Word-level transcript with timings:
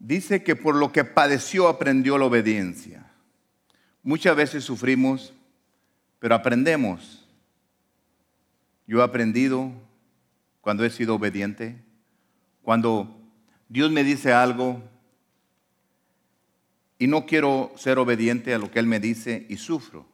dice 0.00 0.42
que 0.42 0.56
por 0.56 0.74
lo 0.74 0.90
que 0.90 1.04
padeció 1.04 1.68
aprendió 1.68 2.18
la 2.18 2.24
obediencia. 2.24 3.06
Muchas 4.02 4.34
veces 4.34 4.64
sufrimos, 4.64 5.32
pero 6.18 6.34
aprendemos. 6.34 7.28
Yo 8.86 9.00
he 9.00 9.04
aprendido 9.04 9.70
cuando 10.60 10.84
he 10.84 10.90
sido 10.90 11.14
obediente, 11.14 11.76
cuando 12.62 13.16
Dios 13.68 13.92
me 13.92 14.02
dice 14.02 14.32
algo 14.32 14.82
y 16.98 17.06
no 17.06 17.26
quiero 17.26 17.72
ser 17.76 17.98
obediente 17.98 18.52
a 18.52 18.58
lo 18.58 18.70
que 18.70 18.78
Él 18.78 18.86
me 18.86 19.00
dice 19.00 19.46
y 19.48 19.58
sufro. 19.58 20.06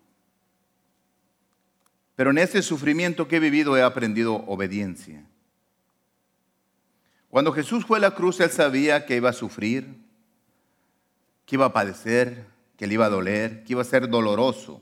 Pero 2.16 2.30
en 2.30 2.38
ese 2.38 2.62
sufrimiento 2.62 3.28
que 3.28 3.36
he 3.36 3.40
vivido 3.40 3.76
he 3.76 3.82
aprendido 3.82 4.34
obediencia. 4.46 5.24
Cuando 7.30 7.52
Jesús 7.52 7.84
fue 7.84 7.98
a 7.98 8.00
la 8.00 8.12
cruz, 8.12 8.40
Él 8.40 8.50
sabía 8.50 9.04
que 9.06 9.16
iba 9.16 9.30
a 9.30 9.34
sufrir, 9.34 10.02
que 11.44 11.56
iba 11.56 11.66
a 11.66 11.72
padecer, 11.72 12.46
que 12.76 12.86
le 12.86 12.94
iba 12.94 13.06
a 13.06 13.10
doler, 13.10 13.64
que 13.64 13.72
iba 13.72 13.82
a 13.82 13.84
ser 13.84 14.08
doloroso. 14.08 14.80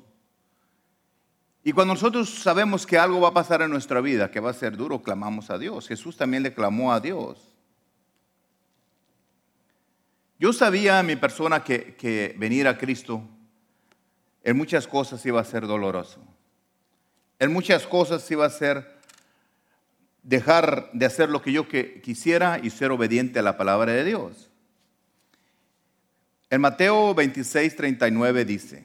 Y 1.62 1.72
cuando 1.72 1.94
nosotros 1.94 2.28
sabemos 2.28 2.86
que 2.86 2.98
algo 2.98 3.20
va 3.20 3.28
a 3.28 3.34
pasar 3.34 3.62
en 3.62 3.70
nuestra 3.70 4.00
vida, 4.00 4.30
que 4.30 4.40
va 4.40 4.50
a 4.50 4.54
ser 4.54 4.76
duro, 4.76 5.02
clamamos 5.02 5.50
a 5.50 5.58
Dios. 5.58 5.88
Jesús 5.88 6.16
también 6.16 6.42
le 6.42 6.52
clamó 6.52 6.92
a 6.92 7.00
Dios. 7.00 7.54
Yo 10.38 10.52
sabía 10.52 11.02
mi 11.02 11.16
persona 11.16 11.64
que, 11.64 11.94
que 11.96 12.34
venir 12.38 12.68
a 12.68 12.76
Cristo 12.76 13.22
en 14.42 14.58
muchas 14.58 14.86
cosas 14.86 15.24
iba 15.24 15.40
a 15.40 15.44
ser 15.44 15.66
doloroso. 15.66 16.20
En 17.38 17.52
muchas 17.52 17.86
cosas 17.86 18.30
iba 18.30 18.44
a 18.44 18.50
ser 18.50 18.93
dejar 20.24 20.91
de 20.92 21.06
hacer 21.06 21.28
lo 21.28 21.42
que 21.42 21.52
yo 21.52 21.69
quisiera 21.69 22.59
y 22.60 22.70
ser 22.70 22.91
obediente 22.91 23.39
a 23.39 23.42
la 23.42 23.56
palabra 23.56 23.92
de 23.92 24.05
Dios. 24.05 24.50
En 26.50 26.61
Mateo 26.61 27.14
26, 27.14 27.77
39 27.77 28.44
dice, 28.44 28.84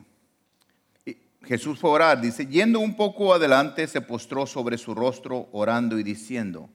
Jesús 1.44 1.80
fue 1.80 1.90
a 1.90 1.94
orar, 1.94 2.22
dice, 2.22 2.46
yendo 2.46 2.80
un 2.80 2.96
poco 2.96 3.34
adelante 3.34 3.88
se 3.88 4.02
postró 4.02 4.46
sobre 4.46 4.78
su 4.78 4.94
rostro 4.94 5.50
orando 5.52 5.98
y 5.98 6.04
diciendo, 6.04 6.70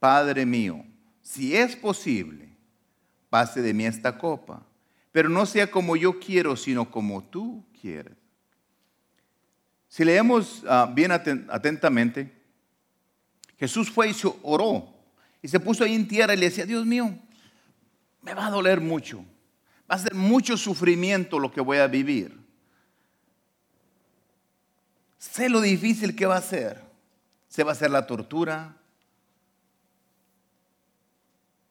Padre 0.00 0.46
mío, 0.46 0.84
si 1.20 1.54
es 1.54 1.76
posible, 1.76 2.48
pase 3.28 3.60
de 3.60 3.74
mí 3.74 3.84
esta 3.84 4.16
copa, 4.18 4.64
pero 5.12 5.28
no 5.28 5.46
sea 5.46 5.70
como 5.70 5.96
yo 5.96 6.18
quiero, 6.18 6.56
sino 6.56 6.90
como 6.90 7.22
tú 7.24 7.64
quieres. 7.80 8.16
Si 9.88 10.04
leemos 10.04 10.64
ah, 10.68 10.90
bien 10.94 11.10
atentamente, 11.12 12.35
Jesús 13.58 13.90
fue 13.90 14.08
y 14.10 14.14
se 14.14 14.28
oró 14.42 14.86
y 15.42 15.48
se 15.48 15.60
puso 15.60 15.84
ahí 15.84 15.94
en 15.94 16.08
tierra 16.08 16.34
y 16.34 16.36
le 16.36 16.46
decía, 16.46 16.66
Dios 16.66 16.84
mío, 16.84 17.16
me 18.22 18.34
va 18.34 18.46
a 18.46 18.50
doler 18.50 18.80
mucho, 18.80 19.24
va 19.90 19.94
a 19.94 19.98
ser 19.98 20.14
mucho 20.14 20.56
sufrimiento 20.56 21.38
lo 21.38 21.52
que 21.52 21.60
voy 21.60 21.78
a 21.78 21.86
vivir. 21.86 22.46
Sé 25.18 25.48
lo 25.48 25.60
difícil 25.60 26.14
que 26.14 26.26
va 26.26 26.36
a 26.36 26.42
ser. 26.42 26.82
Se 27.48 27.64
va 27.64 27.70
a 27.70 27.72
hacer 27.72 27.90
la 27.90 28.06
tortura. 28.06 28.76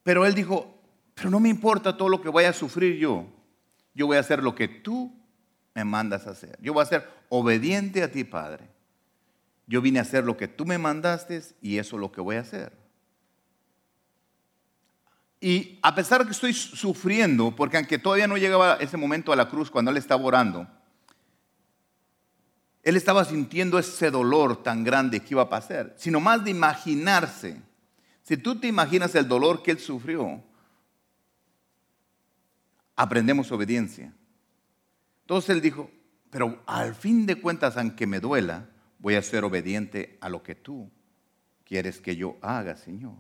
Pero 0.04 0.26
él 0.26 0.36
dijo, 0.36 0.80
pero 1.14 1.30
no 1.30 1.40
me 1.40 1.50
importa 1.50 1.98
todo 1.98 2.10
lo 2.10 2.22
que 2.22 2.30
vaya 2.30 2.50
a 2.50 2.54
sufrir 2.54 2.98
yo. 2.98 3.26
Yo 3.94 4.08
voy 4.08 4.18
a 4.18 4.20
hacer 4.20 4.44
lo 4.44 4.54
que 4.56 4.68
tú 4.68 5.12
me 5.74 5.84
mandas 5.84 6.28
a 6.28 6.32
hacer. 6.32 6.58
Yo 6.62 6.74
voy 6.74 6.84
a 6.84 6.88
ser 6.88 7.10
obediente 7.30 8.04
a 8.04 8.12
ti, 8.12 8.24
Padre. 8.24 8.75
Yo 9.68 9.82
vine 9.82 10.00
a 10.00 10.04
hacer 10.04 10.24
lo 10.24 10.38
que 10.38 10.48
tú 10.48 10.66
me 10.66 10.78
mandaste 10.78 11.42
y 11.62 11.78
eso 11.78 11.96
es 11.96 12.00
lo 12.00 12.12
que 12.12 12.22
voy 12.22 12.36
a 12.36 12.42
hacer. 12.42 12.78
Y 15.42 15.80
a 15.82 15.94
pesar 15.94 16.22
de 16.22 16.26
que 16.26 16.32
estoy 16.32 16.54
sufriendo, 16.54 17.56
porque 17.56 17.78
aunque 17.78 18.00
todavía 18.00 18.28
no 18.28 18.38
llegaba 18.38 18.76
ese 18.76 18.98
momento 18.98 19.32
a 19.32 19.36
la 19.36 19.50
cruz 19.50 19.70
cuando 19.70 19.92
él 19.92 19.98
estaba 19.98 20.24
orando, 20.24 20.68
él 22.84 22.96
estaba 22.96 23.26
sintiendo 23.26 23.80
ese 23.80 24.12
dolor 24.12 24.62
tan 24.62 24.84
grande 24.84 25.20
que 25.20 25.34
iba 25.34 25.42
a 25.42 25.50
pasar, 25.50 25.94
sino 25.98 26.20
más 26.20 26.44
de 26.44 26.52
imaginarse. 26.52 27.62
Si 28.24 28.38
tú 28.38 28.60
te 28.60 28.68
imaginas 28.68 29.14
el 29.16 29.28
dolor 29.28 29.64
que 29.64 29.72
él 29.72 29.80
sufrió, 29.80 30.44
aprendemos 32.96 33.52
obediencia. 33.52 34.14
Entonces 35.22 35.50
él 35.50 35.62
dijo, 35.62 35.90
pero 36.30 36.62
al 36.68 36.94
fin 36.96 37.26
de 37.26 37.42
cuentas, 37.42 37.78
aunque 37.78 38.06
me 38.06 38.20
duela, 38.20 38.70
voy 39.00 39.16
a 39.16 39.22
ser 39.22 39.44
obediente 39.44 40.18
a 40.22 40.30
lo 40.30 40.44
que 40.44 40.56
tú 40.56 40.90
quieres 41.64 42.00
que 42.00 42.16
yo 42.16 42.38
haga, 42.42 42.78
Señor. 42.78 43.14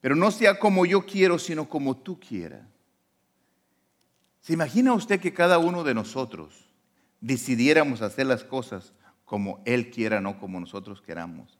Pero 0.00 0.16
no 0.16 0.30
sea 0.30 0.58
como 0.58 0.86
yo 0.86 1.04
quiero, 1.04 1.38
sino 1.38 1.68
como 1.68 1.96
tú 1.96 2.18
quieras. 2.18 2.66
¿Se 4.40 4.54
imagina 4.54 4.94
usted 4.94 5.20
que 5.20 5.34
cada 5.34 5.58
uno 5.58 5.84
de 5.84 5.94
nosotros 5.94 6.54
decidiéramos 7.20 8.00
hacer 8.00 8.26
las 8.26 8.42
cosas 8.42 8.92
como 9.26 9.62
Él 9.66 9.90
quiera, 9.90 10.20
no 10.20 10.38
como 10.38 10.58
nosotros 10.58 11.02
queramos? 11.02 11.58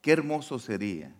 Qué 0.00 0.12
hermoso 0.12 0.58
sería, 0.58 1.12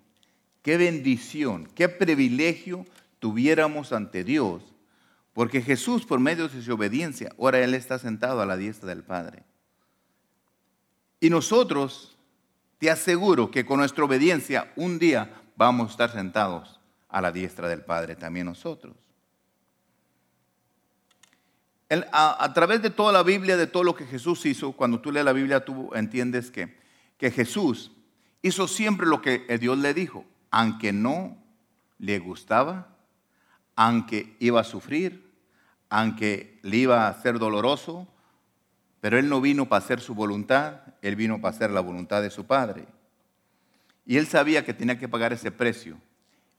qué 0.62 0.76
bendición, 0.76 1.68
qué 1.74 1.88
privilegio 1.88 2.86
tuviéramos 3.18 3.92
ante 3.92 4.22
Dios 4.24 4.62
porque 5.32 5.62
Jesús, 5.62 6.04
por 6.04 6.20
medio 6.20 6.48
de 6.48 6.62
su 6.62 6.74
obediencia, 6.74 7.32
ahora 7.38 7.60
Él 7.60 7.74
está 7.74 7.98
sentado 7.98 8.41
a 8.41 8.46
la 8.46 8.56
diestra 8.56 8.88
del 8.88 9.04
Padre. 9.04 9.44
Y 11.20 11.30
nosotros, 11.30 12.16
te 12.78 12.91
aseguro 12.91 13.50
que 13.50 13.64
con 13.64 13.78
nuestra 13.78 14.04
obediencia, 14.04 14.72
un 14.74 14.98
día 14.98 15.42
vamos 15.56 15.88
a 15.88 15.90
estar 15.92 16.12
sentados 16.12 16.80
a 17.08 17.20
la 17.20 17.30
diestra 17.30 17.69
del 17.69 17.82
Padre, 17.82 18.16
también 18.16 18.46
nosotros. 18.46 18.96
a, 22.12 22.52
través 22.54 22.82
de 22.82 22.90
toda 22.90 23.12
la 23.12 23.22
Biblia, 23.22 23.56
de 23.56 23.66
todo 23.66 23.84
lo 23.84 23.94
que 23.94 24.06
Jesús 24.06 24.46
hizo, 24.46 24.72
cuando 24.72 25.00
tú 25.00 25.12
lees 25.12 25.24
la 25.24 25.32
Biblia, 25.32 25.64
tú 25.64 25.90
entiendes 25.94 26.50
que, 26.50 26.76
que 27.19 27.30
Jesús 27.30 27.92
hizo 28.42 28.69
siempre 28.69 29.06
lo 29.06 29.20
que 29.20 29.40
Dios 29.58 29.76
le 29.78 29.92
dijo, 29.92 30.24
aunque 30.50 30.92
no 30.92 31.36
le 31.98 32.19
gustaba, 32.19 32.89
aunque 33.80 34.36
iba 34.41 34.60
a 34.60 34.64
sufrir, 34.64 35.26
aunque 35.88 36.58
le 36.60 36.76
iba 36.76 37.08
a 37.08 37.22
ser 37.22 37.38
doloroso, 37.38 38.06
pero 39.00 39.18
él 39.18 39.26
no 39.30 39.41
vino 39.41 39.70
para 39.70 39.82
hacer 39.82 40.02
su 40.02 40.14
voluntad, 40.14 40.82
él 41.00 41.16
vino 41.16 41.41
para 41.41 41.56
hacer 41.56 41.70
la 41.70 41.80
voluntad 41.80 42.20
de 42.20 42.28
su 42.28 42.44
Padre. 42.44 42.84
Y 44.04 44.19
él 44.19 44.26
sabía 44.26 44.66
que 44.66 44.74
tenía 44.74 44.98
que 44.98 45.08
pagar 45.08 45.32
ese 45.32 45.50
precio 45.50 45.96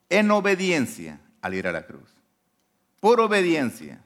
en 0.09 0.31
obediencia 0.31 1.19
al 1.43 1.53
ir 1.53 1.67
a 1.67 1.71
la 1.71 1.85
cruz. 1.85 2.09
Por 2.99 3.21
obediencia. 3.21 4.01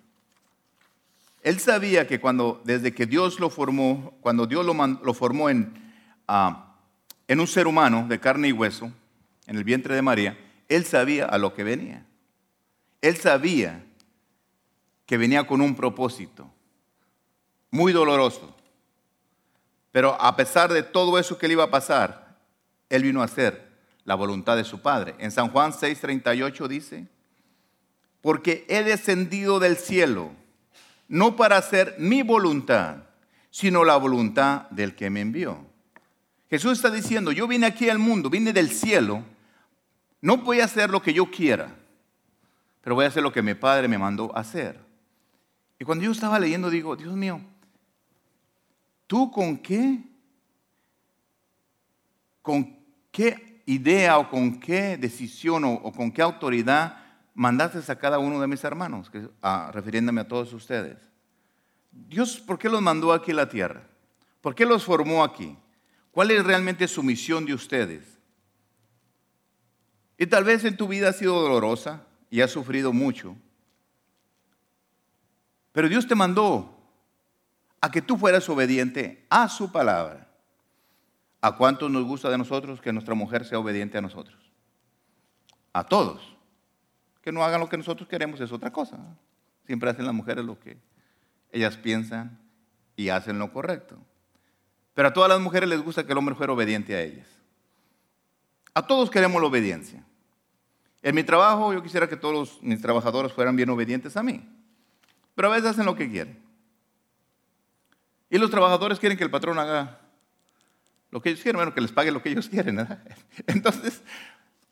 Él 1.42 1.62
sabía 1.62 2.08
que 2.08 2.20
cuando, 2.20 2.62
desde 2.66 2.94
que 2.94 3.06
Dios 3.06 3.40
lo 3.40 3.50
formó, 3.50 4.14
cuando 4.20 4.46
Dios 4.46 4.66
lo, 4.66 5.14
formó 5.14 5.50
en, 5.50 5.74
ah, 6.28 6.76
en 7.30 7.40
un 7.40 7.48
ser 7.48 7.66
humano 7.68 8.08
de 8.10 8.20
carne 8.20 8.50
y 8.50 8.52
hueso, 8.52 8.92
en 9.48 9.56
el 9.56 9.64
vientre 9.64 9.96
de 9.96 10.02
María, 10.02 10.38
él 10.68 10.84
sabía 10.84 11.28
a 11.28 11.38
lo 11.38 11.54
que 11.54 11.64
venía. 11.64 12.06
Él 13.06 13.18
sabía 13.18 13.86
que 15.06 15.18
venía 15.18 15.46
con 15.46 15.62
un 15.62 15.76
propósito 15.76 16.52
muy 17.70 17.94
doloroso. 17.94 18.56
Pero 19.92 20.20
a 20.20 20.36
pesar 20.36 20.74
de 20.74 20.82
todo 20.82 21.20
eso 21.20 21.38
que 21.38 21.48
le 21.48 21.54
iba 21.54 21.66
a 21.66 21.70
pasar, 21.70 22.36
él 22.90 23.04
vino 23.04 23.22
a 23.22 23.26
hacer 23.26 23.64
la 24.06 24.16
voluntad 24.16 24.58
de 24.58 24.64
su 24.64 24.82
Padre. 24.82 25.14
En 25.20 25.30
San 25.30 25.50
Juan 25.50 25.72
6:38 25.72 26.68
dice, 26.68 27.08
porque 28.22 28.66
he 28.70 28.82
descendido 28.82 29.60
del 29.60 29.78
cielo, 29.78 30.32
no 31.08 31.36
para 31.36 31.58
hacer 31.58 31.94
mi 32.00 32.24
voluntad, 32.24 33.04
sino 33.52 33.84
la 33.84 33.98
voluntad 33.98 34.68
del 34.72 34.96
que 34.96 35.12
me 35.12 35.22
envió. 35.22 35.64
Jesús 36.50 36.80
está 36.80 36.90
diciendo, 36.90 37.32
yo 37.32 37.48
vine 37.48 37.68
aquí 37.68 37.88
al 37.88 38.00
mundo, 38.00 38.32
vine 38.32 38.52
del 38.52 38.72
cielo, 38.72 39.24
no 40.22 40.38
voy 40.38 40.62
a 40.62 40.66
hacer 40.66 40.90
lo 40.90 41.04
que 41.04 41.14
yo 41.14 41.30
quiera 41.30 41.85
pero 42.86 42.94
voy 42.94 43.06
a 43.06 43.08
hacer 43.08 43.24
lo 43.24 43.34
que 43.34 43.42
mi 43.42 43.56
padre 43.56 43.88
me 43.88 43.98
mandó 43.98 44.32
hacer. 44.38 44.80
Y 45.80 45.84
cuando 45.84 46.06
yo 46.06 46.12
estaba 46.12 46.38
leyendo, 46.38 46.70
digo, 46.70 46.96
Dios 46.96 47.16
mío, 47.16 47.42
¿tú 49.08 49.32
con 49.32 49.58
qué? 49.58 50.04
¿Con 52.44 52.78
qué 53.12 53.64
idea 53.66 54.20
o 54.20 54.30
con 54.30 54.60
qué 54.60 54.98
decisión 54.98 55.64
o, 55.64 55.92
con 55.94 56.12
qué 56.12 56.22
autoridad 56.22 57.00
mandaste 57.34 57.92
a 57.92 57.96
cada 57.98 58.20
uno 58.20 58.40
de 58.40 58.46
mis 58.46 58.64
hermanos? 58.64 59.12
Ah, 59.42 59.72
refiriéndome 59.74 60.22
a 60.22 60.28
todos 60.28 60.54
ustedes. 60.54 61.00
Dios, 61.92 62.38
¿por 62.38 62.60
qué 62.60 62.70
los 62.70 62.84
mandó 62.84 63.14
aquí 63.14 63.32
a 63.32 63.34
la 63.36 63.50
tierra? 63.50 63.82
¿Por 64.42 64.54
qué 64.54 64.64
los 64.64 64.84
formó 64.84 65.24
aquí? 65.24 65.58
¿Cuál 66.12 66.30
es 66.30 66.46
realmente 66.46 66.88
su 66.88 67.02
misión 67.02 67.48
de 67.48 67.56
ustedes? 67.56 68.20
Y 70.20 70.28
tal 70.28 70.44
vez 70.44 70.64
en 70.66 70.78
tu 70.78 70.88
vida 70.88 71.10
ha 71.10 71.14
sido 71.14 71.42
dolorosa, 71.42 72.06
y 72.36 72.42
has 72.42 72.52
sufrido 72.52 72.92
mucho. 72.92 73.34
Pero 75.72 75.88
Dios 75.88 76.06
te 76.06 76.16
mandó 76.16 76.78
a 77.80 77.90
que 77.90 78.02
tú 78.02 78.18
fueras 78.18 78.50
obediente 78.50 79.26
a 79.30 79.48
su 79.48 79.72
palabra. 79.72 80.28
¿A 81.40 81.56
cuántos 81.56 81.90
nos 81.90 82.04
gusta 82.04 82.30
de 82.30 82.38
nosotros 82.38 82.82
que 82.82 82.92
nuestra 82.92 83.16
mujer 83.16 83.46
sea 83.46 83.58
obediente 83.58 83.98
a 83.98 84.02
nosotros? 84.02 84.36
A 85.72 85.86
todos. 85.86 86.36
que 87.22 87.32
no 87.32 87.42
hagan 87.42 87.62
lo 87.62 87.70
que 87.70 87.78
nosotros 87.78 88.10
queremos 88.10 88.42
es 88.42 88.52
otra 88.52 88.70
cosa. 88.70 88.98
Siempre 89.66 89.90
hacen 89.90 90.06
las 90.06 90.14
mujeres 90.14 90.44
lo 90.44 90.60
que 90.60 90.78
ellas 91.54 91.78
piensan 91.78 92.38
y 92.98 93.08
hacen 93.08 93.40
lo 93.40 93.54
correcto. 93.54 93.98
Pero 94.94 95.08
a 95.08 95.14
todas 95.14 95.30
las 95.30 95.40
mujeres 95.40 95.70
les 95.70 95.82
gusta 95.82 96.06
que 96.06 96.12
el 96.12 96.18
hombre 96.18 96.36
fuera 96.36 96.52
obediente 96.52 96.96
a 96.96 97.02
ellas. 97.02 97.30
A 98.74 98.86
todos 98.86 99.10
queremos 99.10 99.42
la 99.42 99.48
obediencia. 99.48 100.04
En 101.06 101.14
mi 101.14 101.24
trabajo 101.24 101.72
yo 101.72 101.84
quisiera 101.84 102.10
que 102.10 102.18
todos 102.18 102.58
mis 102.64 102.82
trabajadores 102.82 103.32
fueran 103.32 103.56
bien 103.56 103.70
obedientes 103.70 104.18
a 104.18 104.24
mí. 104.24 104.44
Pero 105.36 105.50
a 105.50 105.52
veces 105.52 105.70
hacen 105.70 105.86
lo 105.86 105.96
que 105.96 106.10
quieren. 106.10 106.44
Y 108.28 108.40
los 108.40 108.50
trabajadores 108.50 108.98
quieren 108.98 109.16
que 109.16 109.24
el 109.24 109.30
patrón 109.30 109.60
haga 109.60 110.02
lo 111.12 111.22
que 111.22 111.30
ellos 111.30 111.44
quieren, 111.44 111.60
bueno, 111.60 111.76
que 111.76 111.82
les 111.82 111.92
pague 111.92 112.10
lo 112.10 112.24
que 112.24 112.30
ellos 112.30 112.50
quieren. 112.50 112.88
Entonces, 113.46 114.02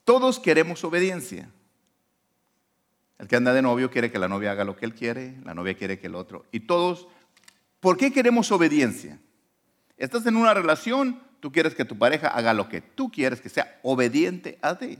todos 0.06 0.40
queremos 0.40 0.84
obediencia. 0.84 1.52
El 3.20 3.28
que 3.28 3.36
anda 3.36 3.54
de 3.54 3.62
novio 3.62 3.92
quiere 3.92 4.12
que 4.12 4.18
la 4.18 4.28
novia 4.28 4.54
haga 4.54 4.64
lo 4.64 4.76
que 4.76 4.88
él 4.88 4.96
quiere, 4.96 5.38
la 5.46 5.54
novia 5.54 5.76
quiere 5.76 6.00
que 6.00 6.08
el 6.08 6.16
otro. 6.16 6.48
Y 6.52 6.62
todos, 6.62 7.08
¿por 7.80 7.96
qué 7.96 8.12
queremos 8.12 8.52
obediencia? 8.52 9.20
Estás 9.98 10.26
en 10.26 10.36
una 10.36 10.56
relación, 10.56 11.22
tú 11.40 11.52
quieres 11.52 11.76
que 11.76 11.86
tu 11.86 11.96
pareja 11.96 12.30
haga 12.30 12.56
lo 12.56 12.70
que 12.70 12.82
tú 12.82 13.12
quieres, 13.12 13.40
que 13.40 13.50
sea 13.50 13.80
obediente 13.84 14.58
a 14.64 14.80
ti. 14.80 14.98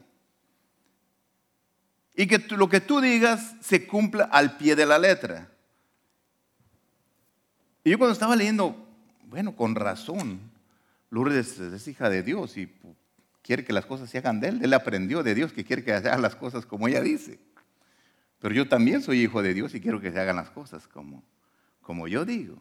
Y 2.16 2.28
que 2.28 2.40
lo 2.56 2.70
que 2.70 2.82
tú 2.82 3.02
digas 3.02 3.56
se 3.62 3.88
cumpla 3.88 4.26
al 4.26 4.58
pie 4.58 4.76
de 4.76 4.86
la 4.86 5.00
letra. 5.00 5.50
Y 7.84 7.92
yo 7.92 7.98
cuando 7.98 8.14
estaba 8.14 8.36
leyendo, 8.36 8.76
bueno, 9.26 9.56
con 9.56 9.76
razón, 9.76 10.40
Lourdes 11.10 11.60
es 11.60 11.88
hija 11.88 12.10
de 12.10 12.24
Dios 12.24 12.58
y 12.58 12.72
quiere 13.42 13.66
que 13.66 13.74
las 13.74 13.86
cosas 13.86 14.10
se 14.10 14.20
hagan 14.20 14.40
de 14.40 14.50
él. 14.50 14.60
Él 14.64 14.74
aprendió 14.74 15.24
de 15.24 15.36
Dios 15.36 15.52
que 15.54 15.66
quiere 15.66 15.84
que 15.84 15.94
haga 15.94 16.18
las 16.18 16.36
cosas 16.36 16.66
como 16.66 16.88
ella 16.88 17.02
dice. 17.02 17.40
Pero 18.40 18.56
yo 18.56 18.68
también 18.68 19.02
soy 19.02 19.22
hijo 19.22 19.42
de 19.42 19.54
Dios 19.54 19.74
y 19.74 19.82
quiero 19.82 20.00
que 20.00 20.12
se 20.12 20.20
hagan 20.20 20.36
las 20.36 20.50
cosas 20.50 20.88
como, 20.88 21.24
como 21.82 22.08
yo 22.08 22.26
digo. 22.26 22.58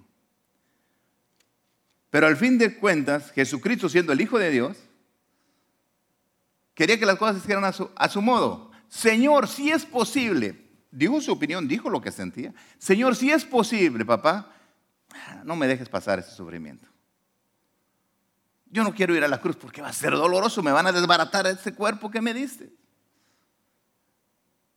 Pero 2.11 2.27
al 2.27 2.37
fin 2.37 2.59
de 2.59 2.77
cuentas, 2.77 3.33
Jesucristo 3.33 3.89
siendo 3.89 4.13
el 4.13 4.21
Hijo 4.21 4.39
de 4.39 4.51
Dios, 4.51 4.77
quería 6.75 6.99
que 6.99 7.07
las 7.07 7.17
cosas 7.17 7.37
se 7.37 7.43
hicieran 7.43 7.65
a 7.65 8.09
su 8.09 8.23
modo. 8.23 8.72
Señor, 8.93 9.49
si 9.49 9.71
es 9.71 9.87
posible, 9.87 10.69
dijo 10.91 11.19
su 11.23 11.33
opinión, 11.33 11.67
dijo 11.67 11.89
lo 11.89 12.03
que 12.03 12.13
sentía. 12.13 12.53
Señor, 12.77 13.17
si 13.17 13.31
es 13.31 13.43
posible, 13.43 14.05
papá, 14.05 14.53
no 15.45 15.57
me 15.57 15.67
dejes 15.67 15.89
pasar 15.89 16.19
ese 16.19 16.33
sufrimiento. 16.33 16.87
Yo 18.67 18.85
no 18.85 18.95
quiero 18.95 19.17
ir 19.17 19.25
a 19.25 19.29
la 19.29 19.41
cruz 19.41 19.57
porque 19.57 19.81
va 19.81 19.89
a 19.89 19.95
ser 19.95 20.13
doloroso, 20.13 20.63
me 20.63 20.73
van 20.73 20.87
a 20.87 20.93
desbaratar 20.93 21.47
ese 21.47 21.75
cuerpo 21.75 22.11
que 22.11 22.21
me 22.21 22.35
diste. 22.35 22.71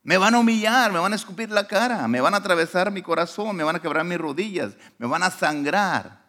Me 0.02 0.16
van 0.16 0.34
a 0.34 0.38
humillar, 0.38 0.90
me 0.92 0.98
van 0.98 1.12
a 1.12 1.16
escupir 1.16 1.50
la 1.50 1.66
cara, 1.66 2.08
me 2.08 2.22
van 2.22 2.32
a 2.32 2.38
atravesar 2.38 2.90
mi 2.90 3.02
corazón, 3.02 3.54
me 3.54 3.64
van 3.64 3.76
a 3.76 3.80
quebrar 3.80 4.06
mis 4.06 4.16
rodillas, 4.16 4.78
me 4.96 5.06
van 5.06 5.24
a 5.24 5.30
sangrar. 5.30 6.24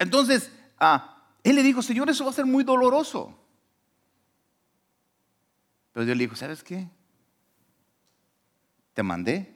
Entonces, 0.00 0.50
ah, 0.80 1.22
él 1.44 1.54
le 1.54 1.62
dijo, 1.62 1.80
Señor, 1.80 2.10
eso 2.10 2.24
va 2.24 2.32
a 2.32 2.34
ser 2.34 2.46
muy 2.46 2.64
doloroso. 2.64 3.45
Pero 5.96 6.04
Dios 6.04 6.18
le 6.18 6.24
dijo, 6.24 6.36
¿sabes 6.36 6.62
qué? 6.62 6.90
Te 8.92 9.02
mandé 9.02 9.50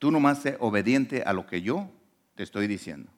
Tú 0.00 0.10
nomás 0.10 0.42
sé 0.42 0.56
obediente 0.58 1.22
a 1.22 1.32
lo 1.32 1.46
que 1.46 1.62
yo 1.62 1.88
te 2.34 2.42
estoy 2.42 2.66
diciendo. 2.66 3.08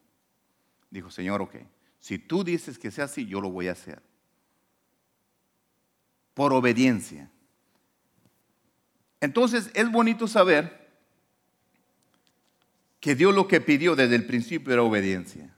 Dijo, 0.91 1.11
Señor, 1.11 1.41
ok, 1.41 1.57
si 1.99 2.19
tú 2.19 2.45
dices 2.45 2.79
que 2.79 2.91
sea 2.91 3.07
así, 3.07 3.25
yo 3.25 3.41
lo 3.41 3.51
voy 3.51 3.69
a 3.69 3.73
hacer. 3.73 4.03
Por 6.35 6.53
obediencia. 6.53 7.31
Entonces 9.19 9.71
es 9.73 9.91
bonito 9.91 10.29
saber 10.29 10.91
que 13.01 13.15
Dios 13.15 13.35
lo 13.35 13.49
que 13.49 13.63
pidió 13.63 13.97
desde 13.97 14.17
el 14.17 14.27
principio 14.27 14.75
era 14.75 14.83
obediencia. 14.83 15.57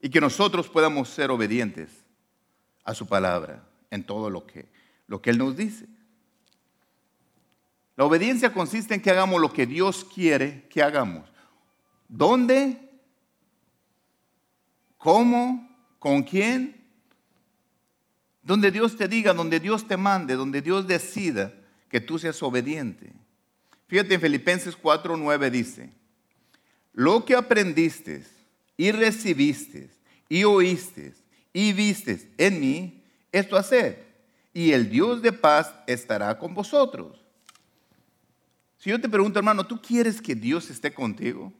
Y 0.00 0.08
que 0.08 0.20
nosotros 0.20 0.68
podamos 0.68 1.08
ser 1.08 1.32
obedientes 1.32 1.90
a 2.84 2.94
su 2.94 3.08
palabra 3.08 3.71
en 3.92 4.04
todo 4.04 4.30
lo 4.30 4.46
que, 4.46 4.66
lo 5.06 5.20
que 5.20 5.30
Él 5.30 5.38
nos 5.38 5.54
dice. 5.54 5.86
La 7.94 8.06
obediencia 8.06 8.52
consiste 8.52 8.94
en 8.94 9.02
que 9.02 9.10
hagamos 9.10 9.38
lo 9.38 9.52
que 9.52 9.66
Dios 9.66 10.04
quiere 10.04 10.66
que 10.70 10.82
hagamos. 10.82 11.28
¿Dónde? 12.08 12.90
¿Cómo? 14.96 15.68
¿Con 15.98 16.22
quién? 16.22 16.82
Donde 18.42 18.70
Dios 18.70 18.96
te 18.96 19.06
diga, 19.06 19.34
donde 19.34 19.60
Dios 19.60 19.86
te 19.86 19.98
mande, 19.98 20.36
donde 20.36 20.62
Dios 20.62 20.86
decida 20.86 21.52
que 21.90 22.00
tú 22.00 22.18
seas 22.18 22.42
obediente. 22.42 23.12
Fíjate 23.88 24.14
en 24.14 24.22
Filipenses 24.22 24.74
4:9 24.74 25.50
dice, 25.50 25.90
lo 26.94 27.26
que 27.26 27.36
aprendiste 27.36 28.24
y 28.78 28.90
recibiste 28.90 29.90
y 30.30 30.44
oíste 30.44 31.12
y 31.52 31.74
viste 31.74 32.32
en 32.38 32.58
mí, 32.58 33.01
esto 33.32 33.56
hacer, 33.56 34.12
y 34.52 34.72
el 34.72 34.90
Dios 34.90 35.22
de 35.22 35.32
paz 35.32 35.74
estará 35.86 36.38
con 36.38 36.54
vosotros. 36.54 37.24
Si 38.76 38.90
yo 38.90 39.00
te 39.00 39.08
pregunto, 39.08 39.38
hermano, 39.38 39.64
¿tú 39.64 39.80
quieres 39.80 40.20
que 40.20 40.34
Dios 40.34 40.68
esté 40.68 40.92
contigo? 40.92 41.52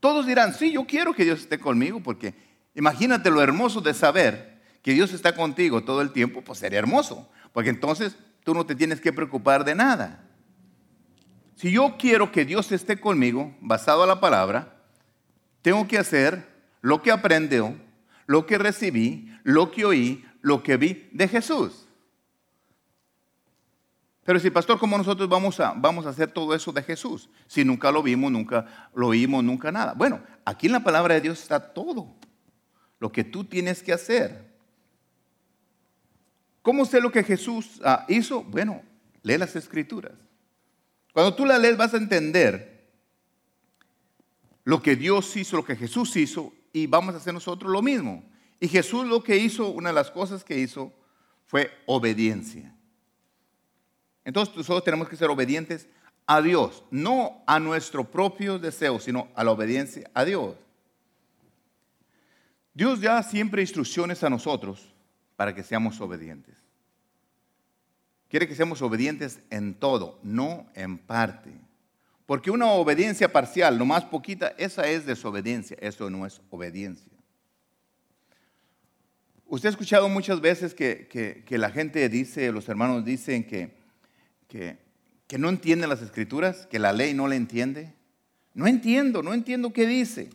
Todos 0.00 0.26
dirán, 0.26 0.52
sí, 0.52 0.72
yo 0.72 0.84
quiero 0.84 1.14
que 1.14 1.24
Dios 1.24 1.40
esté 1.40 1.58
conmigo, 1.58 2.02
porque 2.02 2.34
imagínate 2.74 3.30
lo 3.30 3.40
hermoso 3.40 3.80
de 3.80 3.94
saber 3.94 4.60
que 4.82 4.92
Dios 4.92 5.12
está 5.12 5.34
contigo 5.34 5.82
todo 5.82 6.02
el 6.02 6.12
tiempo, 6.12 6.42
pues 6.42 6.58
sería 6.58 6.78
hermoso, 6.78 7.28
porque 7.52 7.70
entonces 7.70 8.16
tú 8.44 8.52
no 8.52 8.66
te 8.66 8.74
tienes 8.74 9.00
que 9.00 9.12
preocupar 9.12 9.64
de 9.64 9.74
nada. 9.74 10.22
Si 11.56 11.70
yo 11.70 11.96
quiero 11.98 12.32
que 12.32 12.44
Dios 12.44 12.70
esté 12.70 13.00
conmigo, 13.00 13.56
basado 13.60 14.02
a 14.02 14.06
la 14.06 14.20
palabra, 14.20 14.76
tengo 15.62 15.88
que 15.88 15.98
hacer 15.98 16.46
lo 16.82 17.00
que 17.00 17.10
aprendió, 17.10 17.74
lo 18.26 18.44
que 18.44 18.58
recibí, 18.58 19.32
lo 19.42 19.70
que 19.70 19.84
oí, 19.84 20.24
lo 20.46 20.62
que 20.62 20.76
vi 20.76 21.08
de 21.10 21.26
Jesús. 21.26 21.88
Pero 24.24 24.38
si, 24.38 24.48
pastor, 24.48 24.78
¿cómo 24.78 24.96
nosotros 24.96 25.28
vamos 25.28 25.58
a, 25.58 25.72
vamos 25.72 26.06
a 26.06 26.10
hacer 26.10 26.30
todo 26.30 26.54
eso 26.54 26.70
de 26.70 26.84
Jesús? 26.84 27.28
Si 27.48 27.64
nunca 27.64 27.90
lo 27.90 28.00
vimos, 28.00 28.30
nunca 28.30 28.88
lo 28.94 29.08
oímos, 29.08 29.42
nunca 29.42 29.72
nada. 29.72 29.94
Bueno, 29.94 30.22
aquí 30.44 30.66
en 30.66 30.74
la 30.74 30.84
palabra 30.84 31.14
de 31.14 31.20
Dios 31.20 31.42
está 31.42 31.74
todo. 31.74 32.14
Lo 33.00 33.10
que 33.10 33.24
tú 33.24 33.42
tienes 33.42 33.82
que 33.82 33.92
hacer. 33.92 34.54
¿Cómo 36.62 36.84
sé 36.84 37.00
lo 37.00 37.10
que 37.10 37.24
Jesús 37.24 37.80
ah, 37.84 38.04
hizo? 38.08 38.44
Bueno, 38.44 38.84
lee 39.22 39.38
las 39.38 39.56
escrituras. 39.56 40.12
Cuando 41.12 41.34
tú 41.34 41.44
la 41.44 41.58
lees 41.58 41.76
vas 41.76 41.92
a 41.92 41.96
entender 41.96 42.88
lo 44.62 44.80
que 44.80 44.94
Dios 44.94 45.36
hizo, 45.36 45.56
lo 45.56 45.64
que 45.64 45.74
Jesús 45.74 46.14
hizo, 46.14 46.52
y 46.72 46.86
vamos 46.86 47.16
a 47.16 47.18
hacer 47.18 47.34
nosotros 47.34 47.68
lo 47.68 47.82
mismo. 47.82 48.22
Y 48.60 48.68
Jesús 48.68 49.06
lo 49.06 49.22
que 49.22 49.36
hizo, 49.36 49.68
una 49.68 49.90
de 49.90 49.94
las 49.94 50.10
cosas 50.10 50.44
que 50.44 50.58
hizo, 50.58 50.92
fue 51.46 51.70
obediencia. 51.86 52.74
Entonces 54.24 54.56
nosotros 54.56 54.84
tenemos 54.84 55.08
que 55.08 55.16
ser 55.16 55.30
obedientes 55.30 55.88
a 56.26 56.42
Dios, 56.42 56.82
no 56.90 57.42
a 57.46 57.60
nuestro 57.60 58.04
propio 58.10 58.58
deseo, 58.58 58.98
sino 58.98 59.28
a 59.34 59.44
la 59.44 59.52
obediencia 59.52 60.10
a 60.12 60.24
Dios. 60.24 60.56
Dios 62.74 63.00
da 63.00 63.22
siempre 63.22 63.62
instrucciones 63.62 64.22
a 64.24 64.30
nosotros 64.30 64.92
para 65.36 65.54
que 65.54 65.62
seamos 65.62 66.00
obedientes. 66.00 66.56
Quiere 68.28 68.48
que 68.48 68.56
seamos 68.56 68.82
obedientes 68.82 69.38
en 69.50 69.74
todo, 69.74 70.18
no 70.22 70.66
en 70.74 70.98
parte. 70.98 71.52
Porque 72.26 72.50
una 72.50 72.66
obediencia 72.72 73.32
parcial, 73.32 73.78
lo 73.78 73.84
más 73.84 74.04
poquita, 74.04 74.48
esa 74.58 74.88
es 74.88 75.06
desobediencia, 75.06 75.76
eso 75.80 76.10
no 76.10 76.26
es 76.26 76.42
obediencia. 76.50 77.15
Usted 79.48 79.68
ha 79.68 79.70
escuchado 79.70 80.08
muchas 80.08 80.40
veces 80.40 80.74
que, 80.74 81.06
que 81.44 81.58
la 81.58 81.70
gente 81.70 82.08
dice, 82.08 82.50
los 82.52 82.68
hermanos 82.68 83.04
dicen 83.04 83.44
que 83.44 83.76
que, 84.48 85.38
no 85.38 85.48
entiende 85.48 85.86
las 85.86 86.02
escrituras, 86.02 86.66
que 86.66 86.78
la 86.78 86.92
ley 86.92 87.14
no 87.14 87.28
le 87.28 87.36
entiende. 87.36 87.92
No 88.54 88.66
entiendo, 88.66 89.22
no 89.22 89.34
entiendo 89.34 89.72
qué 89.72 89.86
dice. 89.86 90.30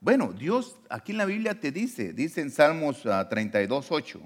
Bueno, 0.00 0.32
Dios 0.32 0.76
aquí 0.88 1.12
en 1.12 1.18
la 1.18 1.24
Biblia 1.24 1.58
te 1.58 1.72
dice, 1.72 2.12
dice 2.12 2.40
en 2.40 2.50
Salmos 2.50 3.02
32, 3.02 3.86
ah, 3.90 3.94
8. 3.94 4.20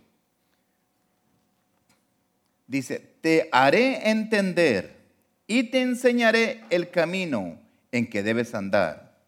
Dice, 2.66 2.98
te 3.20 3.48
haré 3.52 4.10
entender 4.10 4.96
y 5.46 5.64
te 5.64 5.80
enseñaré 5.80 6.62
el 6.70 6.90
camino 6.90 7.58
en 7.90 8.08
que 8.08 8.22
debes 8.22 8.54
andar. 8.54 9.18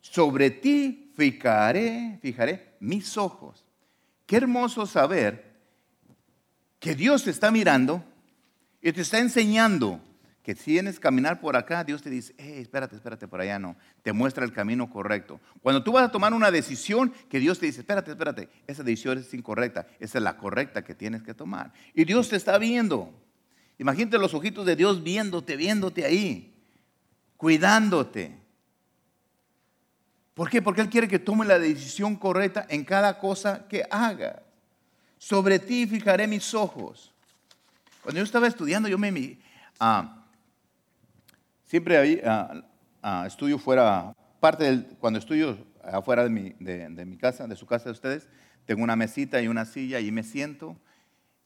Sobre 0.00 0.50
ti 0.50 1.12
fijaré, 1.16 2.18
fijaré 2.22 2.67
mis 2.80 3.16
ojos. 3.16 3.64
Qué 4.26 4.36
hermoso 4.36 4.86
saber 4.86 5.56
que 6.78 6.94
Dios 6.94 7.26
está 7.26 7.50
mirando 7.50 8.04
y 8.80 8.92
te 8.92 9.00
está 9.00 9.18
enseñando 9.18 10.00
que 10.48 10.54
tienes 10.54 10.94
que 10.94 11.02
caminar 11.02 11.42
por 11.42 11.56
acá, 11.56 11.84
Dios 11.84 12.00
te 12.00 12.08
dice, 12.08 12.34
hey, 12.38 12.60
espérate, 12.62 12.96
espérate, 12.96 13.28
por 13.28 13.38
allá 13.38 13.58
no. 13.58 13.76
Te 14.02 14.14
muestra 14.14 14.46
el 14.46 14.52
camino 14.54 14.88
correcto. 14.88 15.42
Cuando 15.60 15.84
tú 15.84 15.92
vas 15.92 16.08
a 16.08 16.10
tomar 16.10 16.32
una 16.32 16.50
decisión 16.50 17.12
que 17.28 17.38
Dios 17.38 17.58
te 17.58 17.66
dice, 17.66 17.80
espérate, 17.80 18.12
espérate, 18.12 18.48
esa 18.66 18.82
decisión 18.82 19.18
es 19.18 19.34
incorrecta, 19.34 19.86
esa 20.00 20.16
es 20.16 20.24
la 20.24 20.38
correcta 20.38 20.82
que 20.82 20.94
tienes 20.94 21.22
que 21.22 21.34
tomar. 21.34 21.74
Y 21.92 22.06
Dios 22.06 22.30
te 22.30 22.36
está 22.36 22.56
viendo. 22.56 23.12
Imagínate 23.76 24.16
los 24.16 24.32
ojitos 24.32 24.64
de 24.64 24.74
Dios 24.74 25.02
viéndote, 25.02 25.54
viéndote 25.54 26.06
ahí, 26.06 26.54
cuidándote. 27.36 28.38
¿Por 30.38 30.48
qué? 30.48 30.62
Porque 30.62 30.82
Él 30.82 30.88
quiere 30.88 31.08
que 31.08 31.18
tome 31.18 31.44
la 31.44 31.58
decisión 31.58 32.14
correcta 32.14 32.64
en 32.68 32.84
cada 32.84 33.18
cosa 33.18 33.66
que 33.66 33.82
haga. 33.90 34.44
Sobre 35.18 35.58
ti 35.58 35.84
fijaré 35.84 36.28
mis 36.28 36.54
ojos. 36.54 37.12
Cuando 38.04 38.20
yo 38.20 38.24
estaba 38.24 38.46
estudiando, 38.46 38.88
yo 38.88 38.98
me... 38.98 39.36
Ah, 39.80 40.24
siempre 41.64 41.98
ahí 41.98 42.20
ah, 42.24 43.24
estudio 43.26 43.58
fuera, 43.58 44.14
parte 44.38 44.86
cuando 45.00 45.18
estudio 45.18 45.58
afuera 45.82 46.22
de 46.22 46.30
mi, 46.30 46.54
de, 46.60 47.04
mi, 47.04 47.16
casa, 47.16 47.48
de 47.48 47.56
su 47.56 47.66
casa 47.66 47.86
de 47.86 47.90
ustedes, 47.90 48.28
tengo 48.64 48.84
una 48.84 48.94
mesita 48.94 49.42
y 49.42 49.48
una 49.48 49.64
silla 49.64 49.98
y 49.98 50.12
me 50.12 50.22
siento 50.22 50.76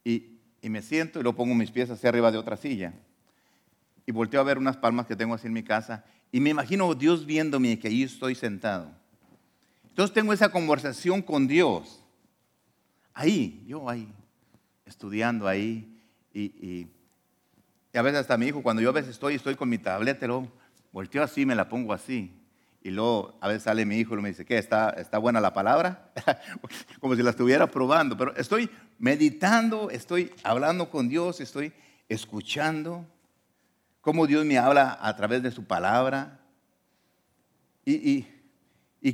y, 0.04 0.38
y 0.60 0.68
me 0.68 0.82
siento 0.82 1.18
y 1.18 1.22
lo 1.22 1.34
pongo 1.34 1.54
mis 1.54 1.70
pies 1.70 1.88
hacia 1.88 2.10
arriba 2.10 2.30
de 2.30 2.36
otra 2.36 2.58
silla. 2.58 2.92
Y 4.04 4.12
volteo 4.12 4.42
a 4.42 4.44
ver 4.44 4.58
unas 4.58 4.76
palmas 4.76 5.06
que 5.06 5.16
tengo 5.16 5.32
así 5.32 5.46
en 5.46 5.54
mi 5.54 5.62
casa 5.62 6.04
y 6.32 6.40
me 6.40 6.50
imagino 6.50 6.94
Dios 6.94 7.26
viéndome 7.26 7.78
que 7.78 7.88
ahí 7.88 8.02
estoy 8.02 8.34
sentado. 8.34 8.90
Entonces 9.90 10.14
tengo 10.14 10.32
esa 10.32 10.50
conversación 10.50 11.20
con 11.20 11.46
Dios. 11.46 12.02
Ahí, 13.12 13.62
yo 13.66 13.90
ahí, 13.90 14.08
estudiando 14.86 15.46
ahí, 15.46 16.00
y, 16.32 16.86
a 17.94 18.00
veces 18.00 18.20
hasta 18.20 18.38
mi 18.38 18.46
hijo, 18.46 18.62
cuando 18.62 18.80
yo 18.80 18.88
a 18.88 18.92
veces 18.92 19.10
estoy, 19.10 19.34
estoy 19.34 19.54
con 19.54 19.68
mi 19.68 19.76
tableta, 19.76 20.26
lo 20.26 20.50
volteo 20.92 21.22
así, 21.22 21.44
me 21.44 21.54
la 21.54 21.68
pongo 21.68 21.92
así. 21.92 22.32
Y 22.82 22.90
luego 22.90 23.36
a 23.42 23.48
veces 23.48 23.64
sale 23.64 23.84
mi 23.84 23.98
hijo 23.98 24.18
y 24.18 24.22
me 24.22 24.30
dice, 24.30 24.46
¿qué? 24.46 24.56
¿Está, 24.56 24.88
está 24.90 25.18
buena 25.18 25.42
la 25.42 25.52
palabra? 25.52 26.10
Como 27.00 27.14
si 27.14 27.22
la 27.22 27.30
estuviera 27.30 27.70
probando. 27.70 28.16
Pero 28.16 28.34
estoy 28.34 28.70
meditando, 28.98 29.90
estoy 29.90 30.32
hablando 30.42 30.88
con 30.88 31.10
Dios, 31.10 31.42
estoy 31.42 31.74
escuchando 32.08 33.06
cómo 34.02 34.26
Dios 34.26 34.44
me 34.44 34.58
habla 34.58 34.98
a 35.00 35.16
través 35.16 35.42
de 35.42 35.50
su 35.50 35.64
palabra. 35.64 36.38
y, 37.86 38.26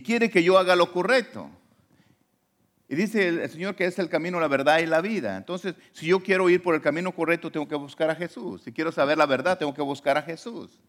quiere 0.04 0.28
que 0.28 0.42
yo 0.42 0.58
haga 0.58 0.74
lo 0.74 0.92
correcto. 0.92 1.48
Y 2.88 2.96
dice 2.96 3.28
el 3.28 3.50
Señor 3.50 3.76
que 3.76 3.84
es 3.84 3.98
el 3.98 4.08
camino, 4.08 4.40
la 4.40 4.48
verdad 4.48 4.78
y 4.78 4.86
la 4.86 5.02
vida. 5.02 5.36
Entonces, 5.36 5.74
si 5.92 6.06
yo 6.06 6.20
quiero 6.20 6.48
ir 6.48 6.62
por 6.62 6.74
el 6.74 6.80
camino 6.80 7.12
correcto, 7.12 7.52
tengo 7.52 7.68
que 7.68 7.74
buscar 7.74 8.08
a 8.10 8.14
Jesús. 8.14 8.62
Si 8.62 8.72
quiero 8.72 8.90
saber 8.90 9.18
la 9.18 9.26
verdad, 9.26 9.58
tengo 9.58 9.74
que 9.74 9.82
buscar 9.82 10.16
a 10.16 10.22
Jesús. 10.22 10.80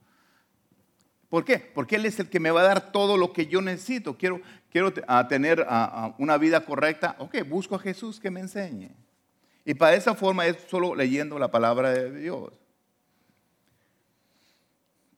¿Por 1.28 1.44
qué? 1.44 1.60
Porque 1.60 1.98
Él 1.98 2.06
es 2.06 2.18
el 2.20 2.30
que 2.30 2.40
me 2.40 2.52
va 2.52 2.62
a 2.62 2.64
dar 2.64 2.92
todo 2.94 3.18
lo 3.18 3.34
que 3.34 3.48
yo 3.48 3.62
necesito. 3.62 4.18
Quiero 4.18 4.42
tener 5.28 5.68
una 6.18 6.38
vida 6.38 6.66
correcta. 6.66 7.18
Ok, 7.20 7.38
busco 7.48 7.76
a 7.76 7.80
Jesús 7.80 8.20
que 8.20 8.32
me 8.32 8.40
enseñe. 8.40 8.92
Y 9.66 9.74
para 9.74 9.96
esa 9.96 10.16
forma 10.16 10.48
es 10.48 10.58
solo 10.70 10.96
leyendo 10.96 11.38
la 11.38 11.52
palabra 11.52 11.92
de 11.92 12.18
Dios. 12.18 12.54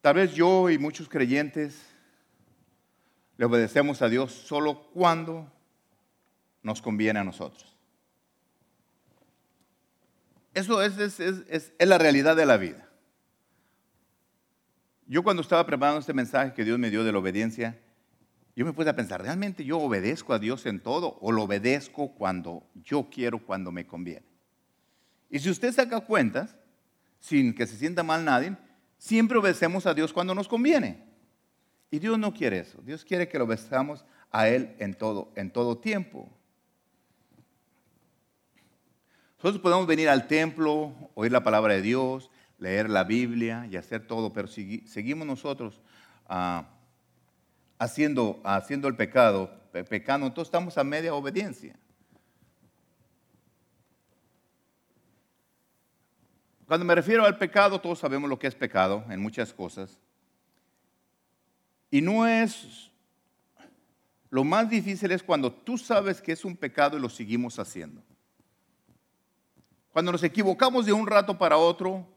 Tal 0.02 0.16
vez 0.16 0.34
yo 0.34 0.70
y 0.70 0.80
muchos 0.80 1.08
creyentes 1.08 1.80
le 3.38 3.46
obedecemos 3.46 4.02
a 4.02 4.10
Dios 4.10 4.32
solo 4.32 4.90
cuando 4.94 5.52
nos 6.64 6.82
conviene 6.82 7.20
a 7.20 7.24
nosotros. 7.24 7.76
Eso 10.54 10.82
es, 10.82 11.74
la 11.80 11.98
realidad 11.98 12.36
de 12.36 12.46
la 12.46 12.58
vida. 12.58 12.90
Yo 15.06 15.24
cuando 15.24 15.42
estaba 15.42 15.66
preparando 15.66 16.00
este 16.00 16.14
mensaje 16.14 16.54
que 16.54 16.64
Dios 16.64 16.80
me 16.80 16.90
dio 16.90 17.04
de 17.04 17.12
la 17.12 17.20
obediencia, 17.20 17.80
yo 18.56 18.66
me 18.66 18.74
puse 18.74 18.90
a 18.90 18.96
pensar, 18.96 19.22
¿realmente 19.22 19.64
yo 19.64 19.80
obedezco 19.80 20.34
a 20.34 20.40
Dios 20.40 20.66
en 20.66 20.82
todo 20.82 21.18
o 21.22 21.32
lo 21.32 21.44
obedezco 21.44 22.14
cuando 22.16 22.70
yo 22.76 23.10
quiero, 23.10 23.40
cuando 23.40 23.72
me 23.72 23.88
conviene? 23.88 24.26
Y 25.30 25.40
si 25.40 25.50
usted 25.50 25.72
saca 25.74 26.02
cuentas, 26.02 26.58
sin 27.20 27.54
que 27.54 27.66
se 27.66 27.78
sienta 27.78 28.04
mal 28.04 28.26
nadie, 28.26 28.58
siempre 29.02 29.40
obedecemos 29.40 29.88
a 29.88 29.96
Dios 29.96 30.14
cuando 30.14 30.36
nos 30.36 30.48
conviene. 30.48 31.04
Y 31.90 31.98
Dios 31.98 32.20
no 32.20 32.34
quiere 32.34 32.60
eso. 32.60 32.80
Dios 32.84 33.04
quiere 33.04 33.28
que 33.28 33.40
lo 33.40 33.46
obedezcamos 33.46 34.06
a 34.30 34.48
Él 34.48 34.76
en 34.78 34.94
todo, 34.94 35.34
en 35.36 35.52
todo 35.52 35.80
tiempo. 35.80 36.30
Nosotros 39.38 39.60
podemos 39.60 39.88
venir 39.88 40.08
al 40.08 40.28
templo, 40.28 40.94
oír 41.16 41.32
la 41.32 41.44
palabra 41.44 41.74
de 41.74 41.82
Dios, 41.82 42.30
leer 42.60 42.92
la 42.92 43.04
Biblia 43.04 43.68
y 43.72 43.76
hacer 43.76 44.06
todo, 44.06 44.32
pero 44.34 44.48
si 44.48 44.86
seguimos 44.88 45.26
nosotros 45.26 45.82
ah, 46.28 46.70
haciendo, 47.80 48.40
haciendo 48.44 48.88
el 48.88 48.96
pecado, 48.96 49.50
pecando, 49.90 50.28
entonces 50.28 50.50
estamos 50.50 50.78
a 50.78 50.84
media 50.84 51.16
obediencia. 51.16 51.76
Cuando 56.72 56.86
me 56.86 56.96
refiero 56.96 57.26
al 57.26 57.38
pecado, 57.38 57.82
todos 57.82 58.00
sabemos 58.00 58.30
lo 58.30 58.40
que 58.40 58.48
es 58.48 58.56
pecado 58.56 59.04
en 59.10 59.22
muchas 59.22 59.52
cosas. 59.54 60.00
Y 61.90 62.00
no 62.00 62.26
es, 62.26 62.90
lo 64.30 64.46
más 64.46 64.70
difícil 64.70 65.12
es 65.12 65.22
cuando 65.22 65.52
tú 65.52 65.78
sabes 65.78 66.22
que 66.22 66.32
es 66.32 66.46
un 66.46 66.56
pecado 66.56 66.98
y 66.98 67.02
lo 67.02 67.10
seguimos 67.10 67.60
haciendo. 67.60 68.02
Cuando 69.92 70.14
nos 70.14 70.24
equivocamos 70.24 70.86
de 70.86 70.94
un 70.94 71.06
rato 71.08 71.38
para 71.38 71.58
otro, 71.58 72.08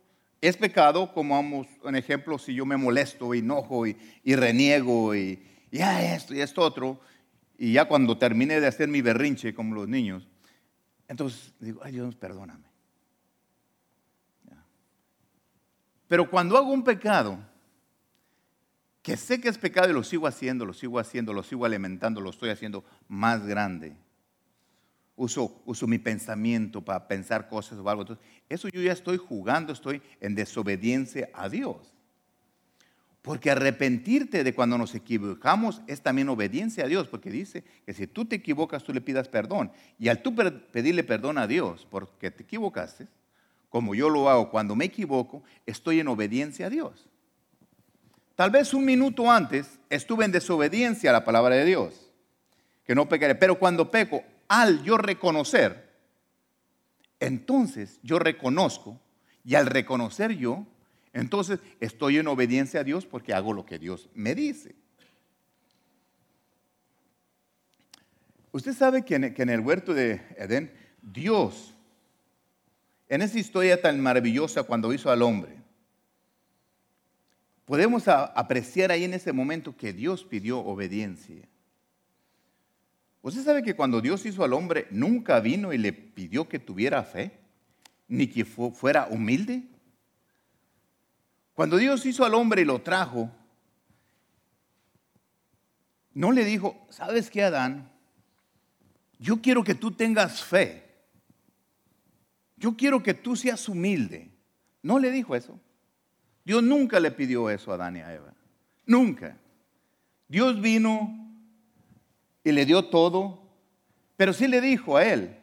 es 0.41 0.57
pecado, 0.57 1.13
como 1.13 1.35
vamos, 1.35 1.67
un 1.83 1.97
ejemplo, 1.97 2.39
si 2.39 2.55
yo 2.55 2.65
me 2.65 2.77
molesto, 2.77 3.35
enojo 3.35 3.89
y, 3.89 3.97
reniego 4.25 5.17
y 5.17 5.43
ya 5.73 6.15
esto 6.15 6.33
y 6.33 6.41
esto 6.41 6.63
otro, 6.63 7.01
y 7.59 7.73
ya 7.73 7.87
cuando 7.87 8.17
termine 8.19 8.61
de 8.61 8.69
hacer 8.69 8.87
mi 8.89 9.03
berrinche 9.03 9.53
como 9.53 9.75
los 9.75 9.89
niños, 9.89 10.29
entonces 11.09 11.53
digo, 11.59 11.81
ay 11.83 11.91
Dios, 11.91 12.15
perdóname. 12.15 12.74
Pero 16.09 16.29
cuando 16.29 16.57
hago 16.57 16.73
un 16.73 16.85
pecado, 16.85 17.39
que 19.03 19.17
sé 19.17 19.41
que 19.41 19.49
es 19.49 19.59
pecado 19.59 19.91
y 19.91 19.93
lo 19.93 20.03
sigo 20.03 20.27
haciendo, 20.27 20.65
lo 20.65 20.73
sigo 20.73 20.99
haciendo, 20.99 21.33
lo 21.33 21.43
sigo 21.43 21.65
alimentando, 21.65 22.21
lo 22.21 22.31
estoy 22.31 22.51
haciendo 22.51 22.85
más 23.09 23.47
grande, 23.47 23.97
uso, 25.17 25.61
uso 25.67 25.87
mi 25.87 25.99
pensamiento 25.99 26.83
para 26.83 27.07
pensar 27.07 27.49
cosas 27.49 27.79
o 27.79 27.89
algo. 27.89 28.19
Eso 28.49 28.69
yo 28.69 28.81
ya 28.81 28.93
estoy 28.93 29.19
jugando, 29.19 29.73
estoy 29.73 30.03
en 30.21 30.35
desobediencia 30.35 31.29
a 31.35 31.49
Dios. 31.49 31.95
Porque 33.21 33.51
arrepentirte 33.51 34.45
de 34.45 34.55
cuando 34.55 34.77
nos 34.77 34.95
equivocamos 34.95 35.81
es 35.87 36.03
también 36.03 36.29
obediencia 36.29 36.85
a 36.85 36.89
Dios, 36.89 37.09
porque 37.09 37.31
dice 37.31 37.65
que 37.87 37.95
si 37.95 38.07
tú 38.07 38.27
te 38.27 38.37
equivocas, 38.37 38.85
tú 38.85 38.93
le 38.93 39.01
pidas 39.01 39.29
perdón. 39.29 39.73
Y 39.99 40.09
al 40.09 40.21
tú 40.21 40.35
pedirle 40.35 41.05
perdón 41.05 41.39
a 41.39 41.47
Dios 41.47 41.87
porque 41.91 42.31
te 42.31 42.43
equivocaste, 42.43 43.07
como 43.75 43.97
yo 43.97 44.09
lo 44.09 44.31
hago 44.31 44.51
cuando 44.51 44.77
me 44.77 44.85
equivoco, 44.85 45.43
estoy 45.67 45.99
en 45.99 46.07
obediencia 46.07 46.67
a 46.67 46.71
Dios. 46.71 47.09
Tal 48.37 48.53
vez 48.53 48.73
un 48.73 48.85
minuto 48.85 49.29
antes 49.29 49.81
estuve 49.91 50.25
en 50.25 50.31
desobediencia 50.31 51.11
a 51.11 51.13
la 51.13 51.25
palabra 51.25 51.57
de 51.57 51.65
Dios, 51.65 52.13
que 52.85 52.95
no 52.95 53.09
pecaré, 53.09 53.35
pero 53.35 53.59
cuando 53.59 53.91
peco, 53.91 54.23
al 54.47 54.85
yo 54.85 54.97
reconocer, 54.97 55.91
entonces 57.19 57.99
yo 58.05 58.21
reconozco 58.21 59.01
y 59.45 59.57
al 59.57 59.67
reconocer 59.67 60.37
yo, 60.37 60.65
entonces 61.13 61.59
estoy 61.81 62.19
en 62.19 62.29
obediencia 62.29 62.79
a 62.79 62.85
Dios 62.85 63.07
porque 63.07 63.35
hago 63.35 63.53
lo 63.53 63.67
que 63.67 63.81
Dios 63.81 64.09
me 64.15 64.37
dice. 64.37 64.77
Usted 68.53 68.73
sabe 68.73 69.05
que 69.05 69.17
en, 69.17 69.49
el 69.51 69.61
huerto 69.63 69.95
de 69.95 70.23
Edén, 70.39 70.73
Dios, 71.03 71.74
en 73.15 73.23
esa 73.23 73.39
historia 73.39 73.81
tan 73.81 74.01
maravillosa 74.01 74.65
cuando 74.65 74.93
hizo 74.93 75.09
al 75.09 75.23
hombre, 75.23 75.57
podemos 77.65 78.09
apreciar 78.09 78.91
ahí 78.91 79.05
en 79.05 79.15
ese 79.15 79.33
momento 79.33 79.77
que 79.77 79.93
Dios 79.93 80.25
pidió 80.25 80.59
obediencia. 80.59 81.49
¿Usted 83.23 83.45
sabe 83.45 83.63
que 83.63 83.77
cuando 83.77 84.01
Dios 84.01 84.27
hizo 84.27 84.43
al 84.43 84.53
hombre, 84.53 84.89
nunca 84.91 85.39
vino 85.39 85.73
y 85.73 85.79
le 85.79 85.93
pidió 85.93 86.49
que 86.49 86.59
tuviera 86.59 87.05
fe, 87.05 87.39
ni 88.09 88.27
que 88.27 88.45
fuera 88.45 89.07
humilde? 89.09 89.63
Cuando 91.55 91.77
Dios 91.77 92.05
hizo 92.07 92.25
al 92.25 92.35
hombre 92.35 92.63
y 92.63 92.65
lo 92.65 92.83
trajo, 92.83 93.31
no 96.13 96.33
le 96.33 96.45
dijo, 96.45 96.85
¿sabes 96.91 97.31
qué, 97.31 97.45
Adán? 97.45 97.93
Yo 99.21 99.41
quiero 99.41 99.63
que 99.63 99.77
tú 99.77 99.93
tengas 99.93 100.43
fe. 100.43 100.84
Yo 102.65 102.75
quiero 102.75 103.03
que 103.03 103.13
tú 103.13 103.37
seas 103.37 103.69
humilde. 103.69 104.31
No 104.81 104.99
le 104.99 105.11
dijo 105.11 105.37
eso. 105.37 105.61
Dios 106.47 106.63
nunca 106.63 106.99
le 106.99 107.11
pidió 107.11 107.51
eso 107.51 107.71
a 107.71 107.75
Adán 107.75 107.99
y 107.99 108.01
a 108.01 108.15
Eva. 108.15 108.33
Nunca. 108.87 109.37
Dios 110.29 110.59
vino 110.63 111.29
y 112.43 112.53
le 112.53 112.65
dio 112.65 112.87
todo, 112.87 113.39
pero 114.17 114.33
sí 114.33 114.49
le 114.49 114.63
dijo 114.63 114.97
a 114.97 115.05
él 115.05 115.39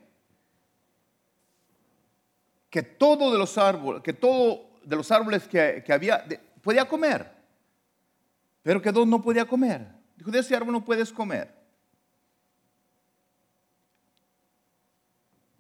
que 2.71 2.81
todo 2.81 3.31
de 3.31 3.37
los 3.37 3.55
árboles, 3.55 4.01
que 4.01 4.13
de 4.13 4.95
los 4.95 5.11
árboles 5.11 5.47
que, 5.47 5.83
había, 5.93 6.25
podía 6.63 6.87
comer, 6.87 7.31
pero 8.63 8.81
que 8.81 8.91
dos 8.91 9.05
no 9.05 9.21
podía 9.21 9.45
comer. 9.45 9.87
Dijo, 10.15 10.31
de 10.31 10.39
ese 10.39 10.55
árbol 10.55 10.73
no 10.73 10.83
puedes 10.83 11.13
comer. 11.13 11.53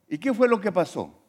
¿Y 0.07 0.17
qué 0.17 0.33
fue 0.33 0.47
lo 0.47 0.59
que 0.59 0.71
pasó? 0.71 1.20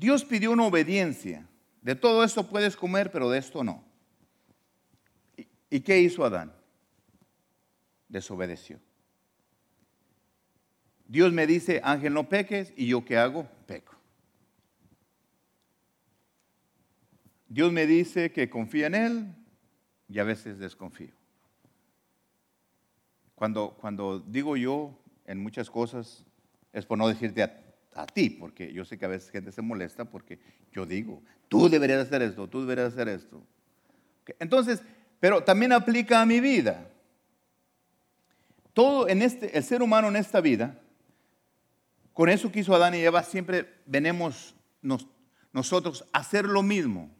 Dios 0.00 0.24
pidió 0.24 0.50
una 0.52 0.64
obediencia. 0.64 1.46
De 1.82 1.94
todo 1.94 2.24
esto 2.24 2.48
puedes 2.48 2.74
comer, 2.74 3.10
pero 3.12 3.28
de 3.28 3.38
esto 3.38 3.62
no. 3.62 3.84
¿Y, 5.68 5.80
qué 5.80 5.98
hizo 6.00 6.24
Adán? 6.24 6.54
Desobedeció. 8.08 8.80
Dios 11.06 11.34
me 11.34 11.46
dice, 11.46 11.82
Ángel, 11.84 12.14
no 12.14 12.30
peques, 12.30 12.72
y 12.76 12.86
yo 12.86 13.04
qué 13.04 13.18
hago? 13.18 13.46
Peco. 13.66 13.94
Dios 17.46 17.70
me 17.70 17.86
dice 17.86 18.32
que 18.32 18.48
confía 18.48 18.86
en 18.86 18.94
Él 18.94 19.34
y 20.08 20.18
a 20.18 20.24
veces 20.24 20.58
desconfío. 20.58 21.12
Cuando, 23.34 23.76
cuando 23.78 24.18
digo 24.20 24.56
yo 24.56 24.98
en 25.26 25.42
muchas 25.42 25.70
cosas, 25.70 26.24
es 26.72 26.86
por 26.86 26.96
no 26.96 27.06
decirte 27.06 27.42
a, 27.42 27.59
ti, 28.06 28.30
porque 28.30 28.72
yo 28.72 28.84
sé 28.84 28.98
que 28.98 29.04
a 29.04 29.08
veces 29.08 29.30
gente 29.30 29.52
se 29.52 29.62
molesta 29.62 30.04
porque 30.04 30.38
yo 30.72 30.86
digo, 30.86 31.22
tú 31.48 31.68
deberías 31.68 32.06
hacer 32.06 32.22
esto, 32.22 32.48
tú 32.48 32.60
deberías 32.60 32.92
hacer 32.92 33.08
esto. 33.08 33.42
Entonces, 34.38 34.82
pero 35.18 35.42
también 35.42 35.72
aplica 35.72 36.22
a 36.22 36.26
mi 36.26 36.40
vida. 36.40 36.88
Todo 38.72 39.08
en 39.08 39.22
este, 39.22 39.56
el 39.56 39.64
ser 39.64 39.82
humano 39.82 40.08
en 40.08 40.16
esta 40.16 40.40
vida, 40.40 40.80
con 42.12 42.28
eso 42.28 42.50
que 42.50 42.60
hizo 42.60 42.74
Adán 42.74 42.94
y 42.94 42.98
Eva, 42.98 43.22
siempre 43.22 43.68
venimos 43.86 44.54
nosotros 45.52 46.04
a 46.12 46.20
hacer 46.20 46.44
lo 46.44 46.62
mismo, 46.62 47.10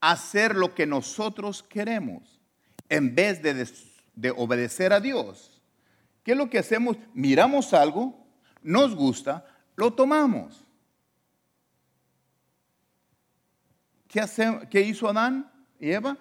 hacer 0.00 0.56
lo 0.56 0.74
que 0.74 0.86
nosotros 0.86 1.62
queremos, 1.62 2.40
en 2.88 3.14
vez 3.14 3.42
de, 3.42 3.66
de 4.14 4.30
obedecer 4.32 4.92
a 4.92 5.00
Dios. 5.00 5.62
¿Qué 6.24 6.32
es 6.32 6.38
lo 6.38 6.50
que 6.50 6.58
hacemos? 6.58 6.96
Miramos 7.14 7.72
algo, 7.72 8.26
nos 8.62 8.94
gusta, 8.94 9.46
lo 9.76 9.92
tomamos. 9.92 10.64
¿Qué, 14.08 14.80
hizo 14.82 15.08
Adán 15.08 15.50
y 15.80 15.90
Eva? 15.90 16.18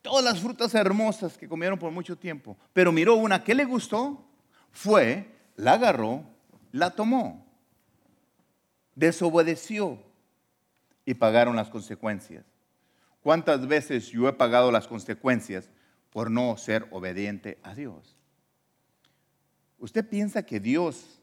Todas 0.00 0.24
las 0.24 0.40
frutas 0.40 0.74
hermosas 0.74 1.36
que 1.36 1.48
comieron 1.48 1.78
por 1.78 1.92
mucho 1.92 2.16
tiempo. 2.16 2.56
Pero 2.72 2.92
miró 2.92 3.16
una 3.16 3.44
que 3.44 3.54
le 3.54 3.66
gustó, 3.66 4.26
fue, 4.70 5.30
la 5.56 5.74
agarró, 5.74 6.24
la 6.72 6.90
tomó, 6.90 7.46
desobedeció 8.94 10.02
y 11.04 11.14
pagaron 11.14 11.56
las 11.56 11.68
consecuencias. 11.68 12.46
¿Cuántas 13.20 13.66
veces 13.66 14.08
yo 14.08 14.26
he 14.26 14.32
pagado 14.32 14.72
las 14.72 14.88
consecuencias 14.88 15.68
por 16.10 16.30
no 16.30 16.56
ser 16.56 16.88
obediente 16.90 17.58
a 17.62 17.74
Dios? 17.74 18.16
¿Usted 19.78 20.08
piensa 20.08 20.44
que 20.44 20.58
Dios 20.58 21.17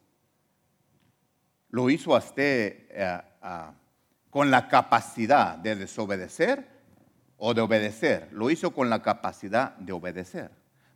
lo 1.76 1.90
hizo 1.90 2.16
a 2.16 2.20
usted 2.20 2.86
eh, 2.90 3.22
con 4.30 4.50
la 4.50 4.70
capacidad 4.70 5.58
de 5.58 5.76
desobedecer 5.76 6.66
o 7.36 7.54
de 7.54 7.60
obedecer. 7.60 8.30
Lo 8.32 8.50
hizo 8.50 8.72
con 8.72 8.90
la 8.90 9.02
capacidad 9.02 9.76
de 9.76 9.92
obedecer. 9.92 10.52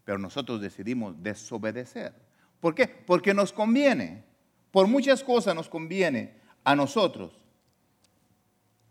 Pero 0.06 0.18
nosotros 0.20 0.62
decidimos 0.62 1.22
desobedecer. 1.22 2.14
¿Por 2.62 2.76
qué? 2.76 2.88
Porque 2.88 3.34
nos 3.34 3.52
conviene. 3.52 4.24
Por 4.72 4.88
muchas 4.88 5.22
cosas 5.22 5.54
nos 5.54 5.68
conviene 5.68 6.36
a 6.64 6.78
nosotros 6.78 7.34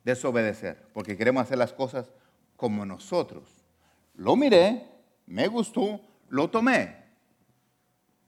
desobedecer. 0.05 0.91
Porque 0.93 1.17
queremos 1.17 1.45
hacer 1.45 1.57
las 1.57 1.73
cosas 1.73 2.13
como 2.59 2.85
nosotros. 2.85 3.65
Lo 4.15 4.37
miré, 4.37 4.87
me 5.25 5.49
gustó, 5.49 6.03
lo 6.29 6.51
tomé. 6.51 6.97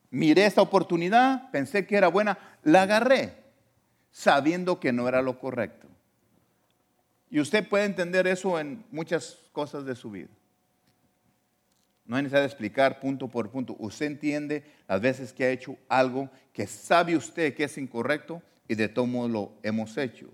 Miré 0.08 0.46
esta 0.46 0.62
oportunidad, 0.62 1.50
pensé 1.50 1.86
que 1.86 1.98
era 1.98 2.08
buena, 2.08 2.38
la 2.62 2.82
agarré 2.82 3.40
sabiendo 4.12 4.80
que 4.80 4.92
no 4.92 5.08
era 5.08 5.22
lo 5.22 5.38
correcto. 5.38 5.86
Y 7.30 7.40
usted 7.40 7.68
puede 7.68 7.84
entender 7.84 8.26
eso 8.26 8.58
en 8.58 8.84
muchas 8.90 9.38
cosas 9.52 9.84
de 9.84 9.94
su 9.94 10.10
vida. 10.10 10.28
No 12.06 12.16
necesidad 12.16 12.40
de 12.40 12.46
explicar 12.46 12.98
punto 12.98 13.28
por 13.28 13.50
punto. 13.50 13.76
Usted 13.78 14.06
entiende 14.06 14.64
las 14.88 15.00
veces 15.00 15.32
que 15.32 15.44
ha 15.44 15.50
hecho 15.50 15.76
algo 15.88 16.28
que 16.52 16.66
sabe 16.66 17.16
usted 17.16 17.54
que 17.54 17.64
es 17.64 17.78
incorrecto 17.78 18.42
y 18.66 18.74
de 18.74 18.88
todo 18.88 19.06
modo 19.06 19.28
lo 19.28 19.52
hemos 19.62 19.96
hecho. 19.96 20.28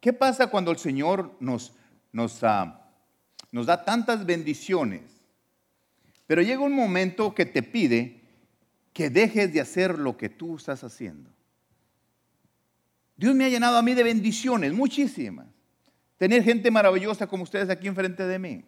¿Qué 0.00 0.12
pasa 0.12 0.48
cuando 0.48 0.70
el 0.70 0.76
Señor 0.76 1.34
nos, 1.40 1.72
nos, 2.12 2.42
uh, 2.42 2.72
nos 3.50 3.66
da 3.66 3.84
tantas 3.84 4.26
bendiciones? 4.26 5.00
Pero 6.26 6.42
llega 6.42 6.60
un 6.60 6.74
momento 6.74 7.34
que 7.34 7.46
te 7.46 7.62
pide 7.62 8.20
que 8.92 9.08
dejes 9.08 9.52
de 9.52 9.60
hacer 9.60 9.98
lo 9.98 10.16
que 10.16 10.28
tú 10.28 10.56
estás 10.56 10.84
haciendo. 10.84 11.30
Dios 13.16 13.34
me 13.34 13.46
ha 13.46 13.48
llenado 13.48 13.78
a 13.78 13.82
mí 13.82 13.94
de 13.94 14.02
bendiciones, 14.02 14.72
muchísimas. 14.72 15.46
Tener 16.18 16.42
gente 16.42 16.70
maravillosa 16.70 17.26
como 17.26 17.42
ustedes 17.42 17.70
aquí 17.70 17.88
enfrente 17.88 18.26
de 18.26 18.38
mí. 18.38 18.64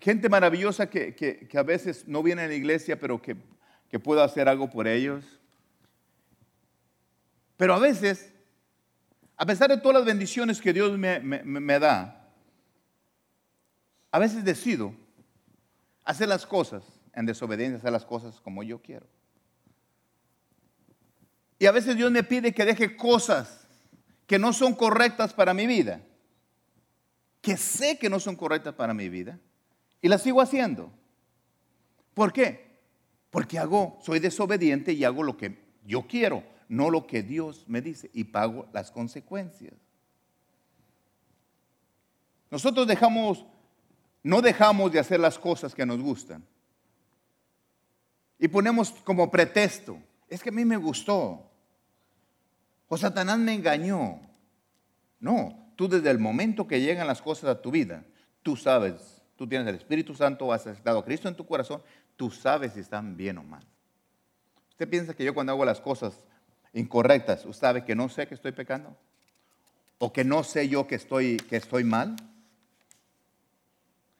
Gente 0.00 0.28
maravillosa 0.30 0.88
que, 0.88 1.48
a 1.54 1.62
veces 1.62 2.08
no 2.08 2.22
viene 2.22 2.42
a 2.42 2.48
la 2.48 2.54
iglesia, 2.54 2.98
pero 2.98 3.20
que, 3.20 3.36
puedo 3.98 4.22
hacer 4.22 4.48
algo 4.48 4.70
por 4.70 4.86
ellos. 4.86 5.24
Pero 7.58 7.74
a 7.74 7.78
veces, 7.78 8.32
a 9.36 9.44
pesar 9.44 9.68
de 9.68 9.76
todas 9.76 9.98
las 9.98 10.06
bendiciones 10.06 10.60
que 10.60 10.72
Dios 10.72 10.96
me, 10.96 11.20
me 11.20 11.78
da, 11.78 12.32
a 14.10 14.18
veces 14.18 14.42
decido 14.42 14.94
hacer 16.04 16.28
las 16.28 16.46
cosas 16.46 16.82
en 17.12 17.26
desobediencia, 17.26 17.78
hacer 17.78 17.92
las 17.92 18.06
cosas 18.06 18.40
como 18.40 18.62
yo 18.62 18.80
quiero. 18.80 19.06
Y 21.60 21.66
a 21.66 21.72
veces 21.72 21.94
Dios 21.94 22.10
me 22.10 22.24
pide 22.24 22.54
que 22.54 22.64
deje 22.64 22.96
cosas 22.96 23.68
que 24.26 24.38
no 24.38 24.54
son 24.54 24.74
correctas 24.74 25.34
para 25.34 25.52
mi 25.52 25.66
vida, 25.66 26.00
que 27.42 27.58
sé 27.58 27.98
que 27.98 28.08
no 28.08 28.18
son 28.18 28.34
correctas 28.34 28.74
para 28.74 28.94
mi 28.94 29.10
vida, 29.10 29.38
y 30.00 30.08
las 30.08 30.22
sigo 30.22 30.40
haciendo. 30.40 30.90
¿Por 32.14 32.32
qué? 32.32 32.80
Porque 33.28 33.58
hago, 33.58 33.98
soy 34.02 34.20
desobediente 34.20 34.94
y 34.94 35.04
hago 35.04 35.22
lo 35.22 35.36
que 35.36 35.58
yo 35.84 36.06
quiero, 36.08 36.42
no 36.70 36.88
lo 36.88 37.06
que 37.06 37.22
Dios 37.22 37.66
me 37.68 37.82
dice, 37.82 38.10
y 38.14 38.24
pago 38.24 38.66
las 38.72 38.90
consecuencias. 38.90 39.74
Nosotros 42.50 42.86
dejamos, 42.86 43.44
no 44.22 44.40
dejamos 44.40 44.90
de 44.92 44.98
hacer 44.98 45.20
las 45.20 45.38
cosas 45.38 45.74
que 45.74 45.84
nos 45.84 46.00
gustan. 46.00 46.42
Y 48.38 48.48
ponemos 48.48 48.92
como 49.04 49.30
pretexto, 49.30 49.98
es 50.26 50.42
que 50.42 50.48
a 50.48 50.52
mí 50.52 50.64
me 50.64 50.78
gustó, 50.78 51.49
o 52.90 52.96
Satanás 52.96 53.38
me 53.38 53.54
engañó. 53.54 54.20
No, 55.20 55.72
tú 55.76 55.88
desde 55.88 56.10
el 56.10 56.18
momento 56.18 56.66
que 56.66 56.80
llegan 56.80 57.06
las 57.06 57.22
cosas 57.22 57.48
a 57.48 57.62
tu 57.62 57.70
vida, 57.70 58.04
tú 58.42 58.56
sabes, 58.56 59.22
tú 59.36 59.46
tienes 59.46 59.68
el 59.68 59.76
Espíritu 59.76 60.12
Santo, 60.12 60.52
has 60.52 60.66
aceptado 60.66 60.98
a 60.98 61.04
Cristo 61.04 61.28
en 61.28 61.36
tu 61.36 61.46
corazón, 61.46 61.80
tú 62.16 62.32
sabes 62.32 62.72
si 62.72 62.80
están 62.80 63.16
bien 63.16 63.38
o 63.38 63.44
mal. 63.44 63.64
¿Usted 64.70 64.88
piensa 64.88 65.14
que 65.14 65.24
yo 65.24 65.32
cuando 65.32 65.52
hago 65.52 65.64
las 65.64 65.80
cosas 65.80 66.18
incorrectas, 66.72 67.46
usted 67.46 67.60
sabe 67.60 67.84
que 67.84 67.94
no 67.94 68.08
sé 68.08 68.26
que 68.26 68.34
estoy 68.34 68.50
pecando? 68.50 68.96
¿O 69.98 70.12
que 70.12 70.24
no 70.24 70.42
sé 70.42 70.68
yo 70.68 70.88
que 70.88 70.96
estoy, 70.96 71.36
que 71.36 71.58
estoy 71.58 71.84
mal? 71.84 72.16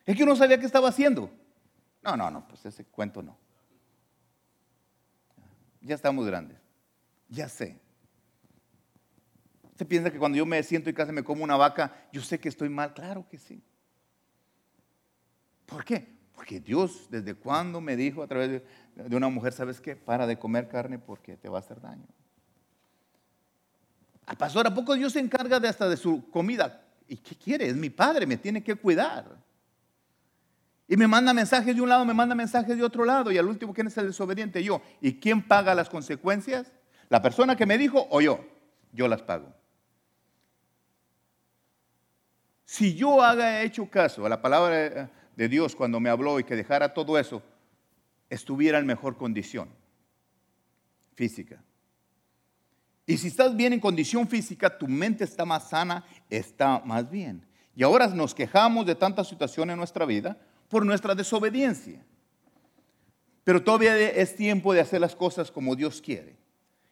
Es 0.06 0.16
que 0.16 0.22
uno 0.22 0.36
sabía 0.36 0.60
qué 0.60 0.66
estaba 0.66 0.90
haciendo. 0.90 1.28
No, 2.02 2.16
no, 2.16 2.30
no, 2.30 2.46
pues 2.46 2.64
ese 2.66 2.84
cuento 2.84 3.20
no. 3.20 3.36
Ya 5.80 5.96
estamos 5.96 6.24
grandes. 6.24 6.58
Ya 7.28 7.48
sé. 7.48 7.89
¿Usted 9.80 9.88
piensa 9.88 10.10
que 10.10 10.18
cuando 10.18 10.36
yo 10.36 10.44
me 10.44 10.62
siento 10.62 10.90
y 10.90 10.92
casi 10.92 11.10
me 11.10 11.24
como 11.24 11.42
una 11.42 11.56
vaca, 11.56 11.90
yo 12.12 12.20
sé 12.20 12.38
que 12.38 12.50
estoy 12.50 12.68
mal? 12.68 12.92
Claro 12.92 13.26
que 13.26 13.38
sí. 13.38 13.62
¿Por 15.64 15.86
qué? 15.86 16.18
Porque 16.34 16.60
Dios, 16.60 17.06
¿desde 17.08 17.32
cuando 17.32 17.80
me 17.80 17.96
dijo 17.96 18.22
a 18.22 18.26
través 18.26 18.60
de, 18.94 19.16
una 19.16 19.30
mujer, 19.30 19.54
sabes 19.54 19.80
qué? 19.80 19.96
Para 19.96 20.26
de 20.26 20.38
comer 20.38 20.68
carne 20.68 20.98
porque 20.98 21.38
te 21.38 21.48
va 21.48 21.56
a 21.56 21.60
hacer 21.60 21.80
daño. 21.80 22.04
Al 24.26 24.36
pastor, 24.36 24.66
¿a 24.66 24.74
poco 24.74 24.94
Dios 24.94 25.14
se 25.14 25.20
encarga 25.20 25.58
de 25.58 25.68
hasta 25.68 25.88
de 25.88 25.96
su 25.96 26.28
comida? 26.28 26.84
¿Y 27.08 27.16
qué 27.16 27.34
quiere? 27.34 27.66
Es 27.66 27.74
mi 27.74 27.88
padre, 27.88 28.26
me 28.26 28.36
tiene 28.36 28.62
que 28.62 28.74
cuidar. 28.74 29.34
Y 30.86 30.94
me 30.98 31.08
manda 31.08 31.32
mensajes 31.32 31.74
de 31.74 31.80
un 31.80 31.88
lado, 31.88 32.04
me 32.04 32.12
manda 32.12 32.34
mensajes 32.34 32.76
de 32.76 32.84
otro 32.84 33.06
lado. 33.06 33.32
Y 33.32 33.38
al 33.38 33.48
último, 33.48 33.72
¿quién 33.72 33.86
es 33.86 33.96
el 33.96 34.08
desobediente? 34.08 34.62
Yo. 34.62 34.82
¿Y 35.00 35.14
quién 35.14 35.40
paga 35.40 35.74
las 35.74 35.88
consecuencias? 35.88 36.70
¿La 37.08 37.22
persona 37.22 37.56
que 37.56 37.64
me 37.64 37.78
dijo 37.78 38.06
o 38.10 38.20
yo? 38.20 38.44
Yo 38.92 39.08
las 39.08 39.22
pago. 39.22 39.58
Si 42.70 42.94
yo 42.94 43.20
haga 43.20 43.64
hecho 43.64 43.90
caso 43.90 44.24
a 44.24 44.28
la 44.28 44.40
palabra 44.40 45.10
de 45.34 45.48
Dios 45.48 45.74
cuando 45.74 45.98
me 45.98 46.08
habló 46.08 46.38
y 46.38 46.44
que 46.44 46.54
dejara 46.54 46.94
todo 46.94 47.18
eso, 47.18 47.42
estuviera 48.28 48.78
en 48.78 48.86
mejor 48.86 49.16
condición 49.16 49.68
física. 51.16 51.60
Y 53.06 53.18
si 53.18 53.26
estás 53.26 53.56
bien 53.56 53.72
en 53.72 53.80
condición 53.80 54.28
física, 54.28 54.78
tu 54.78 54.86
mente 54.86 55.24
está 55.24 55.44
más 55.44 55.68
sana, 55.68 56.04
está 56.30 56.80
más 56.84 57.10
bien. 57.10 57.44
Y 57.74 57.82
ahora 57.82 58.06
nos 58.06 58.36
quejamos 58.36 58.86
de 58.86 58.94
tantas 58.94 59.26
situaciones 59.26 59.74
en 59.74 59.78
nuestra 59.78 60.06
vida 60.06 60.38
por 60.68 60.86
nuestra 60.86 61.16
desobediencia. 61.16 62.00
Pero 63.42 63.64
todavía 63.64 63.98
es 63.98 64.36
tiempo 64.36 64.72
de 64.72 64.80
hacer 64.82 65.00
las 65.00 65.16
cosas 65.16 65.50
como 65.50 65.74
Dios 65.74 66.00
quiere. 66.00 66.36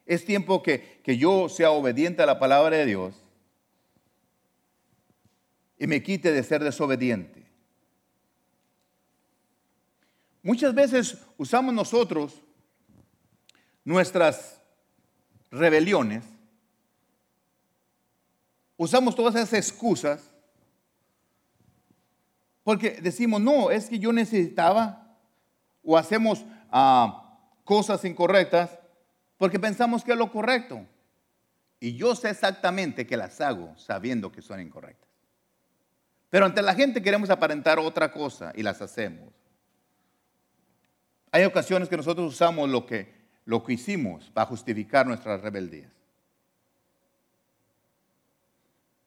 Es 0.07 0.25
tiempo 0.25 0.61
que, 0.61 1.01
que 1.05 1.17
yo 1.17 1.49
sea 1.49 1.71
obediente 1.71 2.21
a 2.21 2.27
la 2.27 2.41
palabra 2.41 2.79
de 2.79 2.87
Dios 2.87 3.28
y 5.79 5.87
me 5.87 6.03
quite 6.03 6.33
de 6.33 6.43
ser 6.43 6.63
desobediente. 6.63 7.47
Muchas 10.43 10.75
veces 10.75 11.19
usamos 11.37 11.75
nosotros 11.75 12.43
nuestras 13.85 14.61
rebeliones, 15.51 16.25
usamos 18.77 19.15
todas 19.15 19.35
esas 19.35 19.53
excusas 19.55 20.31
porque 22.65 23.01
decimos, 23.01 23.41
no, 23.41 23.71
es 23.71 23.89
que 23.89 23.99
yo 23.99 24.13
necesitaba 24.13 25.17
o 25.83 25.97
hacemos 25.97 26.45
ah, 26.71 27.41
cosas 27.65 28.05
incorrectas 28.05 28.79
porque 29.39 29.59
pensamos 29.59 30.05
que 30.05 30.13
es 30.13 30.19
lo 30.19 30.31
correcto. 30.31 30.85
Y 31.81 31.95
yo 31.97 32.15
sé 32.15 32.29
exactamente 32.29 33.07
que 33.07 33.17
las 33.17 33.41
hago 33.41 33.75
sabiendo 33.79 34.31
que 34.31 34.43
son 34.43 34.61
incorrectas. 34.61 35.08
Pero 36.31 36.47
ante 36.47 36.63
la 36.63 36.75
gente 36.75 37.03
queremos 37.03 37.31
aparentar 37.31 37.79
otra 37.79 38.13
cosa 38.13 38.53
y 38.55 38.63
las 38.63 38.83
hacemos. 38.83 39.33
Hay 41.31 41.45
ocasiones 41.45 41.89
que 41.89 41.97
nosotros 41.97 42.35
usamos 42.35 42.69
lo 42.69 42.87
que, 42.87 43.15
lo 43.45 43.63
que 43.63 43.75
hicimos 43.75 44.31
para 44.31 44.47
justificar 44.47 45.07
nuestras 45.07 45.41
rebeldías. 45.41 45.93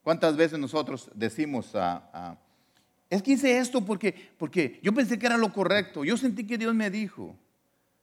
¿Cuántas 0.04 0.36
veces 0.36 0.58
nosotros 0.58 1.12
decimos, 1.14 1.76
a, 1.76 2.38
es 3.10 3.22
que 3.22 3.32
hice 3.32 3.60
esto 3.60 3.82
porque, 3.82 4.32
porque 4.38 4.80
yo 4.82 4.94
pensé 4.94 5.20
que 5.20 5.28
era 5.28 5.38
lo 5.38 5.54
correcto, 5.54 6.04
yo 6.04 6.18
sentí 6.18 6.46
que 6.48 6.58
Dios 6.58 6.74
me 6.74 6.90
dijo, 6.90 7.36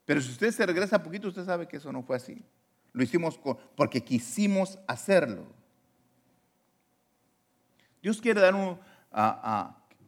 pero 0.04 0.20
si 0.20 0.31
usted 0.31 0.52
se 0.52 0.64
regresa 0.64 0.96
a 0.96 1.02
poquito, 1.02 1.28
usted 1.28 1.44
sabe 1.44 1.66
que 1.66 1.78
eso 1.78 1.92
no 1.92 2.02
fue 2.02 2.16
así. 2.16 2.42
Lo 2.92 3.02
hicimos 3.02 3.38
porque 3.76 4.02
quisimos 4.02 4.78
hacerlo. 4.87 5.46
Dios 8.00 8.20
quiere, 8.20 8.40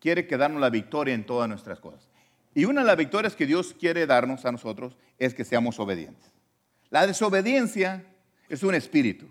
quiere 0.01 0.27
que 0.27 0.37
darnos 0.37 0.61
la 0.61 0.71
victoria 0.71 1.15
en 1.15 1.25
todas 1.25 1.49
nuestras 1.49 1.81
cosas. 1.81 2.09
Y 2.55 2.65
una 2.65 2.81
de 2.81 2.87
las 2.87 2.97
victorias 2.97 3.37
que 3.37 3.47
Dios 3.47 3.75
quiere 3.79 4.07
darnos 4.07 4.45
a 4.45 4.53
nosotros 4.53 4.97
es 5.19 5.35
que 5.35 5.45
seamos 5.45 5.79
obedientes. 5.79 6.33
La 6.91 7.07
desobediencia 7.07 8.05
es 8.49 8.63
un 8.63 8.75
espíritu. 8.75 9.27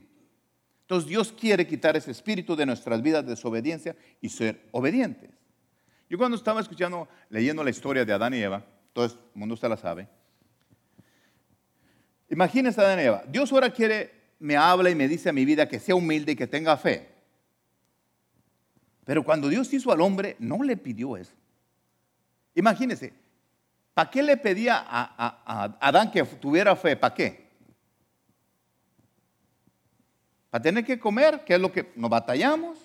Entonces 0.82 1.08
Dios 1.08 1.32
quiere 1.32 1.68
quitar 1.68 1.96
ese 1.98 2.10
espíritu 2.12 2.56
de 2.56 2.66
nuestras 2.66 3.02
vidas 3.02 3.24
de 3.24 3.32
desobediencia 3.32 3.96
y 4.22 4.30
ser 4.30 4.68
obedientes. 4.72 5.30
Yo 6.10 6.18
cuando 6.18 6.36
estaba 6.36 6.62
escuchando, 6.62 7.08
leyendo 7.30 7.64
la 7.64 7.70
historia 7.70 8.04
de 8.06 8.14
Adán 8.14 8.34
y 8.34 8.42
Eva, 8.42 8.66
todo 8.94 9.06
el 9.06 9.12
mundo 9.36 9.54
usted 9.54 9.70
la 9.70 9.78
sabe, 9.78 10.08
imagínese 12.30 12.82
Adán 12.82 13.00
y 13.00 13.04
Eva, 13.04 13.24
Dios 13.28 13.52
ahora 13.52 13.72
quiere, 13.72 14.12
me 14.40 14.58
habla 14.58 14.90
y 14.90 14.96
me 14.96 15.08
dice 15.08 15.30
a 15.30 15.34
mi 15.34 15.46
vida 15.46 15.68
que 15.68 15.80
sea 15.80 15.94
humilde 15.94 16.32
y 16.32 16.36
que 16.36 16.48
tenga 16.48 16.76
fe. 16.78 17.09
Pero 19.10 19.24
cuando 19.24 19.48
Dios 19.48 19.74
hizo 19.74 19.92
al 19.92 20.02
hombre, 20.02 20.36
no 20.38 20.62
le 20.62 20.78
pidió 20.78 21.18
eso. 21.18 21.34
Imagínense, 22.54 23.12
¿para 23.96 24.08
qué 24.08 24.22
le 24.22 24.38
pedía 24.38 24.86
a, 24.88 25.78
Adán 25.80 26.12
que 26.12 26.24
tuviera 26.24 26.76
fe? 26.76 26.96
¿Para 26.96 27.16
qué? 27.16 27.50
Para 30.52 30.62
tener 30.62 30.86
que 30.86 31.00
comer, 31.00 31.44
que 31.44 31.56
es 31.56 31.60
lo 31.60 31.72
que 31.72 31.92
nos 31.96 32.08
batallamos. 32.08 32.78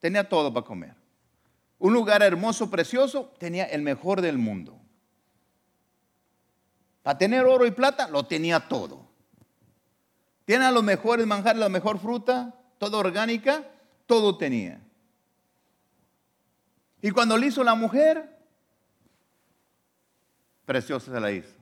Tenía 0.00 0.26
todo 0.26 0.50
para 0.50 0.64
comer. 0.64 0.94
Un 1.78 1.92
lugar 1.92 2.22
hermoso, 2.22 2.70
precioso, 2.70 3.34
tenía 3.38 3.66
el 3.66 3.82
mejor 3.82 4.22
del 4.22 4.38
mundo. 4.38 4.80
Para 7.02 7.18
tener 7.18 7.44
oro 7.44 7.66
y 7.66 7.70
plata, 7.70 8.08
lo 8.08 8.24
tenía 8.24 8.60
todo. 8.60 9.10
Tiene 10.46 10.72
los 10.72 10.82
mejores 10.82 11.26
manjares, 11.26 11.60
la 11.60 11.68
mejor 11.68 11.98
fruta, 11.98 12.54
toda 12.78 12.96
orgánica, 12.96 13.62
todo 14.06 14.38
tenía. 14.38 14.80
Y 17.02 17.10
cuando 17.10 17.36
le 17.36 17.48
hizo 17.48 17.62
la 17.62 17.74
mujer, 17.74 18.36
preciosa 20.64 21.12
se 21.12 21.20
la 21.20 21.30
hizo. 21.30 21.54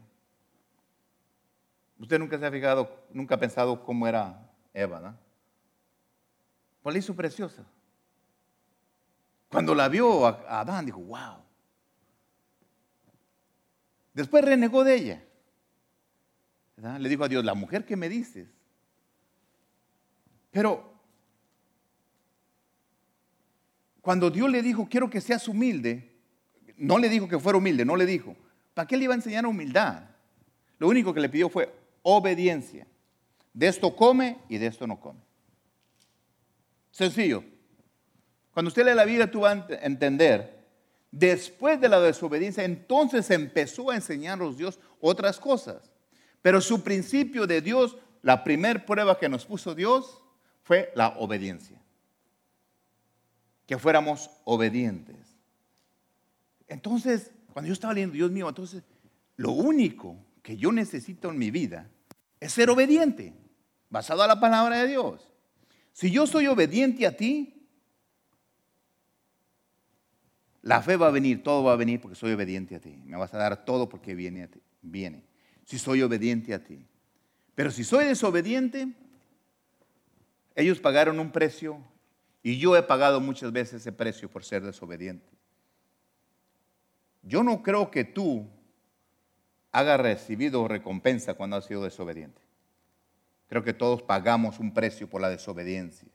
Usted 1.98 2.18
nunca 2.18 2.38
se 2.38 2.46
ha 2.46 2.50
fijado, 2.50 3.06
nunca 3.10 3.34
ha 3.34 3.38
pensado 3.38 3.82
cómo 3.84 4.06
era 4.06 4.50
Eva, 4.72 5.00
¿no? 5.00 5.16
Pues 6.82 6.94
la 6.94 6.98
hizo 6.98 7.14
preciosa. 7.14 7.64
Cuando 9.48 9.74
la 9.74 9.88
vio 9.88 10.26
a 10.26 10.60
Adán, 10.60 10.84
dijo, 10.84 11.00
wow. 11.00 11.38
Después 14.12 14.44
renegó 14.44 14.84
de 14.84 14.94
ella. 14.94 15.24
Le 16.98 17.08
dijo 17.08 17.24
a 17.24 17.28
Dios, 17.28 17.44
la 17.44 17.54
mujer 17.54 17.84
que 17.86 17.96
me 17.96 18.08
dices. 18.08 18.48
Pero 20.50 20.93
Cuando 24.04 24.28
Dios 24.28 24.50
le 24.50 24.60
dijo, 24.60 24.86
quiero 24.86 25.08
que 25.08 25.22
seas 25.22 25.48
humilde, 25.48 26.12
no 26.76 26.98
le 26.98 27.08
dijo 27.08 27.26
que 27.26 27.38
fuera 27.38 27.56
humilde, 27.56 27.86
no 27.86 27.96
le 27.96 28.04
dijo. 28.04 28.36
¿Para 28.74 28.86
qué 28.86 28.98
le 28.98 29.04
iba 29.04 29.14
a 29.14 29.16
enseñar 29.16 29.46
humildad? 29.46 30.02
Lo 30.78 30.88
único 30.88 31.14
que 31.14 31.20
le 31.20 31.30
pidió 31.30 31.48
fue 31.48 31.74
obediencia. 32.02 32.86
De 33.54 33.66
esto 33.66 33.96
come 33.96 34.36
y 34.50 34.58
de 34.58 34.66
esto 34.66 34.86
no 34.86 35.00
come. 35.00 35.20
Sencillo. 36.90 37.44
Cuando 38.52 38.68
usted 38.68 38.84
lee 38.84 38.92
la 38.92 39.06
Biblia, 39.06 39.30
tú 39.30 39.40
vas 39.40 39.56
a 39.70 39.86
entender. 39.86 40.66
Después 41.10 41.80
de 41.80 41.88
la 41.88 41.98
desobediencia, 41.98 42.62
entonces 42.62 43.30
empezó 43.30 43.90
a 43.90 43.94
enseñarnos 43.94 44.58
Dios 44.58 44.78
otras 45.00 45.40
cosas. 45.40 45.90
Pero 46.42 46.60
su 46.60 46.84
principio 46.84 47.46
de 47.46 47.62
Dios, 47.62 47.96
la 48.20 48.44
primera 48.44 48.84
prueba 48.84 49.18
que 49.18 49.30
nos 49.30 49.46
puso 49.46 49.74
Dios, 49.74 50.22
fue 50.62 50.92
la 50.94 51.16
obediencia 51.16 51.83
que 53.66 53.78
fuéramos 53.78 54.30
obedientes. 54.44 55.16
Entonces, 56.68 57.32
cuando 57.52 57.68
yo 57.68 57.72
estaba 57.72 57.94
leyendo, 57.94 58.14
Dios 58.14 58.30
mío, 58.30 58.48
entonces, 58.48 58.82
lo 59.36 59.52
único 59.52 60.16
que 60.42 60.56
yo 60.56 60.72
necesito 60.72 61.30
en 61.30 61.38
mi 61.38 61.50
vida 61.50 61.90
es 62.40 62.52
ser 62.52 62.70
obediente, 62.70 63.32
basado 63.90 64.22
a 64.22 64.26
la 64.26 64.40
palabra 64.40 64.78
de 64.78 64.88
Dios. 64.88 65.30
Si 65.92 66.10
yo 66.10 66.26
soy 66.26 66.46
obediente 66.46 67.06
a 67.06 67.16
ti, 67.16 67.68
la 70.62 70.82
fe 70.82 70.96
va 70.96 71.08
a 71.08 71.10
venir, 71.10 71.42
todo 71.42 71.62
va 71.62 71.74
a 71.74 71.76
venir 71.76 72.00
porque 72.00 72.16
soy 72.16 72.32
obediente 72.32 72.74
a 72.74 72.80
ti. 72.80 73.00
Me 73.04 73.16
vas 73.16 73.32
a 73.34 73.38
dar 73.38 73.64
todo 73.64 73.88
porque 73.88 74.14
viene, 74.14 74.44
a 74.44 74.48
ti, 74.48 74.60
viene. 74.82 75.22
Si 75.64 75.78
soy 75.78 76.02
obediente 76.02 76.52
a 76.54 76.64
ti. 76.64 76.86
Pero 77.54 77.70
si 77.70 77.84
soy 77.84 78.06
desobediente, 78.06 78.88
ellos 80.54 80.80
pagaron 80.80 81.20
un 81.20 81.30
precio 81.30 81.78
y 82.44 82.58
yo 82.58 82.76
he 82.76 82.82
pagado 82.82 83.22
muchas 83.22 83.50
veces 83.50 83.80
ese 83.80 83.90
precio 83.90 84.30
por 84.30 84.44
ser 84.44 84.62
desobediente. 84.62 85.26
Yo 87.22 87.42
no 87.42 87.62
creo 87.62 87.90
que 87.90 88.04
tú 88.04 88.46
hagas 89.72 89.98
recibido 89.98 90.68
recompensa 90.68 91.32
cuando 91.32 91.56
has 91.56 91.64
sido 91.64 91.82
desobediente. 91.82 92.42
Creo 93.48 93.64
que 93.64 93.72
todos 93.72 94.02
pagamos 94.02 94.60
un 94.60 94.74
precio 94.74 95.08
por 95.08 95.22
la 95.22 95.30
desobediencia. 95.30 96.06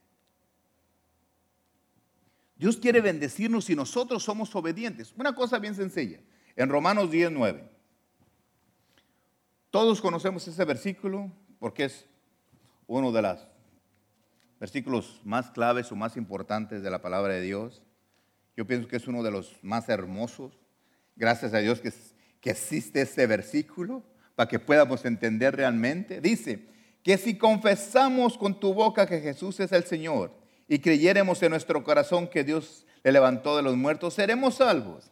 Dios 2.56 2.78
quiere 2.78 3.02
bendecirnos 3.02 3.66
si 3.66 3.76
nosotros 3.76 4.24
somos 4.24 4.56
obedientes. 4.56 5.16
Una 5.18 5.34
cosa 5.34 5.58
bien 5.58 5.74
sencilla. 5.74 6.20
En 6.56 6.70
Romanos 6.70 7.10
10, 7.10 7.32
9. 7.32 7.68
Todos 9.72 10.00
conocemos 10.00 10.48
ese 10.48 10.64
versículo 10.64 11.32
porque 11.58 11.86
es 11.86 12.06
uno 12.86 13.12
de 13.12 13.24
las 13.24 13.48
versículos 14.60 15.22
más 15.24 15.50
claves 15.52 15.92
o 15.92 15.96
más 15.96 16.18
importantes 16.18 16.84
de 16.84 16.90
la 16.90 17.02
palabra 17.02 17.34
de 17.34 17.42
Dios. 17.42 17.82
Yo 18.58 18.68
pienso 18.68 18.88
que 18.88 18.98
es 18.98 19.08
uno 19.08 19.24
de 19.24 19.32
los 19.32 19.56
más 19.62 19.88
hermosos. 19.88 20.60
Gracias 21.16 21.54
a 21.54 21.60
Dios 21.60 21.80
que, 21.80 21.94
que 22.42 22.52
existe 22.52 23.02
este 23.02 23.26
versículo 23.26 24.04
para 24.36 24.50
que 24.50 24.60
podamos 24.60 25.06
entender 25.06 25.56
realmente. 25.56 26.20
Dice 26.20 26.68
que 27.04 27.18
si 27.18 27.38
confesamos 27.38 28.38
con 28.38 28.60
tu 28.60 28.74
boca 28.74 29.08
que 29.08 29.22
Jesús 29.22 29.60
es 29.60 29.72
el 29.72 29.86
Señor 29.86 30.34
y 30.68 30.80
creyéremos 30.80 31.42
en 31.42 31.52
nuestro 31.52 31.84
corazón 31.84 32.28
que 32.28 32.44
Dios 32.44 32.86
le 33.04 33.14
levantó 33.14 33.56
de 33.56 33.64
los 33.64 33.78
muertos, 33.78 34.14
seremos 34.14 34.56
salvos. 34.56 35.10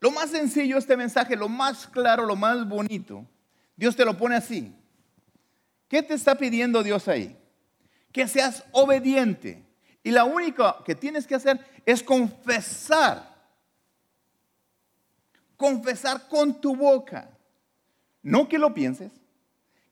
Lo 0.00 0.10
más 0.10 0.30
sencillo 0.30 0.78
este 0.78 0.96
mensaje, 0.96 1.36
lo 1.36 1.48
más 1.48 1.86
claro, 1.86 2.24
lo 2.24 2.34
más 2.34 2.66
bonito, 2.66 3.26
Dios 3.76 3.94
te 3.94 4.06
lo 4.06 4.16
pone 4.16 4.36
así. 4.36 4.74
¿Qué 5.88 6.02
te 6.02 6.14
está 6.14 6.36
pidiendo 6.36 6.82
Dios 6.82 7.06
ahí? 7.06 7.36
Que 8.12 8.26
seas 8.28 8.64
obediente. 8.72 9.64
Y 10.02 10.10
la 10.10 10.24
única 10.24 10.76
que 10.84 10.94
tienes 10.94 11.26
que 11.26 11.34
hacer 11.34 11.60
es 11.84 12.02
confesar. 12.02 13.28
Confesar 15.56 16.28
con 16.28 16.60
tu 16.60 16.74
boca. 16.74 17.30
No 18.22 18.48
que 18.48 18.58
lo 18.58 18.74
pienses, 18.74 19.12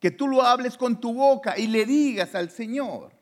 que 0.01 0.11
tú 0.11 0.29
lo 0.29 0.43
hables 0.43 0.77
con 0.77 1.01
tu 1.01 1.15
boca 1.15 1.59
y 1.59 1.67
le 1.67 1.87
digas 1.87 2.35
al 2.35 2.51
Señor. 2.51 3.13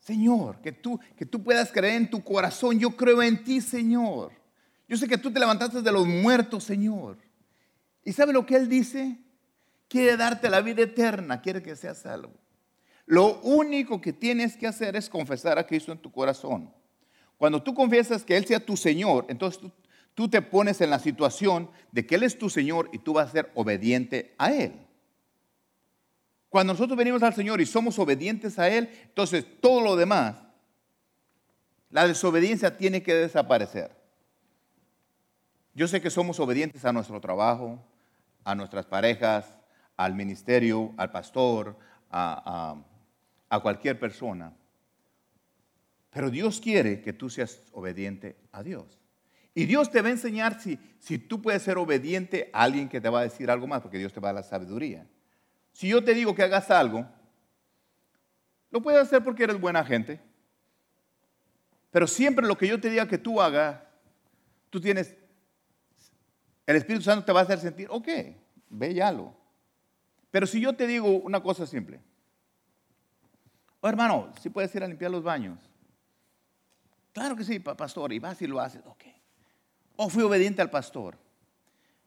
Señor, 0.00 0.60
que 0.60 0.72
tú, 0.72 0.98
que 1.16 1.26
tú 1.26 1.42
puedas 1.42 1.70
creer 1.70 1.94
en 1.94 2.10
tu 2.10 2.24
corazón. 2.24 2.78
Yo 2.78 2.96
creo 2.96 3.22
en 3.22 3.44
ti, 3.44 3.60
Señor. 3.60 4.32
Yo 4.88 4.96
sé 4.96 5.06
que 5.06 5.18
tú 5.18 5.32
te 5.32 5.38
levantaste 5.38 5.82
de 5.82 5.92
los 5.92 6.06
muertos, 6.06 6.64
Señor. 6.64 7.16
¿Y 8.02 8.12
sabe 8.12 8.32
lo 8.32 8.44
que 8.44 8.56
Él 8.56 8.68
dice? 8.68 9.18
Quiere 9.88 10.16
darte 10.16 10.50
la 10.50 10.62
vida 10.62 10.82
eterna, 10.82 11.40
quiere 11.40 11.62
que 11.62 11.76
seas 11.76 11.98
salvo. 11.98 12.32
Lo 13.10 13.40
único 13.40 14.00
que 14.00 14.12
tienes 14.12 14.56
que 14.56 14.68
hacer 14.68 14.94
es 14.94 15.10
confesar 15.10 15.58
a 15.58 15.66
Cristo 15.66 15.90
en 15.90 15.98
tu 15.98 16.12
corazón. 16.12 16.72
Cuando 17.36 17.60
tú 17.60 17.74
confiesas 17.74 18.22
que 18.22 18.36
Él 18.36 18.46
sea 18.46 18.64
tu 18.64 18.76
Señor, 18.76 19.26
entonces 19.28 19.60
tú, 20.14 20.28
te 20.28 20.40
pones 20.40 20.80
en 20.80 20.90
la 20.90 21.00
situación 21.00 21.68
de 21.90 22.06
que 22.06 22.14
Él 22.14 22.22
es 22.22 22.38
tu 22.38 22.48
Señor 22.48 22.88
y 22.92 22.98
tú 22.98 23.14
vas 23.14 23.26
a 23.26 23.32
ser 23.32 23.50
obediente 23.56 24.32
a 24.38 24.52
Él. 24.52 24.74
Cuando 26.48 26.72
nosotros 26.72 26.96
venimos 26.96 27.24
al 27.24 27.34
Señor 27.34 27.60
y 27.60 27.66
somos 27.66 27.98
obedientes 27.98 28.60
a 28.60 28.68
Él, 28.68 28.88
entonces 29.02 29.44
todo 29.60 29.80
lo 29.80 29.96
demás, 29.96 30.36
la 31.90 32.06
desobediencia 32.06 32.76
tiene 32.76 33.02
que 33.02 33.14
desaparecer. 33.14 33.90
Yo 35.74 35.88
sé 35.88 36.00
que 36.00 36.10
somos 36.10 36.38
obedientes 36.38 36.84
a 36.84 36.92
nuestro 36.92 37.20
trabajo, 37.20 37.84
a 38.44 38.54
nuestras 38.54 38.86
parejas, 38.86 39.52
al 39.96 40.14
ministerio, 40.14 40.94
al 40.96 41.10
pastor, 41.10 41.76
a, 42.08 42.76
a 43.50 43.60
cualquier 43.60 43.98
persona. 43.98 44.56
Pero 46.08 46.30
Dios 46.30 46.60
quiere 46.60 47.02
que 47.02 47.12
tú 47.12 47.28
seas 47.28 47.60
obediente 47.72 48.36
a 48.52 48.62
Dios. 48.62 48.98
Y 49.54 49.66
Dios 49.66 49.90
te 49.90 50.00
va 50.00 50.08
a 50.08 50.12
enseñar 50.12 50.60
si, 50.60 50.78
si 50.98 51.18
tú 51.18 51.42
puedes 51.42 51.62
ser 51.62 51.76
obediente 51.76 52.48
a 52.52 52.62
alguien 52.62 52.88
que 52.88 53.00
te 53.00 53.08
va 53.08 53.20
a 53.20 53.24
decir 53.24 53.50
algo 53.50 53.66
más, 53.66 53.82
porque 53.82 53.98
Dios 53.98 54.12
te 54.12 54.20
va 54.20 54.30
a 54.30 54.32
dar 54.32 54.42
la 54.42 54.48
sabiduría. 54.48 55.06
Si 55.72 55.88
yo 55.88 56.02
te 56.02 56.14
digo 56.14 56.34
que 56.34 56.42
hagas 56.42 56.70
algo, 56.70 57.06
lo 58.70 58.80
puedes 58.80 59.00
hacer 59.00 59.22
porque 59.22 59.44
eres 59.44 59.60
buena 59.60 59.84
gente. 59.84 60.20
Pero 61.90 62.06
siempre 62.06 62.46
lo 62.46 62.56
que 62.56 62.68
yo 62.68 62.80
te 62.80 62.88
diga 62.88 63.08
que 63.08 63.18
tú 63.18 63.40
hagas, 63.40 63.80
tú 64.70 64.80
tienes, 64.80 65.16
el 66.66 66.76
Espíritu 66.76 67.04
Santo 67.04 67.24
te 67.24 67.32
va 67.32 67.40
a 67.40 67.42
hacer 67.42 67.58
sentir, 67.58 67.88
ok, 67.90 68.08
ve 68.68 68.92
y 68.92 69.00
Pero 70.30 70.46
si 70.46 70.60
yo 70.60 70.72
te 70.74 70.86
digo 70.86 71.08
una 71.08 71.42
cosa 71.42 71.66
simple, 71.66 72.00
oh, 73.80 73.88
hermano, 73.88 74.32
si 74.40 74.50
puedes 74.50 74.74
ir 74.74 74.82
a 74.82 74.88
limpiar 74.88 75.10
los 75.10 75.22
baños. 75.22 75.58
Claro 77.12 77.34
que 77.36 77.44
sí, 77.44 77.58
pastor, 77.58 78.12
y 78.12 78.18
vas 78.18 78.40
y 78.40 78.46
lo 78.46 78.60
haces, 78.60 78.82
ok 78.86 79.04
o 80.02 80.08
fui 80.08 80.22
obediente 80.22 80.62
al 80.62 80.70
pastor. 80.70 81.18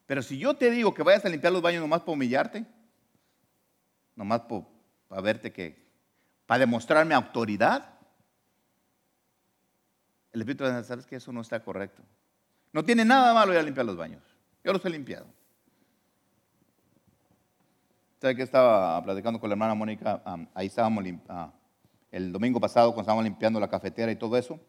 Pero 0.04 0.20
si 0.20 0.36
yo 0.36 0.54
te 0.54 0.68
digo 0.68 0.92
que 0.92 1.04
vayas 1.04 1.24
a 1.24 1.28
limpiar 1.28 1.52
los 1.52 1.62
baños 1.62 1.80
nomás 1.80 2.00
para 2.00 2.10
humillarte, 2.10 2.66
nomás 4.16 4.40
para 5.08 5.22
verte 5.22 5.52
que, 5.52 5.80
para 6.44 6.58
demostrarme 6.58 7.14
autoridad, 7.14 7.88
el 10.32 10.40
Espíritu 10.40 10.64
dice, 10.64 10.82
sabes 10.82 11.06
que 11.06 11.14
eso 11.14 11.32
no 11.32 11.40
está 11.40 11.62
correcto. 11.62 12.02
No 12.72 12.84
tiene 12.84 13.04
nada 13.04 13.32
malo 13.32 13.52
ir 13.52 13.60
a 13.60 13.62
limpiar 13.62 13.86
los 13.86 13.96
baños. 13.96 14.24
Yo 14.64 14.72
los 14.72 14.84
he 14.84 14.90
limpiado. 14.90 15.26
¿Sabe 18.20 18.34
que 18.34 18.42
estaba 18.42 19.00
platicando 19.04 19.38
con 19.38 19.48
la 19.48 19.54
hermana 19.54 19.74
Mónica? 19.74 20.20
ahí 20.52 20.66
estábamos 20.66 21.04
ah, 21.28 21.52
el 22.14 22.30
domingo 22.30 22.60
pasado 22.60 22.90
cuando 22.90 23.02
estábamos 23.02 23.24
limpiando 23.24 23.58
la 23.58 23.68
cafetera 23.68 24.12
y 24.12 24.16
todo 24.16 24.36
eso. 24.36 24.60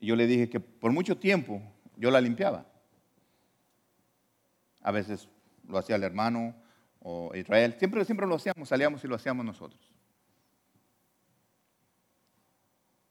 Yo 0.00 0.16
le 0.16 0.26
dije 0.26 0.48
que 0.48 0.58
por 0.58 0.90
mucho 0.90 1.16
tiempo 1.16 1.62
yo 1.96 2.10
la 2.10 2.20
limpiaba. 2.20 2.66
A 4.82 4.90
veces 4.90 5.28
lo 5.68 5.78
hacía 5.78 5.94
el 5.94 6.02
hermano 6.02 6.56
o 6.98 7.32
Israel. 7.36 7.76
Siempre, 7.78 8.04
siempre 8.04 8.26
lo 8.26 8.34
hacíamos, 8.34 8.68
salíamos 8.68 9.04
y 9.04 9.06
lo 9.06 9.14
hacíamos 9.14 9.46
nosotros. 9.46 9.80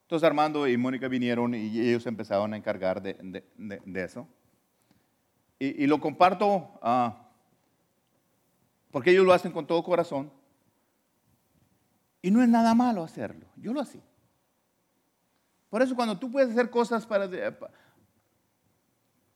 Entonces 0.02 0.28
Armando 0.28 0.68
y 0.68 0.76
Mónica 0.76 1.08
vinieron 1.08 1.56
y 1.56 1.80
ellos 1.80 2.06
empezaron 2.06 2.54
a 2.54 2.58
encargar 2.58 3.02
de, 3.02 3.46
eso. 3.96 4.28
Y, 5.58 5.88
lo 5.88 6.02
comparto 6.02 6.80
ah, 6.82 7.30
porque 8.92 9.12
ellos 9.12 9.26
lo 9.26 9.32
hacen 9.32 9.54
con 9.54 9.66
todo 9.66 9.82
corazón. 9.84 10.32
Y 12.22 12.32
no 12.32 12.42
es 12.42 12.50
nada 12.50 12.74
malo 12.74 13.04
hacerlo. 13.04 13.48
Yo 13.56 13.74
lo 13.74 13.82
hacía. 13.82 14.02
Por 15.70 15.82
eso 15.82 15.96
cuando 15.96 16.18
tú 16.18 16.32
puedes 16.32 16.50
hacer 16.52 16.70
cosas 16.70 17.06
para, 17.06 17.30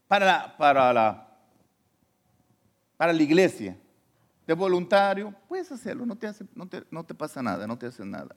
para 0.07 0.25
la, 0.25 0.57
para 0.57 0.93
la, 0.93 1.27
para 2.97 3.13
la 3.13 3.21
iglesia, 3.21 3.77
de 4.47 4.53
voluntario, 4.53 5.33
puedes 5.47 5.71
hacerlo, 5.71 6.05
no 6.05 6.17
te, 6.17 6.27
hace, 6.27 6.45
no, 6.55 6.67
te, 6.67 6.83
no 6.91 7.03
te 7.03 7.13
pasa 7.13 7.41
nada, 7.41 7.67
no 7.67 7.77
te 7.77 7.85
hace 7.85 8.03
nada. 8.03 8.35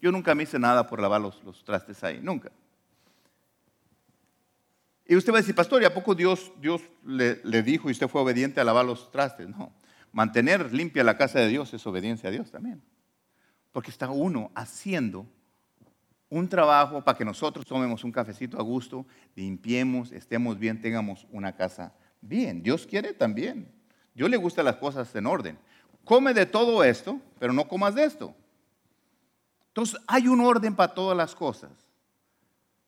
Yo 0.00 0.10
nunca 0.12 0.34
me 0.34 0.42
hice 0.42 0.58
nada 0.58 0.86
por 0.86 1.00
lavar 1.00 1.20
los, 1.20 1.42
los 1.44 1.64
trastes 1.64 2.02
ahí, 2.04 2.20
nunca. 2.20 2.50
Y 5.06 5.16
usted 5.16 5.32
va 5.32 5.38
a 5.38 5.40
decir, 5.40 5.54
pastor, 5.54 5.82
¿y 5.82 5.84
a 5.84 5.94
poco 5.94 6.14
Dios, 6.14 6.52
Dios 6.60 6.82
le, 7.04 7.40
le, 7.44 7.62
dijo 7.62 7.88
y 7.88 7.92
usted 7.92 8.08
fue 8.08 8.22
obediente 8.22 8.60
a 8.60 8.64
lavar 8.64 8.84
los 8.84 9.10
trastes? 9.10 9.48
No, 9.48 9.72
mantener 10.12 10.72
limpia 10.72 11.04
la 11.04 11.16
casa 11.16 11.38
de 11.38 11.48
Dios 11.48 11.72
es 11.72 11.86
obediencia 11.86 12.28
a 12.28 12.32
Dios 12.32 12.50
también. 12.50 12.82
Porque 13.74 13.90
está 13.90 14.08
uno 14.08 14.52
haciendo 14.54 15.26
un 16.30 16.48
trabajo 16.48 17.02
para 17.02 17.18
que 17.18 17.24
nosotros 17.24 17.66
tomemos 17.66 18.04
un 18.04 18.12
cafecito 18.12 18.56
a 18.56 18.62
gusto, 18.62 19.04
limpiemos, 19.34 20.12
estemos 20.12 20.56
bien, 20.56 20.80
tengamos 20.80 21.26
una 21.32 21.56
casa 21.56 21.92
bien. 22.20 22.62
Dios 22.62 22.86
quiere 22.86 23.12
también. 23.12 23.68
Dios 24.14 24.30
le 24.30 24.36
gusta 24.36 24.62
las 24.62 24.76
cosas 24.76 25.12
en 25.16 25.26
orden. 25.26 25.58
Come 26.04 26.32
de 26.34 26.46
todo 26.46 26.84
esto, 26.84 27.20
pero 27.40 27.52
no 27.52 27.66
comas 27.66 27.96
de 27.96 28.04
esto. 28.04 28.32
Entonces 29.70 30.00
hay 30.06 30.28
un 30.28 30.40
orden 30.40 30.76
para 30.76 30.94
todas 30.94 31.16
las 31.16 31.34
cosas. 31.34 31.72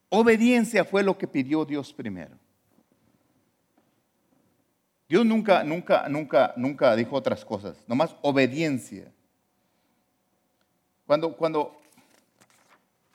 Obediencia 0.09 0.85
fue 0.85 1.03
lo 1.03 1.19
que 1.19 1.27
pidió 1.27 1.65
Dios 1.65 1.93
primero. 1.93 2.39
Dios 5.09 5.27
nunca, 5.27 5.65
nunca, 5.65 6.09
nunca, 6.09 6.55
nunca 6.57 6.95
dijo 6.95 7.17
otras 7.17 7.45
cosas, 7.45 7.77
nomás 7.89 8.15
obediencia. 8.23 9.13
Cuando, 11.07 11.37
cuando 11.37 11.81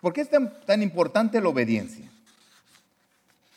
¿Por 0.01 0.13
qué 0.13 0.21
es 0.21 0.29
tan, 0.29 0.81
importante 0.81 1.39
la 1.39 1.49
obediencia? 1.49 2.09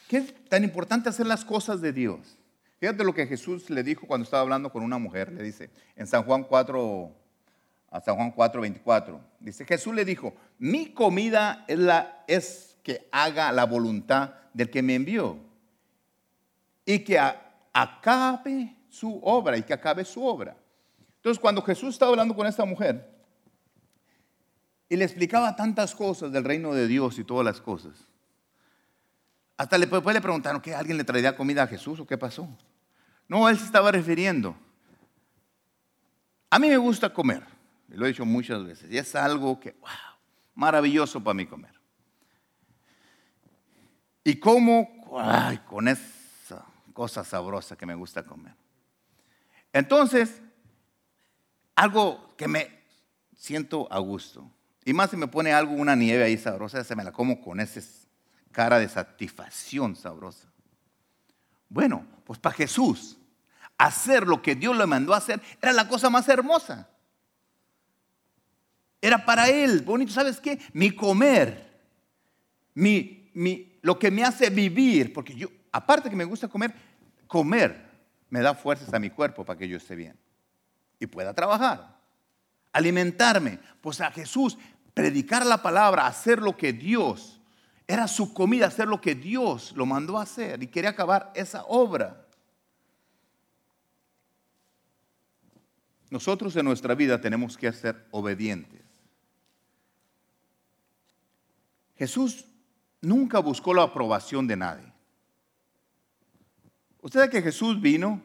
¿Qué 0.09 0.18
es 0.18 0.49
tan 0.51 0.62
importante 0.62 1.09
hacer 1.09 1.27
las 1.27 1.42
cosas 1.42 1.81
de 1.81 1.92
Dios? 1.92 2.37
Fíjate 2.79 3.03
lo 3.03 3.14
que 3.14 3.27
Jesús 3.27 3.70
le 3.70 3.83
dijo 3.83 4.07
cuando 4.07 4.25
estaba 4.25 4.42
hablando 4.42 4.70
con 4.70 4.83
una 4.83 4.99
mujer, 4.99 5.33
le 5.33 5.42
dice 5.42 5.70
en 5.97 6.07
San 6.07 6.23
Juan 6.25 6.44
4, 6.44 7.11
a 7.90 8.01
San 8.03 8.14
Juan 8.14 8.31
4, 8.31 8.61
24. 8.61 9.20
Dice, 9.40 9.64
Jesús 9.64 9.94
le 9.94 10.05
dijo, 10.05 10.35
mi 10.59 10.92
comida 10.92 11.64
es, 11.66 11.79
la, 11.79 12.25
es 12.29 12.77
que 12.83 13.09
haga 13.11 13.51
la 13.51 13.64
voluntad 13.64 14.35
del 14.53 14.68
que 14.68 14.83
me 14.83 14.97
envió 14.97 15.38
y 16.85 16.99
que 16.99 17.18
acabe 17.73 18.77
su 18.90 19.18
obra 19.23 19.57
y 19.57 19.62
que 19.62 19.73
acabe 19.73 20.05
su 20.05 20.23
obra. 20.23 20.55
Entonces, 21.16 21.40
cuando 21.40 21.62
Jesús 21.62 21.94
estaba 21.94 22.11
hablando 22.11 22.37
con 22.37 22.47
esta 22.47 22.66
mujer, 22.66 23.13
y 24.88 24.97
le 24.97 25.05
explicaba 25.05 25.57
tantas 25.57 25.94
cosas 25.94 26.33
del 26.33 26.44
reino 26.44 26.75
de 26.75 26.87
Dios 26.87 27.18
y 27.18 27.25
todas 27.25 27.44
las 27.44 27.61
cosas. 27.61 27.92
Hasta 29.57 29.79
después 29.79 30.14
le 30.14 30.20
preguntaron 30.20 30.61
que 30.61 30.75
alguien 30.75 30.97
le 30.99 31.05
traía 31.05 31.37
comida 31.37 31.62
a 31.62 31.66
Jesús 31.66 32.01
o 32.01 32.07
qué 32.07 32.18
pasó. 32.18 32.49
No, 33.29 33.49
él 33.49 33.59
se 33.59 33.64
estaba 33.64 33.90
refiriendo. 33.92 34.57
A 36.51 36.59
mí 36.59 36.68
me 36.68 36.77
gusta 36.77 37.12
comer, 37.12 37.44
y 37.88 37.94
lo 37.94 38.05
he 38.05 38.09
dicho 38.09 38.25
muchas 38.25 38.64
veces, 38.64 38.90
y 38.90 38.99
es 38.99 39.14
algo 39.14 39.59
que, 39.59 39.73
wow, 39.81 39.90
maravilloso 40.55 41.23
para 41.23 41.35
mí 41.35 41.47
comer. 41.47 41.75
Y 44.23 44.37
como, 44.37 44.88
ay, 45.18 45.59
con 45.59 45.88
esa 45.88 46.64
cosa 46.92 47.25
sabrosa 47.25 47.77
que 47.77 47.87
me 47.87 47.94
gusta 47.94 48.23
comer. 48.23 48.55
Entonces, 49.73 50.40
algo 51.75 52.35
que 52.37 52.47
me 52.47 52.85
siento 53.37 53.92
a 53.92 53.99
gusto. 53.99 54.49
Y 54.85 54.92
más 54.92 55.11
si 55.11 55.16
me 55.16 55.29
pone 55.29 55.53
algo, 55.53 55.75
una 55.75 55.97
nieve 55.97 56.25
ahí 56.25 56.37
sabrosa, 56.37 56.85
se 56.85 56.94
me 56.94 57.05
la 57.05 57.12
como 57.12 57.40
con 57.40 57.61
esa 57.61 57.81
cara 58.53 58.79
de 58.79 58.88
satisfacción 58.88 59.97
sabrosa. 59.97 60.49
Bueno, 61.68 62.07
pues 62.25 62.38
para 62.38 62.55
Jesús, 62.55 63.18
hacer 63.79 64.27
lo 64.27 64.42
que 64.42 64.55
Dios 64.55 64.77
le 64.77 64.87
mandó 64.87 65.14
a 65.14 65.18
hacer 65.18 65.40
era 65.61 65.73
la 65.73 65.88
cosa 65.88 66.11
más 66.11 66.29
hermosa. 66.29 66.88
Era 69.01 69.25
para 69.25 69.49
él, 69.49 69.83
bonito, 69.83 70.12
¿sabes 70.12 70.40
qué? 70.40 70.59
Mi 70.73 70.90
comer, 70.90 71.79
mi, 72.75 73.31
mi, 73.35 73.79
lo 73.83 73.99
que 73.99 74.11
me 74.11 74.25
hace 74.25 74.49
vivir, 74.49 75.12
porque 75.12 75.35
yo, 75.35 75.49
aparte 75.73 76.09
que 76.09 76.16
me 76.16 76.25
gusta 76.25 76.49
comer, 76.49 76.75
comer 77.27 77.85
me 78.31 78.40
da 78.40 78.55
fuerzas 78.55 78.92
a 78.94 78.99
mi 78.99 79.11
cuerpo 79.11 79.44
para 79.44 79.59
que 79.59 79.68
yo 79.68 79.77
esté 79.77 79.94
bien 79.94 80.16
y 80.99 81.07
pueda 81.07 81.35
trabajar. 81.35 81.99
Alimentarme, 82.73 83.59
pues 83.81 84.01
a 84.01 84.11
Jesús 84.11 84.59
predicar 84.94 85.44
la 85.44 85.62
palabra, 85.62 86.07
hacer 86.07 86.40
lo 86.40 86.57
que 86.57 86.72
Dios, 86.72 87.40
era 87.87 88.09
su 88.09 88.33
comida, 88.33 88.68
hacer 88.68 88.88
lo 88.88 89.00
que 89.00 89.14
Dios 89.14 89.72
lo 89.76 89.85
mandó 89.85 90.18
a 90.18 90.22
hacer 90.22 90.62
y 90.62 90.68
quería 90.68 90.90
acabar 90.90 91.33
esa 91.35 91.64
obra. 91.64 92.24
nosotros 96.14 96.54
en 96.54 96.64
nuestra 96.64 96.94
vida 96.94 97.20
tenemos 97.20 97.57
que 97.57 97.72
ser 97.72 98.07
obedientes. 98.12 98.83
Jesús 101.96 102.44
nunca 103.00 103.40
buscó 103.40 103.74
la 103.74 103.83
aprobación 103.83 104.46
de 104.46 104.57
nadie. 104.57 104.92
Usted 107.02 107.18
sabe 107.18 107.33
que 107.33 107.42
Jesús 107.42 107.80
vino, 107.80 108.22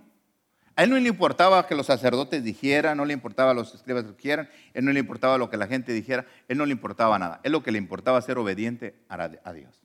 a 0.79 0.83
él 0.83 0.91
no 0.91 0.97
le 0.97 1.09
importaba 1.09 1.67
que 1.67 1.75
los 1.75 1.87
sacerdotes 1.87 2.41
dijeran, 2.41 2.95
no 2.95 3.03
le 3.03 3.11
importaba 3.11 3.53
los 3.53 3.75
escribas 3.75 4.07
dijeran, 4.15 4.49
él 4.73 4.85
no 4.85 4.93
le 4.93 5.01
importaba 5.01 5.37
lo 5.37 5.49
que 5.49 5.57
la 5.57 5.67
gente 5.67 5.91
dijera, 5.91 6.25
él 6.47 6.57
no 6.57 6.65
le 6.65 6.71
importaba 6.71 7.19
nada. 7.19 7.41
Es 7.43 7.51
lo 7.51 7.61
que 7.61 7.73
le 7.73 7.77
importaba 7.77 8.21
ser 8.21 8.37
obediente 8.37 8.95
a 9.09 9.51
Dios. 9.51 9.83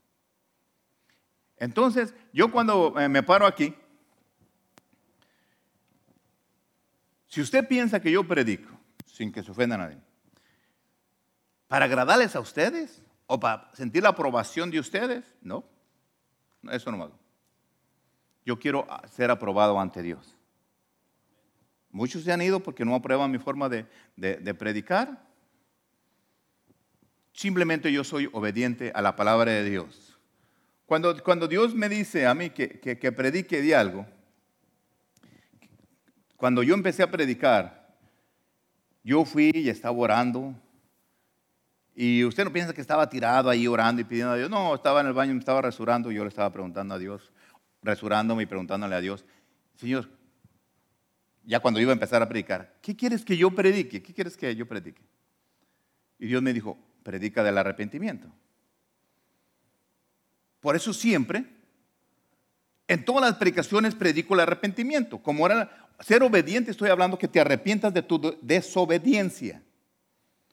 Entonces, 1.57 2.15
yo 2.33 2.53
cuando 2.53 2.95
eh, 2.97 3.09
me 3.09 3.25
paro 3.25 3.45
aquí, 3.45 3.75
si 7.27 7.41
usted 7.41 7.67
piensa 7.67 7.99
que 7.99 8.13
yo 8.13 8.23
predico, 8.23 8.71
sin 9.05 9.33
que 9.33 9.43
se 9.43 9.51
ofenda 9.51 9.75
a 9.75 9.79
nadie, 9.79 9.99
para 11.67 11.87
agradarles 11.87 12.37
a 12.37 12.41
ustedes 12.41 13.03
o 13.27 13.41
para 13.41 13.69
sentir 13.75 14.05
la 14.05 14.11
aprobación 14.11 14.71
de 14.71 14.79
ustedes, 14.79 15.25
no, 15.43 15.65
eso 16.71 16.93
no 16.93 16.99
me 16.99 17.03
hago. 17.03 17.19
Yo 18.47 18.61
quiero 18.61 18.87
ser 19.11 19.33
aprobado 19.33 19.81
ante 19.81 20.01
Dios. 20.01 20.34
Muchos 21.95 22.25
se 22.25 22.33
han 22.33 22.43
ido 22.43 22.59
porque 22.59 22.85
no 22.85 22.97
aprueban 22.97 23.31
mi 23.31 23.39
forma 23.39 23.69
de, 23.69 23.87
predicar. 24.59 25.17
Simplemente 27.33 27.93
yo 27.93 28.03
soy 28.03 28.29
obediente 28.33 28.91
a 28.97 29.01
la 29.01 29.15
palabra 29.15 29.53
de 29.53 29.71
Dios. 29.71 30.19
Cuando, 30.87 31.23
cuando 31.23 31.47
Dios 31.47 31.73
me 31.73 31.89
dice 31.89 32.27
a 32.27 32.35
mí 32.35 32.51
que, 32.51 32.81
que 32.81 33.13
predique 33.13 33.63
de 33.63 33.77
algo, 33.77 34.05
cuando 36.37 36.65
yo 36.65 36.75
empecé 36.75 37.05
a 37.05 37.11
predicar, 37.13 37.97
yo 39.05 39.25
fui 39.25 39.53
y 39.55 39.69
estaba 39.69 39.97
orando. 39.97 40.53
Y 41.95 42.25
usted 42.25 42.43
no 42.43 42.53
piensa 42.53 42.75
que 42.75 42.81
estaba 42.81 43.09
tirado 43.09 43.49
ahí 43.49 43.69
orando 43.69 44.01
y 44.01 44.05
pidiendo 44.05 44.33
a 44.33 44.37
Dios. 44.37 44.51
No, 44.51 44.75
estaba 44.75 45.01
en 45.01 45.07
el 45.07 45.13
baño, 45.13 45.33
me 45.33 45.39
estaba 45.39 45.63
resurando 45.63 46.11
yo 46.11 46.25
le 46.25 46.29
estaba 46.29 46.51
preguntando 46.51 46.97
a 46.97 46.99
Dios, 46.99 47.31
resurándome 47.83 48.43
y 48.43 48.47
preguntándole 48.47 48.97
a 48.97 49.01
Dios, 49.01 49.25
Señor, 49.77 50.09
ya 51.47 51.61
cuando 51.61 51.81
iba 51.81 51.91
a 51.91 51.95
empezar 51.95 52.23
a 52.23 52.29
predicar, 52.29 52.77
¿qué 52.81 52.97
quieres 52.97 53.25
que 53.25 53.37
yo 53.37 53.51
predique? 53.51 54.03
¿Qué 54.03 54.15
quieres 54.15 54.37
que 54.37 54.55
yo 54.57 54.67
predique? 54.67 55.03
Y 56.19 56.27
Dios 56.27 56.43
me 56.43 56.53
dijo, 56.53 56.79
predica 57.03 57.43
del 57.43 57.59
arrepentimiento. 57.59 58.29
Por 60.61 60.77
eso 60.77 60.93
siempre, 60.93 61.45
en 62.89 63.05
todas 63.05 63.23
las 63.23 63.39
predicaciones 63.39 63.95
predico 63.95 64.35
el 64.35 64.41
arrepentimiento. 64.41 65.23
Como 65.23 65.47
era 65.47 65.89
ser 66.01 66.23
obediente, 66.23 66.71
estoy 66.71 66.91
hablando 66.91 67.19
que 67.19 67.29
te 67.29 67.41
arrepientas 67.41 67.93
de 67.93 68.03
tu 68.03 68.39
desobediencia. 68.41 69.63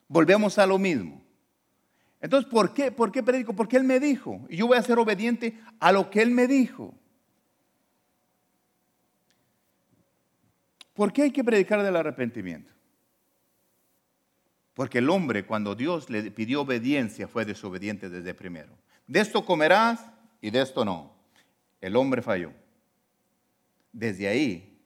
Volvemos 0.08 0.58
a 0.58 0.66
lo 0.66 0.78
mismo. 0.78 1.24
Entonces, 2.20 2.50
¿por 2.50 2.74
qué? 2.74 2.92
¿Por 2.92 3.12
qué 3.12 3.24
predico? 3.24 3.54
Porque 3.54 3.78
Él 3.78 3.84
me 3.84 4.00
dijo. 4.00 4.46
Y 4.50 4.58
yo 4.58 4.68
voy 4.68 4.78
a 4.78 4.84
ser 4.84 5.00
obediente 5.00 5.60
a 5.80 5.92
lo 5.92 6.10
que 6.10 6.22
Él 6.22 6.32
me 6.32 6.48
dijo. 6.48 6.94
¿Por 11.02 11.12
qué 11.12 11.24
hay 11.24 11.32
que 11.32 11.44
predicar 11.44 11.82
del 11.82 11.96
arrepentimiento? 11.96 12.72
Porque 14.76 15.00
el 15.00 15.10
hombre, 15.10 15.48
cuando 15.48 15.74
Dios 15.74 16.12
le 16.12 16.30
pidió 16.30 16.62
obediencia, 16.62 17.28
fue 17.28 17.44
desobediente 17.44 18.08
desde 18.08 18.36
primero. 18.36 18.78
De 19.08 19.20
esto 19.20 19.44
comerás 19.44 20.00
y 20.42 20.52
de 20.52 20.62
esto 20.62 20.86
no. 20.86 21.12
El 21.82 21.96
hombre 21.96 22.22
falló. 22.22 22.54
Desde 23.92 24.28
ahí 24.28 24.80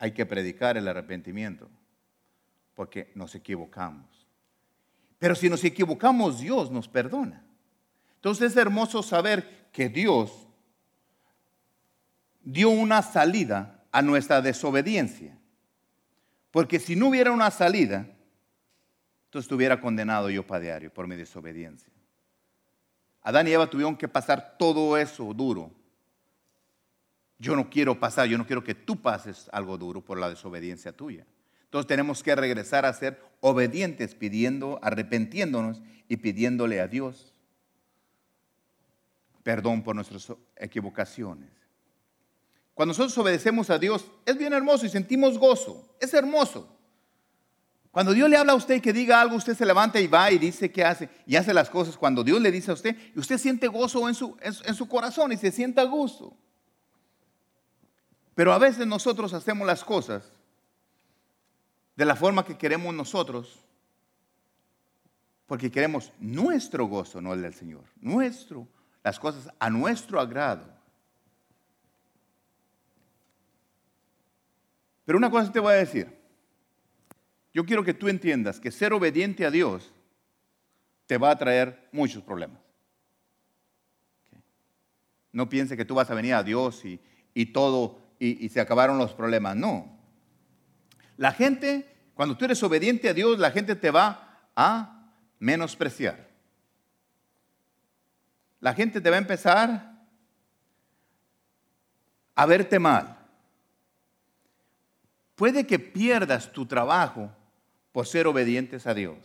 hay 0.00 0.10
que 0.10 0.26
predicar 0.26 0.76
el 0.76 0.88
arrepentimiento, 0.88 1.70
porque 2.74 3.12
nos 3.14 3.36
equivocamos. 3.36 4.26
Pero 5.20 5.36
si 5.36 5.48
nos 5.48 5.62
equivocamos, 5.62 6.40
Dios 6.40 6.72
nos 6.72 6.88
perdona. 6.88 7.44
Entonces 8.16 8.50
es 8.50 8.56
hermoso 8.56 9.04
saber 9.04 9.68
que 9.70 9.88
Dios 9.88 10.48
dio 12.42 12.70
una 12.70 13.02
salida 13.02 13.84
a 13.92 14.02
nuestra 14.02 14.42
desobediencia. 14.42 15.38
Porque 16.54 16.78
si 16.78 16.94
no 16.94 17.08
hubiera 17.08 17.32
una 17.32 17.50
salida, 17.50 18.06
entonces 19.24 19.46
estuviera 19.46 19.80
condenado 19.80 20.30
yo 20.30 20.46
para 20.46 20.60
diario 20.60 20.94
por 20.94 21.08
mi 21.08 21.16
desobediencia. 21.16 21.92
Adán 23.22 23.48
y 23.48 23.50
Eva 23.50 23.68
tuvieron 23.68 23.96
que 23.96 24.06
pasar 24.06 24.54
todo 24.56 24.96
eso 24.96 25.34
duro. 25.34 25.72
Yo 27.40 27.56
no 27.56 27.68
quiero 27.68 27.98
pasar, 27.98 28.28
yo 28.28 28.38
no 28.38 28.46
quiero 28.46 28.62
que 28.62 28.76
tú 28.76 29.02
pases 29.02 29.48
algo 29.50 29.76
duro 29.76 30.00
por 30.00 30.16
la 30.16 30.30
desobediencia 30.30 30.92
tuya. 30.92 31.26
Entonces 31.64 31.88
tenemos 31.88 32.22
que 32.22 32.36
regresar 32.36 32.86
a 32.86 32.92
ser 32.92 33.20
obedientes, 33.40 34.14
pidiendo, 34.14 34.78
arrepentiéndonos 34.80 35.82
y 36.06 36.18
pidiéndole 36.18 36.80
a 36.80 36.86
Dios 36.86 37.34
perdón 39.42 39.82
por 39.82 39.96
nuestras 39.96 40.32
equivocaciones. 40.54 41.50
Cuando 42.74 42.90
nosotros 42.90 43.16
obedecemos 43.18 43.70
a 43.70 43.78
Dios, 43.78 44.04
es 44.26 44.36
bien 44.36 44.52
hermoso 44.52 44.84
y 44.84 44.88
sentimos 44.88 45.38
gozo. 45.38 45.96
Es 46.00 46.12
hermoso. 46.12 46.68
Cuando 47.92 48.12
Dios 48.12 48.28
le 48.28 48.36
habla 48.36 48.54
a 48.54 48.56
usted 48.56 48.74
y 48.74 48.80
que 48.80 48.92
diga 48.92 49.20
algo, 49.20 49.36
usted 49.36 49.56
se 49.56 49.64
levanta 49.64 50.00
y 50.00 50.08
va 50.08 50.28
y 50.32 50.38
dice 50.38 50.72
qué 50.72 50.84
hace 50.84 51.08
y 51.26 51.36
hace 51.36 51.54
las 51.54 51.70
cosas. 51.70 51.96
Cuando 51.96 52.24
Dios 52.24 52.40
le 52.40 52.50
dice 52.50 52.72
a 52.72 52.74
usted, 52.74 52.96
y 53.14 53.20
usted 53.20 53.38
siente 53.38 53.68
gozo 53.68 54.08
en 54.08 54.16
su, 54.16 54.36
en 54.40 54.74
su 54.74 54.88
corazón 54.88 55.30
y 55.30 55.36
se 55.36 55.52
sienta 55.52 55.82
a 55.82 55.84
gusto. 55.84 56.36
Pero 58.34 58.52
a 58.52 58.58
veces 58.58 58.84
nosotros 58.84 59.32
hacemos 59.32 59.64
las 59.64 59.84
cosas 59.84 60.24
de 61.94 62.04
la 62.04 62.16
forma 62.16 62.44
que 62.44 62.58
queremos 62.58 62.92
nosotros, 62.92 63.60
porque 65.46 65.70
queremos 65.70 66.10
nuestro 66.18 66.86
gozo, 66.86 67.20
no 67.20 67.32
el 67.32 67.42
del 67.42 67.54
Señor. 67.54 67.84
Nuestro, 68.00 68.66
las 69.04 69.20
cosas 69.20 69.48
a 69.60 69.70
nuestro 69.70 70.18
agrado. 70.18 70.73
Pero 75.04 75.18
una 75.18 75.30
cosa 75.30 75.52
te 75.52 75.60
voy 75.60 75.74
a 75.74 75.76
decir. 75.76 76.08
Yo 77.52 77.64
quiero 77.64 77.84
que 77.84 77.94
tú 77.94 78.08
entiendas 78.08 78.58
que 78.58 78.70
ser 78.70 78.92
obediente 78.92 79.46
a 79.46 79.50
Dios 79.50 79.92
te 81.06 81.18
va 81.18 81.30
a 81.30 81.38
traer 81.38 81.88
muchos 81.92 82.22
problemas. 82.22 82.58
No 85.30 85.48
piense 85.48 85.76
que 85.76 85.84
tú 85.84 85.94
vas 85.94 86.10
a 86.10 86.14
venir 86.14 86.34
a 86.34 86.42
Dios 86.42 86.82
y, 87.34 87.46
todo, 87.46 88.00
y, 88.18 88.44
y 88.44 88.48
se 88.48 88.60
acabaron 88.60 88.98
los 88.98 89.14
problemas. 89.14 89.56
No. 89.56 89.98
La 91.16 91.32
gente, 91.32 91.86
cuando 92.14 92.36
tú 92.36 92.44
eres 92.44 92.62
obediente 92.62 93.08
a 93.08 93.14
Dios, 93.14 93.38
la 93.38 93.50
gente 93.50 93.76
te 93.76 93.90
va 93.90 94.48
a 94.56 95.10
menospreciar. 95.38 96.28
La 98.60 98.74
gente 98.74 99.00
te 99.00 99.10
va 99.10 99.16
a 99.16 99.20
empezar 99.20 99.94
a 102.34 102.46
verte 102.46 102.78
mal. 102.78 103.23
Puede 105.34 105.66
que 105.66 105.78
pierdas 105.78 106.52
tu 106.52 106.66
trabajo 106.66 107.30
por 107.92 108.06
ser 108.06 108.26
obedientes 108.26 108.86
a 108.86 108.94
Dios. 108.94 109.16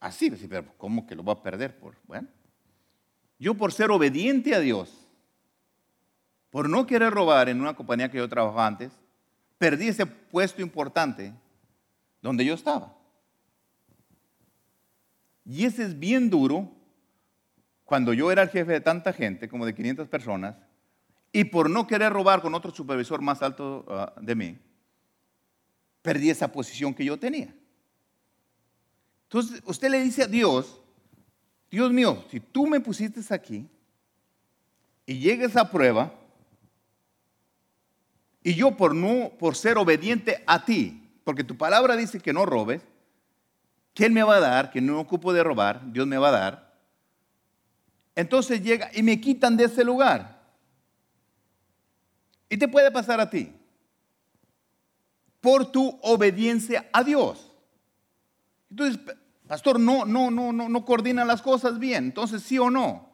Así, 0.00 0.30
pero 0.30 0.72
¿cómo 0.76 1.06
que 1.06 1.14
lo 1.14 1.24
va 1.24 1.32
a 1.34 1.42
perder? 1.42 1.78
Por, 1.78 1.96
bueno, 2.06 2.28
yo 3.38 3.54
por 3.54 3.72
ser 3.72 3.90
obediente 3.90 4.54
a 4.54 4.60
Dios, 4.60 5.08
por 6.50 6.68
no 6.68 6.86
querer 6.86 7.12
robar 7.12 7.48
en 7.48 7.60
una 7.60 7.74
compañía 7.74 8.10
que 8.10 8.18
yo 8.18 8.28
trabajaba 8.28 8.66
antes, 8.66 8.92
perdí 9.58 9.88
ese 9.88 10.06
puesto 10.06 10.62
importante 10.62 11.32
donde 12.22 12.44
yo 12.44 12.54
estaba. 12.54 12.96
Y 15.44 15.64
ese 15.64 15.84
es 15.84 15.98
bien 15.98 16.30
duro 16.30 16.70
cuando 17.84 18.12
yo 18.12 18.30
era 18.30 18.42
el 18.42 18.50
jefe 18.50 18.72
de 18.72 18.80
tanta 18.80 19.12
gente, 19.12 19.48
como 19.48 19.64
de 19.64 19.74
500 19.74 20.08
personas, 20.08 20.56
y 21.32 21.44
por 21.44 21.68
no 21.68 21.86
querer 21.86 22.12
robar 22.12 22.40
con 22.40 22.54
otro 22.54 22.74
supervisor 22.74 23.20
más 23.20 23.42
alto 23.42 23.84
ah, 23.88 24.12
de 24.20 24.34
mí, 24.34 24.58
perdí 26.02 26.30
esa 26.30 26.50
posición 26.50 26.94
que 26.94 27.04
yo 27.04 27.18
tenía. 27.18 27.54
Entonces, 29.24 29.62
usted 29.66 29.90
le 29.90 30.02
dice 30.02 30.22
a 30.22 30.26
Dios, 30.26 30.80
Dios 31.70 31.92
mío, 31.92 32.24
si 32.30 32.40
tú 32.40 32.66
me 32.66 32.80
pusiste 32.80 33.20
aquí 33.34 33.68
y 35.04 35.18
llega 35.18 35.46
esa 35.46 35.70
prueba, 35.70 36.14
y 38.42 38.54
yo 38.54 38.76
por 38.76 38.94
no 38.94 39.32
por 39.38 39.56
ser 39.56 39.76
obediente 39.76 40.42
a 40.46 40.64
ti, 40.64 41.06
porque 41.24 41.44
tu 41.44 41.58
palabra 41.58 41.96
dice 41.96 42.20
que 42.20 42.32
no 42.32 42.46
robes, 42.46 42.80
¿quién 43.92 44.14
me 44.14 44.22
va 44.22 44.36
a 44.36 44.40
dar? 44.40 44.70
Que 44.70 44.80
no 44.80 45.00
ocupo 45.00 45.34
de 45.34 45.44
robar, 45.44 45.92
Dios 45.92 46.06
me 46.06 46.16
va 46.16 46.28
a 46.28 46.32
dar. 46.32 46.78
Entonces 48.14 48.62
llega 48.62 48.90
y 48.94 49.02
me 49.02 49.20
quitan 49.20 49.56
de 49.56 49.64
ese 49.64 49.84
lugar. 49.84 50.37
Y 52.48 52.56
te 52.56 52.68
puede 52.68 52.90
pasar 52.90 53.20
a 53.20 53.28
ti. 53.28 53.54
Por 55.40 55.70
tu 55.70 55.98
obediencia 56.02 56.88
a 56.92 57.04
Dios. 57.04 57.52
Entonces, 58.70 59.00
pastor, 59.46 59.78
no, 59.78 60.04
no, 60.04 60.30
no, 60.30 60.52
no, 60.52 60.68
no 60.68 60.84
coordina 60.84 61.24
las 61.24 61.42
cosas 61.42 61.78
bien. 61.78 62.04
Entonces, 62.04 62.42
sí 62.42 62.58
o 62.58 62.70
no. 62.70 63.08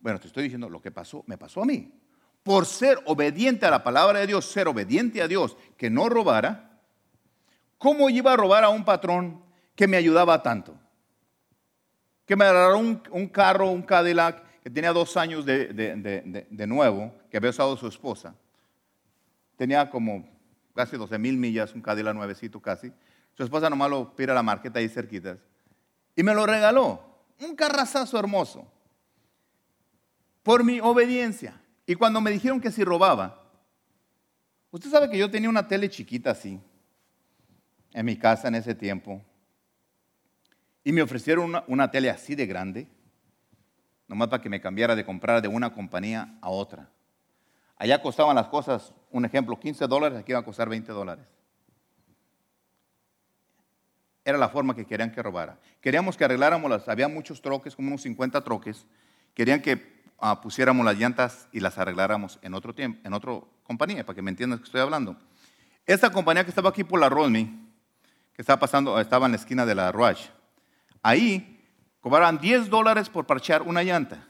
Bueno, 0.00 0.18
te 0.18 0.28
estoy 0.28 0.44
diciendo 0.44 0.68
lo 0.68 0.80
que 0.80 0.90
pasó, 0.90 1.22
me 1.26 1.38
pasó 1.38 1.62
a 1.62 1.66
mí. 1.66 1.92
por 2.42 2.64
ser 2.64 2.98
obediente 3.04 3.66
a 3.66 3.70
la 3.70 3.84
palabra 3.84 4.20
de 4.20 4.26
Dios, 4.26 4.46
ser 4.46 4.66
obediente 4.66 5.20
a 5.20 5.28
Dios, 5.28 5.58
que 5.76 5.90
no 5.90 6.08
robara, 6.08 6.80
¿cómo 7.76 8.08
iba 8.08 8.32
a 8.32 8.36
robar 8.36 8.64
a 8.64 8.70
un 8.70 8.82
patrón 8.82 9.44
que 9.76 9.86
me 9.86 9.98
ayudaba 9.98 10.42
tanto? 10.42 10.74
Que 12.24 12.36
me 12.36 12.46
agarró 12.46 12.78
un, 12.78 13.28
carro, 13.28 13.70
un 13.70 13.82
Cadillac, 13.82 14.42
que 14.62 14.70
tenía 14.70 14.92
dos 14.92 15.16
años 15.16 15.44
de, 15.46 15.68
de, 15.68 16.66
nuevo, 16.66 17.12
que 17.30 17.36
había 17.36 17.50
usado 17.50 17.76
su 17.76 17.86
esposa. 17.86 18.34
Tenía 19.56 19.90
como 19.90 20.28
casi 20.74 20.96
12 20.96 21.18
mil 21.18 21.36
millas, 21.36 21.74
un 21.74 21.82
Cadillac 21.82 22.14
nuevecito 22.14 22.60
casi. 22.60 22.92
Su 23.34 23.42
esposa 23.42 23.70
nomás 23.70 23.90
lo 23.90 24.14
pira 24.14 24.32
a 24.32 24.34
la 24.34 24.42
marqueta 24.42 24.78
ahí 24.78 24.88
cerquitas. 24.88 25.38
Y 26.14 26.22
me 26.22 26.34
lo 26.34 26.46
regaló. 26.46 27.02
Un 27.40 27.56
carrazazo 27.56 28.18
hermoso. 28.18 28.70
Por 30.42 30.64
mi 30.64 30.80
obediencia. 30.80 31.60
Y 31.86 31.94
cuando 31.94 32.20
me 32.20 32.30
dijeron 32.30 32.60
que 32.60 32.70
si 32.70 32.84
robaba, 32.84 33.42
usted 34.70 34.90
sabe 34.90 35.10
que 35.10 35.18
yo 35.18 35.30
tenía 35.30 35.48
una 35.48 35.66
tele 35.66 35.88
chiquita 35.88 36.30
así, 36.30 36.60
en 37.92 38.06
mi 38.06 38.16
casa 38.16 38.48
en 38.48 38.54
ese 38.54 38.74
tiempo, 38.74 39.22
y 40.84 40.92
me 40.92 41.02
ofrecieron 41.02 41.62
una, 41.66 41.90
tele 41.90 42.10
así 42.10 42.34
de 42.34 42.46
grande, 42.46 42.88
nomás 44.10 44.28
para 44.28 44.42
que 44.42 44.50
me 44.50 44.60
cambiara 44.60 44.94
de 44.94 45.06
comprar 45.06 45.40
de 45.40 45.48
una 45.48 45.72
compañía 45.72 46.36
a 46.42 46.50
otra. 46.50 46.90
Allá 47.78 48.02
costaban 48.02 48.36
las 48.36 48.48
cosas, 48.48 48.92
un 49.10 49.24
ejemplo, 49.24 49.58
15 49.58 49.86
dólares, 49.86 50.18
aquí 50.18 50.32
iba 50.32 50.40
a 50.40 50.44
costar 50.44 50.68
20 50.68 50.92
dólares. 50.92 51.24
Era 54.22 54.36
la 54.36 54.50
forma 54.50 54.76
que 54.76 54.84
querían 54.84 55.10
que 55.10 55.22
robara. 55.22 55.58
Queríamos 55.80 56.16
que 56.16 56.24
arregláramos 56.26 56.70
las, 56.70 56.88
había 56.88 57.08
muchos 57.08 57.40
troques, 57.40 57.74
como 57.74 57.88
unos 57.88 58.02
50 58.02 58.44
troques. 58.44 58.86
Querían 59.34 59.62
que 59.62 60.00
Ah, 60.22 60.38
pusiéramos 60.38 60.84
las 60.84 60.98
llantas 60.98 61.48
y 61.50 61.60
las 61.60 61.78
arregláramos 61.78 62.38
en 62.42 62.52
otro 62.52 62.74
tiempo, 62.74 63.00
en 63.04 63.14
otra 63.14 63.40
compañía, 63.62 64.04
para 64.04 64.14
que 64.14 64.20
me 64.20 64.30
entiendas 64.30 64.60
que 64.60 64.66
estoy 64.66 64.82
hablando. 64.82 65.16
Esta 65.86 66.12
compañía 66.12 66.44
que 66.44 66.50
estaba 66.50 66.68
aquí 66.68 66.84
por 66.84 67.00
la 67.00 67.08
Rodney, 67.08 67.46
que 68.34 68.42
estaba 68.42 68.60
pasando, 68.60 69.00
estaba 69.00 69.24
en 69.24 69.32
la 69.32 69.38
esquina 69.38 69.64
de 69.64 69.74
la 69.74 69.90
Rush, 69.90 70.26
ahí 71.02 71.59
cobraban 72.00 72.38
10 72.38 72.70
dólares 72.70 73.08
por 73.08 73.26
parchar 73.26 73.62
una 73.62 73.82
llanta. 73.82 74.26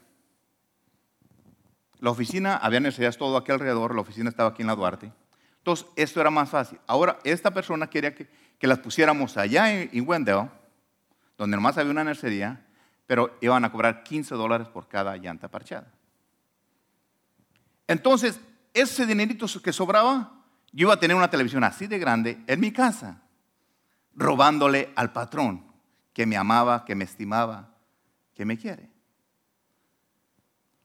La 1.99 2.09
oficina, 2.09 2.57
había 2.57 2.79
necesidades 2.79 3.17
todo 3.17 3.37
aquí 3.37 3.51
alrededor, 3.51 3.95
la 3.95 4.01
oficina 4.01 4.29
estaba 4.29 4.49
aquí 4.49 4.61
en 4.61 4.67
la 4.67 4.75
Duarte. 4.75 5.11
Entonces, 5.57 5.85
esto 5.95 6.19
era 6.19 6.31
más 6.31 6.49
fácil. 6.49 6.79
Ahora, 6.87 7.19
esta 7.23 7.51
persona 7.51 7.87
quería 7.87 8.15
que, 8.15 8.27
las 8.61 8.79
pusiéramos 8.79 9.37
allá 9.37 9.73
en, 9.73 9.89
en 9.91 10.07
Wendell, 10.07 10.49
donde 11.37 11.57
nomás 11.57 11.77
había 11.77 11.91
una 11.91 12.03
necesidad, 12.03 12.59
pero 13.07 13.37
iban 13.41 13.65
a 13.65 13.71
cobrar 13.71 14.03
15 14.03 14.35
dólares 14.35 14.67
por 14.67 14.87
cada 14.87 15.17
llanta 15.17 15.47
parchada. 15.47 15.91
Entonces, 17.87 18.39
ese 18.73 19.05
dinerito 19.05 19.45
que 19.61 19.73
sobraba, 19.73 20.31
yo 20.71 20.87
iba 20.87 20.93
a 20.93 20.99
tener 20.99 21.15
una 21.15 21.29
televisión 21.29 21.63
así 21.63 21.87
de 21.87 21.99
grande 21.99 22.41
en 22.47 22.59
mi 22.59 22.71
casa, 22.71 23.21
robándole 24.15 24.91
al 24.95 25.11
patrón 25.11 25.70
que 26.13 26.25
me 26.25 26.37
amaba, 26.37 26.85
que 26.85 26.95
me 26.95 27.03
estimaba, 27.03 27.73
que 28.33 28.45
me 28.45 28.57
quiere. 28.57 28.89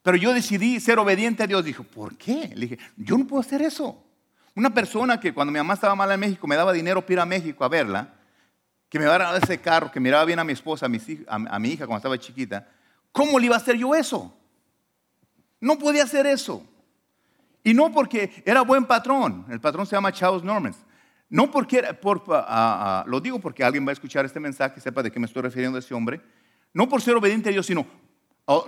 Pero 0.03 0.17
yo 0.17 0.33
decidí 0.33 0.79
ser 0.79 0.99
obediente 0.99 1.43
a 1.43 1.47
Dios. 1.47 1.65
Dijo, 1.65 1.83
¿por 1.83 2.17
qué? 2.17 2.53
Le 2.55 2.69
dije, 2.69 2.79
yo 2.97 3.19
no 3.19 3.27
puedo 3.27 3.41
hacer 3.41 3.61
eso. 3.63 4.05
Una 4.55 4.71
persona 4.73 5.19
que 5.19 5.35
cuando 5.35 5.53
mi 5.53 5.59
mamá 5.59 5.75
estaba 5.75 5.95
mala 5.95 6.15
en 6.15 6.21
México 6.21 6.47
me 6.47 6.57
daba 6.57 6.73
dinero 6.73 7.03
para 7.03 7.13
ir 7.13 7.21
a 7.21 7.27
México 7.27 7.65
a 7.65 7.69
verla, 7.69 8.15
que 8.89 8.99
me 8.99 9.07
va 9.07 9.17
a 9.17 9.19
dar 9.19 9.43
ese 9.43 9.61
carro, 9.61 9.91
que 9.91 9.99
miraba 9.99 10.25
bien 10.25 10.39
a 10.39 10.45
mi 10.45 10.53
esposa, 10.53 10.87
a 10.87 10.89
mi, 10.89 11.01
a 11.27 11.59
mi 11.59 11.71
hija 11.71 11.87
cuando 11.87 11.99
estaba 11.99 12.19
chiquita, 12.19 12.69
¿cómo 13.11 13.39
le 13.39 13.47
iba 13.47 13.57
a 13.57 13.59
hacer 13.59 13.77
yo 13.77 13.95
eso? 13.95 14.33
No 15.61 15.77
podía 15.77 16.05
hacer 16.05 16.25
eso. 16.27 16.65
Y 17.65 17.75
no 17.75 17.91
porque 17.91 18.45
era 18.47 18.63
buen 18.63 18.85
patrón, 18.85 19.45
el 19.51 19.61
patrón 19.61 19.87
se 19.87 19.97
llama 19.97 20.13
Charles 20.13 20.45
Normans. 20.45 20.77
No 21.29 21.51
porque 21.51 21.79
era, 21.79 22.01
por, 22.01 22.23
lo 23.07 23.21
digo 23.21 23.41
porque 23.41 23.65
alguien 23.65 23.85
va 23.87 23.91
a 23.91 23.95
escuchar 23.95 24.25
este 24.25 24.41
mensaje 24.41 24.75
y 24.79 24.81
sepa 24.81 25.03
de 25.03 25.11
qué 25.11 25.19
me 25.19 25.27
estoy 25.27 25.43
refiriendo 25.43 25.77
a 25.77 25.81
ese 25.81 25.95
hombre. 25.95 26.21
No 26.73 26.89
por 26.89 27.03
ser 27.03 27.17
obediente 27.17 27.49
a 27.49 27.53
Dios, 27.53 27.67
sino, 27.67 27.87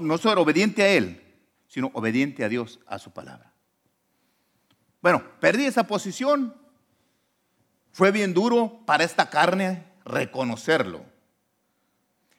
no 0.01 0.19
ser 0.19 0.39
obediente 0.39 0.83
a 0.83 0.89
Él, 0.89 1.23
sino 1.69 1.91
obediente 1.95 2.45
a 2.45 2.49
Dios, 2.49 2.81
a 2.87 2.99
su 2.99 3.13
palabra. 3.13 3.53
Bueno, 5.01 5.23
perdí 5.41 5.67
esa 5.67 5.85
posición. 5.87 6.55
Fue 7.93 8.11
bien 8.11 8.35
duro 8.35 8.83
para 8.87 9.05
esta 9.05 9.31
carne 9.31 9.85
reconocerlo. 10.05 11.05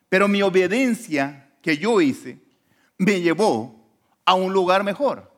Pero 0.09 0.27
mi 0.27 0.41
obediencia 0.41 1.51
que 1.61 1.77
yo 1.77 2.01
hice 2.01 2.39
me 2.97 3.21
llevó 3.21 3.89
a 4.25 4.33
un 4.33 4.51
lugar 4.51 4.83
mejor. 4.83 5.31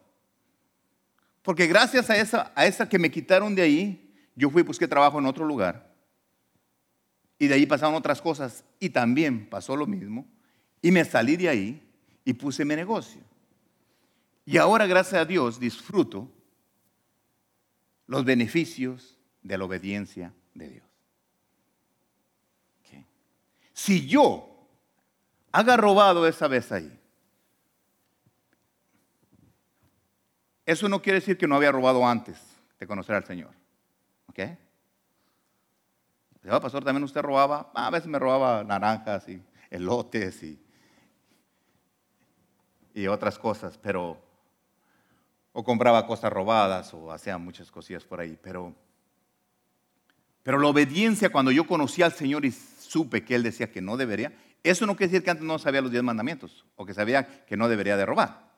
Porque 1.42 1.68
gracias 1.68 2.10
a 2.10 2.18
esa, 2.18 2.52
a 2.56 2.66
esa 2.66 2.88
que 2.88 3.00
me 3.00 3.12
quitaron 3.12 3.56
de 3.56 3.62
ahí, 3.62 4.01
yo 4.42 4.50
fui 4.50 4.64
busqué 4.64 4.88
trabajo 4.88 5.20
en 5.20 5.28
otro 5.28 5.46
lugar. 5.46 5.94
Y 7.38 7.48
de 7.48 7.54
ahí 7.54 7.68
pasaron 7.68 7.94
otras 7.94 8.20
cosas. 8.20 8.64
Y 8.80 8.90
también 8.90 9.48
pasó 9.48 9.76
lo 9.76 9.86
mismo. 9.86 10.26
Y 10.82 10.92
me 10.92 11.06
salí 11.06 11.38
de 11.38 11.48
ahí 11.48 11.88
y 12.26 12.34
puse 12.34 12.66
mi 12.66 12.76
negocio. 12.76 13.22
Y 14.44 14.58
ahora, 14.58 14.88
gracias 14.88 15.22
a 15.22 15.26
Dios, 15.26 15.60
disfruto 15.60 16.28
los 18.08 18.26
beneficios 18.26 19.16
de 19.44 19.60
la 19.60 19.66
obediencia 19.66 20.34
de 20.56 20.70
Dios. 20.70 20.86
Si 23.74 24.08
yo 24.08 24.68
haga 25.52 25.78
robado 25.78 26.28
esa 26.28 26.48
vez 26.48 26.72
ahí, 26.72 27.00
eso 30.66 30.90
no 30.90 31.02
quiere 31.02 31.20
decir 31.20 31.38
que 31.38 31.48
no 31.48 31.56
había 31.56 31.72
robado 31.72 32.08
antes 32.08 32.40
de 32.80 32.88
conocer 32.88 33.16
al 33.16 33.26
Señor. 33.26 33.61
¿Ok? 34.32 34.40
pastor, 36.62 36.84
también 36.86 37.04
usted 37.04 37.22
robaba, 37.22 37.70
ah, 37.76 37.88
a 37.88 37.90
veces 37.90 38.08
me 38.08 38.18
robaba 38.18 38.64
naranjas 38.64 39.28
y 39.28 39.42
elotes 39.70 40.42
y, 40.42 40.58
y 42.94 43.08
otras 43.08 43.38
cosas, 43.38 43.78
pero, 43.78 44.18
o 45.52 45.64
compraba 45.66 46.08
cosas 46.08 46.32
robadas 46.32 46.94
o 46.94 47.12
hacía 47.12 47.38
muchas 47.38 47.70
cosillas 47.70 48.06
por 48.06 48.22
ahí, 48.22 48.40
pero, 48.42 48.74
pero 50.44 50.60
la 50.60 50.68
obediencia 50.68 51.30
cuando 51.30 51.52
yo 51.52 51.68
conocí 51.68 52.02
al 52.02 52.14
Señor 52.14 52.46
y 52.46 52.52
supe 52.52 53.26
que 53.26 53.36
él 53.36 53.44
decía 53.44 53.70
que 53.70 53.82
no 53.82 53.98
debería, 53.98 54.34
eso 54.64 54.86
no 54.86 54.96
quiere 54.96 55.12
decir 55.12 55.26
que 55.26 55.32
antes 55.32 55.46
no 55.46 55.60
sabía 55.60 55.82
los 55.82 55.92
diez 55.92 56.04
mandamientos 56.04 56.66
o 56.78 56.86
que 56.86 56.94
sabía 56.94 57.46
que 57.46 57.58
no 57.58 57.68
debería 57.68 57.98
de 57.98 58.06
robar. 58.06 58.50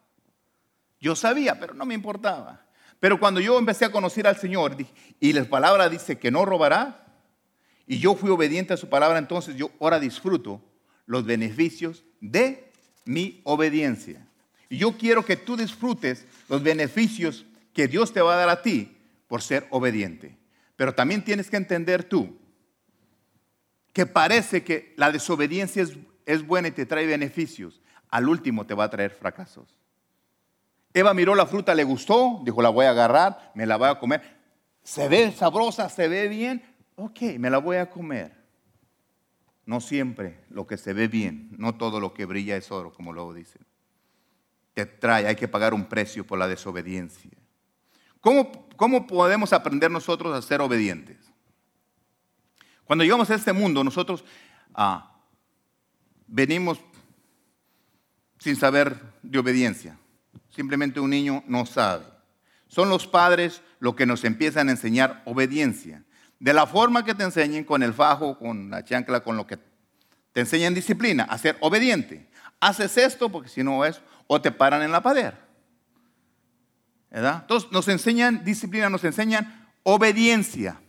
Yo 0.99 1.15
sabía, 1.15 1.59
pero 1.59 1.74
no 1.74 1.86
me 1.86 1.95
importaba. 1.95 2.63
Pero 3.04 3.20
cuando 3.20 3.41
yo 3.41 3.60
empecé 3.60 3.84
a 3.84 3.91
conocer 3.91 4.26
al 4.28 4.38
Señor 4.38 4.78
y 5.20 5.34
la 5.34 5.43
palabra 5.43 5.89
dice 5.89 6.18
que 6.18 6.32
no 6.32 6.45
robará, 6.45 7.06
y 7.86 7.99
yo 7.99 8.16
fui 8.16 8.30
obediente 8.30 8.72
a 8.72 8.78
su 8.78 8.88
palabra, 8.88 9.20
entonces 9.20 9.58
yo 9.58 9.72
ahora 9.82 9.99
disfruto 9.99 10.62
los 11.06 11.26
beneficios 11.26 12.06
de 12.22 12.72
mi 13.04 13.41
obediencia. 13.43 14.26
Y 14.70 14.78
yo 14.78 14.97
quiero 14.97 15.26
que 15.26 15.36
tú 15.36 15.58
disfrutes 15.58 16.26
los 16.47 16.64
beneficios 16.64 17.45
que 17.74 17.89
Dios 17.89 18.14
te 18.14 18.22
va 18.22 18.36
a 18.36 18.38
dar 18.38 18.47
a 18.47 18.62
ti 18.62 18.95
por 19.28 19.41
ser 19.41 19.68
obediente. 19.70 20.38
Pero 20.78 20.95
también 20.95 21.26
tienes 21.26 21.49
que 21.49 21.58
entender 21.58 22.06
tú 22.06 22.38
que 23.91 24.06
parece 24.06 24.64
que 24.64 24.93
la 24.95 25.12
desobediencia 25.12 25.86
es, 26.26 26.47
buena 26.47 26.70
y 26.70 26.72
te 26.72 26.86
trae 26.86 27.06
beneficios, 27.06 27.82
al 28.10 28.30
último 28.30 28.66
te 28.66 28.76
va 28.76 28.86
a 28.86 28.89
traer 28.89 29.12
fracasos. 29.12 29.83
Eva 30.94 31.14
miró 31.14 31.34
la 31.34 31.48
fruta, 31.48 31.74
le 31.74 31.84
gustó, 31.84 32.41
dijo, 32.44 32.62
la 32.62 32.70
voy 32.70 32.86
a 32.86 32.91
agarrar, 32.91 33.52
me 33.56 33.66
la 33.66 33.78
voy 33.78 33.89
a 33.89 34.00
comer. 34.00 34.22
Se 34.84 35.08
ve 35.08 35.32
sabrosa, 35.32 35.89
se 35.89 36.08
ve 36.08 36.28
bien, 36.28 36.64
ok, 36.96 37.22
me 37.39 37.50
la 37.50 37.58
voy 37.58 37.78
a 37.78 37.89
comer. 37.89 38.44
No 39.66 39.80
siempre 39.80 40.44
lo 40.50 40.68
que 40.68 40.78
se 40.78 40.94
ve 40.94 41.08
bien, 41.08 41.50
no 41.58 41.76
todo 41.76 42.00
lo 42.00 42.14
que 42.14 42.26
brilla 42.26 42.58
es 42.58 42.70
oro, 42.70 42.94
como 42.94 43.12
luego 43.14 43.34
dicen. 43.34 43.66
Te 44.74 44.86
trae, 44.86 45.26
hay 45.26 45.36
que 45.36 45.48
pagar 45.48 45.74
un 45.74 45.86
precio 45.86 46.26
por 46.28 46.38
la 46.38 46.48
desobediencia. 46.48 47.32
¿Cómo, 48.20 48.68
cómo 48.76 49.08
podemos 49.08 49.52
aprender 49.54 49.89
nosotros 49.89 50.36
a 50.36 50.41
ser 50.41 50.62
obedientes? 50.62 51.18
Cuando 52.86 53.04
llegamos 53.04 53.30
a 53.30 53.36
este 53.36 53.54
mundo, 53.54 53.84
nosotros 53.84 54.24
ah, 54.74 55.16
venimos 56.28 56.80
sin 58.38 58.56
saber 58.56 59.00
de 59.22 59.39
obediencia. 59.39 59.98
Simplemente 60.56 60.99
un 60.99 61.10
niño 61.10 61.43
no 61.47 61.66
sabe. 61.66 62.06
Son 62.68 62.89
los 62.89 63.08
padres 63.08 63.62
los 63.80 63.95
que 63.95 64.06
nos 64.06 64.24
empiezan 64.24 64.70
a 64.70 64.72
enseñar 64.72 65.22
obediencia. 65.26 66.04
De 66.39 66.54
la 66.54 66.68
forma 66.68 67.04
que 67.06 67.16
te 67.16 67.24
enseñen, 67.24 67.64
con 67.64 67.84
el 67.84 67.93
fajo, 67.93 68.38
con 68.38 68.70
la 68.70 68.84
chancla, 68.84 69.22
con 69.22 69.38
lo 69.38 69.47
que 69.47 69.58
te 70.32 70.41
enseñan 70.41 70.74
disciplina, 70.74 71.24
a 71.24 71.38
ser 71.38 71.58
obediente. 71.60 72.28
Haces 72.60 72.97
esto 72.97 73.32
porque 73.32 73.49
si 73.49 73.64
no 73.64 73.84
es, 73.86 74.01
o 74.28 74.41
te 74.41 74.51
paran 74.51 74.82
en 74.82 74.91
la 74.91 75.01
pader. 75.01 75.38
¿Verdad? 77.10 77.39
Entonces 77.41 77.72
nos 77.72 77.88
enseñan 77.88 78.43
disciplina, 78.43 78.89
nos 78.89 79.04
enseñan 79.04 79.70
obediencia. 79.84 80.82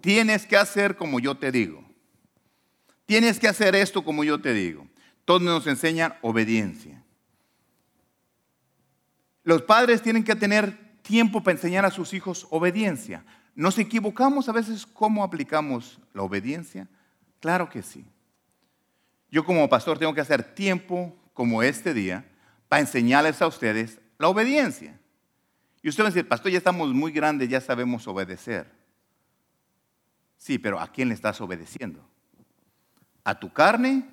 Tienes 0.00 0.46
que 0.46 0.56
hacer 0.56 0.96
como 0.96 1.20
yo 1.20 1.36
te 1.36 1.52
digo. 1.52 1.84
Tienes 3.06 3.38
que 3.38 3.48
hacer 3.48 3.74
esto 3.74 4.04
como 4.04 4.24
yo 4.24 4.40
te 4.40 4.54
digo. 4.54 4.86
Todos 5.24 5.42
nos 5.42 5.66
enseñan 5.66 6.14
obediencia. 6.22 6.99
Los 9.42 9.62
padres 9.62 10.02
tienen 10.02 10.24
que 10.24 10.36
tener 10.36 10.76
tiempo 11.02 11.42
para 11.42 11.56
enseñar 11.56 11.84
a 11.84 11.90
sus 11.90 12.12
hijos 12.12 12.46
obediencia. 12.50 13.24
¿Nos 13.54 13.78
equivocamos 13.78 14.48
a 14.48 14.52
veces 14.52 14.86
cómo 14.86 15.24
aplicamos 15.24 15.98
la 16.14 16.22
obediencia? 16.22 16.88
Claro 17.40 17.68
que 17.68 17.82
sí. 17.82 18.04
Yo 19.30 19.44
como 19.44 19.68
pastor 19.68 19.98
tengo 19.98 20.14
que 20.14 20.20
hacer 20.20 20.54
tiempo 20.54 21.16
como 21.32 21.62
este 21.62 21.94
día 21.94 22.24
para 22.68 22.80
enseñarles 22.80 23.40
a 23.42 23.46
ustedes 23.46 23.98
la 24.18 24.28
obediencia. 24.28 24.98
Y 25.82 25.88
usted 25.88 26.04
va 26.04 26.08
a 26.08 26.10
decir, 26.10 26.28
pastor, 26.28 26.52
ya 26.52 26.58
estamos 26.58 26.92
muy 26.92 27.12
grandes, 27.12 27.48
ya 27.48 27.60
sabemos 27.60 28.06
obedecer. 28.06 28.70
Sí, 30.36 30.58
pero 30.58 30.78
¿a 30.78 30.88
quién 30.88 31.08
le 31.08 31.14
estás 31.14 31.40
obedeciendo? 31.40 32.06
¿A 33.24 33.38
tu 33.38 33.52
carne? 33.52 34.06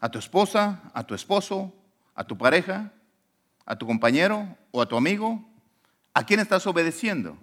¿A 0.00 0.08
tu 0.10 0.18
esposa? 0.18 0.90
¿A 0.94 1.04
tu 1.04 1.14
esposo? 1.14 1.72
¿A 2.18 2.24
tu 2.24 2.36
pareja? 2.36 2.90
¿A 3.64 3.78
tu 3.78 3.86
compañero? 3.86 4.56
¿O 4.72 4.82
a 4.82 4.88
tu 4.88 4.96
amigo? 4.96 5.48
¿A 6.12 6.26
quién 6.26 6.40
estás 6.40 6.66
obedeciendo? 6.66 7.38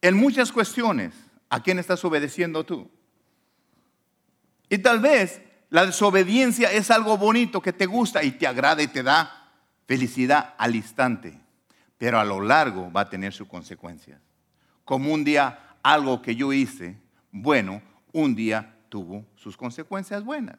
En 0.00 0.16
muchas 0.16 0.50
cuestiones, 0.50 1.14
¿a 1.48 1.62
quién 1.62 1.78
estás 1.78 2.04
obedeciendo 2.04 2.64
tú? 2.64 2.90
Y 4.68 4.78
tal 4.78 4.98
vez 4.98 5.40
la 5.70 5.86
desobediencia 5.86 6.72
es 6.72 6.90
algo 6.90 7.16
bonito 7.16 7.62
que 7.62 7.72
te 7.72 7.86
gusta 7.86 8.24
y 8.24 8.32
te 8.32 8.48
agrada 8.48 8.82
y 8.82 8.88
te 8.88 9.04
da 9.04 9.52
felicidad 9.86 10.56
al 10.58 10.74
instante, 10.74 11.40
pero 11.96 12.18
a 12.18 12.24
lo 12.24 12.40
largo 12.40 12.90
va 12.90 13.02
a 13.02 13.08
tener 13.08 13.32
sus 13.32 13.46
consecuencias. 13.46 14.20
Como 14.84 15.14
un 15.14 15.22
día 15.22 15.76
algo 15.80 16.20
que 16.20 16.34
yo 16.34 16.52
hice 16.52 16.98
bueno, 17.30 17.80
un 18.12 18.34
día 18.34 18.74
tuvo 18.88 19.24
sus 19.36 19.56
consecuencias 19.56 20.24
buenas. 20.24 20.58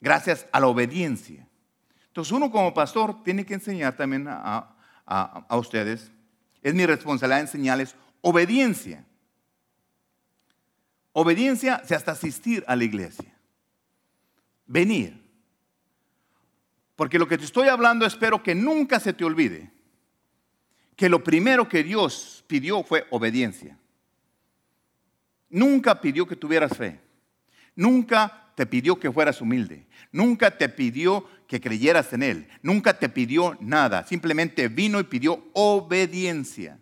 Gracias 0.00 0.46
a 0.52 0.60
la 0.60 0.66
obediencia. 0.66 1.46
Entonces 2.08 2.32
uno 2.32 2.50
como 2.50 2.72
pastor 2.72 3.22
tiene 3.22 3.44
que 3.44 3.54
enseñar 3.54 3.96
también 3.96 4.26
a, 4.28 4.74
ustedes, 5.50 6.10
es 6.62 6.74
mi 6.74 6.86
responsabilidad 6.86 7.40
enseñarles 7.40 7.94
obediencia. 8.22 9.04
Obediencia 11.12 11.82
se 11.84 11.94
hasta 11.94 12.12
asistir 12.12 12.64
a 12.66 12.76
la 12.76 12.84
iglesia. 12.84 13.34
Venir. 14.66 15.22
Porque 16.94 17.18
lo 17.18 17.28
que 17.28 17.38
te 17.38 17.44
estoy 17.44 17.68
hablando 17.68 18.06
espero 18.06 18.42
que 18.42 18.54
nunca 18.54 18.98
se 18.98 19.12
te 19.12 19.24
olvide. 19.24 19.70
Que 20.96 21.08
lo 21.08 21.22
primero 21.22 21.68
que 21.68 21.84
Dios 21.84 22.44
pidió 22.46 22.82
fue 22.82 23.06
obediencia. 23.10 23.78
Nunca 25.50 26.00
pidió 26.00 26.26
que 26.26 26.36
tuvieras 26.36 26.76
fe. 26.76 27.00
Nunca 27.74 28.45
te 28.56 28.66
pidió 28.66 28.98
que 28.98 29.12
fueras 29.12 29.40
humilde. 29.40 29.86
Nunca 30.10 30.58
te 30.58 30.68
pidió 30.68 31.28
que 31.46 31.60
creyeras 31.60 32.12
en 32.12 32.24
Él. 32.24 32.48
Nunca 32.62 32.98
te 32.98 33.08
pidió 33.08 33.56
nada. 33.60 34.04
Simplemente 34.04 34.66
vino 34.66 34.98
y 34.98 35.04
pidió 35.04 35.44
obediencia. 35.52 36.80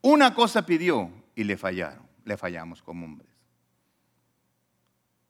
Una 0.00 0.32
cosa 0.32 0.64
pidió 0.64 1.10
y 1.34 1.42
le 1.42 1.56
fallaron 1.56 2.10
le 2.24 2.36
fallamos 2.36 2.80
como 2.80 3.04
hombres. 3.04 3.28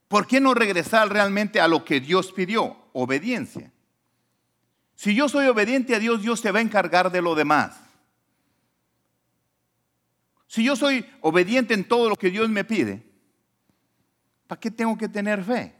¿Por 0.09 0.26
qué 0.26 0.41
no 0.41 0.55
regresar 0.55 1.09
realmente 1.09 1.61
a 1.61 1.68
lo 1.68 1.84
que 1.84 2.01
Dios 2.01 2.32
pidió? 2.32 2.76
Obediencia. 2.93 3.72
Si 4.97 5.14
yo 5.14 5.28
soy 5.28 5.47
obediente 5.47 5.95
a 5.95 5.99
Dios, 5.99 6.20
Dios 6.20 6.41
se 6.41 6.53
va 6.53 6.59
a 6.59 6.62
encargar 6.62 7.11
de 7.11 7.22
lo 7.22 7.34
demás. 7.34 7.80
Si 10.47 10.64
yo 10.64 10.76
soy 10.76 11.07
obediente 11.20 11.74
en 11.74 11.84
todo 11.84 12.09
lo 12.09 12.16
que 12.16 12.30
Dios 12.30 12.51
me 12.51 12.64
pide, 12.64 13.09
¿para 14.51 14.59
qué 14.59 14.68
tengo 14.68 14.98
que 14.98 15.09
tener 15.09 15.44
fe? 15.44 15.72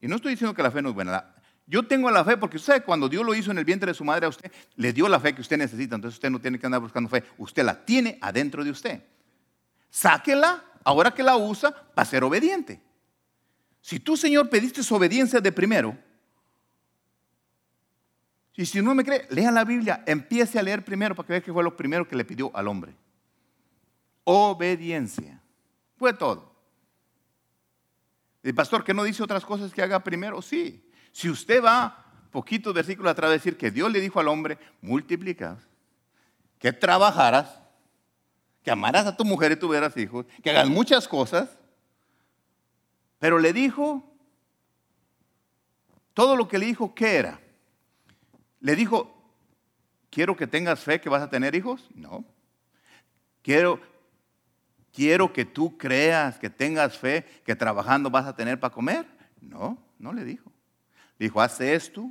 Y 0.00 0.08
no 0.08 0.16
estoy 0.16 0.30
diciendo 0.30 0.54
que 0.54 0.62
la 0.62 0.70
fe 0.70 0.80
no 0.80 0.88
es 0.88 0.94
buena. 0.94 1.34
Yo 1.66 1.86
tengo 1.86 2.10
la 2.10 2.24
fe 2.24 2.38
porque 2.38 2.56
usted 2.56 2.82
cuando 2.82 3.10
Dios 3.10 3.26
lo 3.26 3.34
hizo 3.34 3.50
en 3.50 3.58
el 3.58 3.64
vientre 3.66 3.90
de 3.90 3.94
su 3.94 4.06
madre 4.06 4.24
a 4.24 4.30
usted, 4.30 4.50
le 4.76 4.90
dio 4.90 5.06
la 5.06 5.20
fe 5.20 5.34
que 5.34 5.42
usted 5.42 5.58
necesita. 5.58 5.96
Entonces 5.96 6.16
usted 6.16 6.30
no 6.30 6.40
tiene 6.40 6.58
que 6.58 6.64
andar 6.64 6.80
buscando 6.80 7.10
fe. 7.10 7.24
Usted 7.36 7.62
la 7.62 7.84
tiene 7.84 8.18
adentro 8.22 8.64
de 8.64 8.70
usted. 8.70 9.02
Sáquela 9.90 10.64
ahora 10.82 11.10
que 11.10 11.22
la 11.22 11.36
usa 11.36 11.74
para 11.94 12.06
ser 12.06 12.24
obediente. 12.24 12.80
Si 13.82 14.00
tú, 14.00 14.16
Señor, 14.16 14.48
pediste 14.48 14.80
obediencia 14.94 15.42
de 15.42 15.52
primero, 15.52 15.94
y 18.56 18.64
si 18.64 18.80
no 18.80 18.94
me 18.94 19.04
cree, 19.04 19.26
lea 19.28 19.50
la 19.50 19.66
Biblia, 19.66 20.04
empiece 20.06 20.58
a 20.58 20.62
leer 20.62 20.82
primero 20.82 21.14
para 21.14 21.26
que 21.26 21.32
vea 21.34 21.42
que 21.42 21.52
fue 21.52 21.62
lo 21.62 21.76
primero 21.76 22.08
que 22.08 22.16
le 22.16 22.24
pidió 22.24 22.50
al 22.56 22.66
hombre. 22.66 22.94
Obediencia. 24.24 25.38
Fue 25.98 26.14
todo. 26.14 26.51
El 28.42 28.54
pastor 28.54 28.84
que 28.84 28.94
no 28.94 29.04
dice 29.04 29.22
otras 29.22 29.44
cosas 29.44 29.72
que 29.72 29.82
haga 29.82 30.02
primero, 30.02 30.42
sí. 30.42 30.88
Si 31.12 31.30
usted 31.30 31.62
va 31.62 32.04
poquitos 32.30 32.74
versículos 32.74 33.12
atrás 33.12 33.28
a 33.28 33.32
decir 33.34 33.56
que 33.56 33.70
Dios 33.70 33.92
le 33.92 34.00
dijo 34.00 34.18
al 34.18 34.28
hombre, 34.28 34.58
multiplicados, 34.80 35.62
que 36.58 36.72
trabajaras, 36.72 37.60
que 38.62 38.70
amaras 38.70 39.06
a 39.06 39.16
tu 39.16 39.24
mujer 39.24 39.52
y 39.52 39.56
tuvieras 39.56 39.96
hijos, 39.96 40.26
que 40.42 40.50
hagas 40.50 40.68
muchas 40.68 41.06
cosas, 41.06 41.50
pero 43.18 43.38
le 43.38 43.52
dijo, 43.52 44.02
todo 46.14 46.36
lo 46.36 46.48
que 46.48 46.58
le 46.58 46.66
dijo, 46.66 46.94
¿qué 46.94 47.16
era? 47.16 47.40
Le 48.60 48.74
dijo, 48.74 49.14
quiero 50.10 50.36
que 50.36 50.46
tengas 50.46 50.80
fe 50.80 51.00
que 51.00 51.08
vas 51.08 51.22
a 51.22 51.30
tener 51.30 51.54
hijos, 51.54 51.88
no. 51.94 52.24
Quiero, 53.42 53.80
quiero 54.92 55.32
que 55.32 55.44
tú 55.44 55.76
creas, 55.76 56.38
que 56.38 56.50
tengas 56.50 56.98
fe, 56.98 57.24
que 57.44 57.56
trabajando 57.56 58.10
vas 58.10 58.26
a 58.26 58.36
tener 58.36 58.60
para 58.60 58.74
comer, 58.74 59.06
no, 59.40 59.78
no 59.98 60.12
le 60.12 60.24
dijo. 60.24 60.52
Dijo, 61.18 61.40
haz 61.40 61.60
esto, 61.60 62.10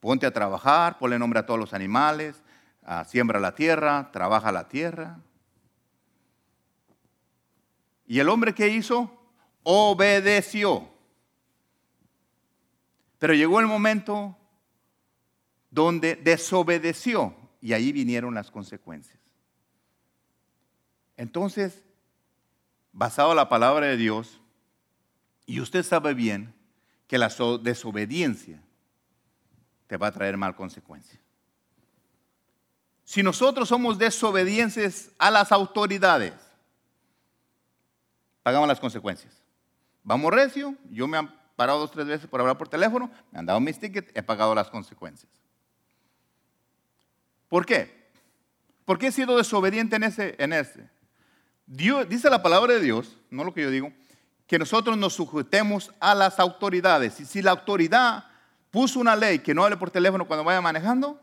ponte 0.00 0.26
a 0.26 0.32
trabajar, 0.32 0.98
ponle 0.98 1.18
nombre 1.18 1.40
a 1.40 1.46
todos 1.46 1.58
los 1.58 1.72
animales, 1.72 2.42
ah, 2.82 3.04
siembra 3.04 3.40
la 3.40 3.54
tierra, 3.54 4.10
trabaja 4.12 4.52
la 4.52 4.68
tierra. 4.68 5.18
¿Y 8.06 8.18
el 8.18 8.28
hombre 8.28 8.54
qué 8.54 8.68
hizo? 8.68 9.10
Obedeció. 9.62 10.88
Pero 13.18 13.34
llegó 13.34 13.60
el 13.60 13.66
momento 13.66 14.36
donde 15.70 16.16
desobedeció 16.16 17.34
y 17.60 17.72
ahí 17.72 17.92
vinieron 17.92 18.34
las 18.34 18.50
consecuencias. 18.50 19.21
Entonces, 21.16 21.82
basado 22.92 23.30
en 23.30 23.36
la 23.36 23.48
palabra 23.48 23.86
de 23.86 23.96
Dios, 23.96 24.40
y 25.46 25.60
usted 25.60 25.82
sabe 25.82 26.14
bien 26.14 26.54
que 27.06 27.18
la 27.18 27.30
desobediencia 27.62 28.62
te 29.86 29.96
va 29.96 30.06
a 30.06 30.12
traer 30.12 30.36
mal 30.36 30.56
consecuencia. 30.56 31.20
Si 33.04 33.22
nosotros 33.22 33.68
somos 33.68 33.98
desobedientes 33.98 35.10
a 35.18 35.30
las 35.30 35.52
autoridades, 35.52 36.32
pagamos 38.42 38.68
las 38.68 38.80
consecuencias. 38.80 39.42
Vamos 40.02 40.32
recio, 40.32 40.74
yo 40.90 41.06
me 41.06 41.18
han 41.18 41.34
parado 41.56 41.80
dos, 41.80 41.90
tres 41.90 42.06
veces 42.06 42.26
por 42.26 42.40
hablar 42.40 42.56
por 42.56 42.68
teléfono, 42.68 43.10
me 43.30 43.38
han 43.38 43.46
dado 43.46 43.60
mis 43.60 43.78
tickets, 43.78 44.10
he 44.14 44.22
pagado 44.22 44.54
las 44.54 44.70
consecuencias. 44.70 45.30
¿Por 47.48 47.66
qué? 47.66 48.10
Porque 48.86 49.08
he 49.08 49.12
sido 49.12 49.36
desobediente 49.36 49.96
en 49.96 50.04
ese. 50.04 50.34
En 50.38 50.52
ese. 50.52 50.88
Dios, 51.66 52.08
dice 52.08 52.28
la 52.28 52.42
palabra 52.42 52.74
de 52.74 52.80
Dios, 52.80 53.16
no 53.30 53.44
lo 53.44 53.54
que 53.54 53.62
yo 53.62 53.70
digo, 53.70 53.92
que 54.46 54.58
nosotros 54.58 54.96
nos 54.98 55.14
sujetemos 55.14 55.92
a 56.00 56.14
las 56.14 56.38
autoridades. 56.38 57.20
Y 57.20 57.24
si 57.24 57.40
la 57.42 57.52
autoridad 57.52 58.24
puso 58.70 59.00
una 59.00 59.16
ley 59.16 59.38
que 59.38 59.54
no 59.54 59.64
hable 59.64 59.76
por 59.76 59.90
teléfono 59.90 60.26
cuando 60.26 60.44
vaya 60.44 60.60
manejando, 60.60 61.20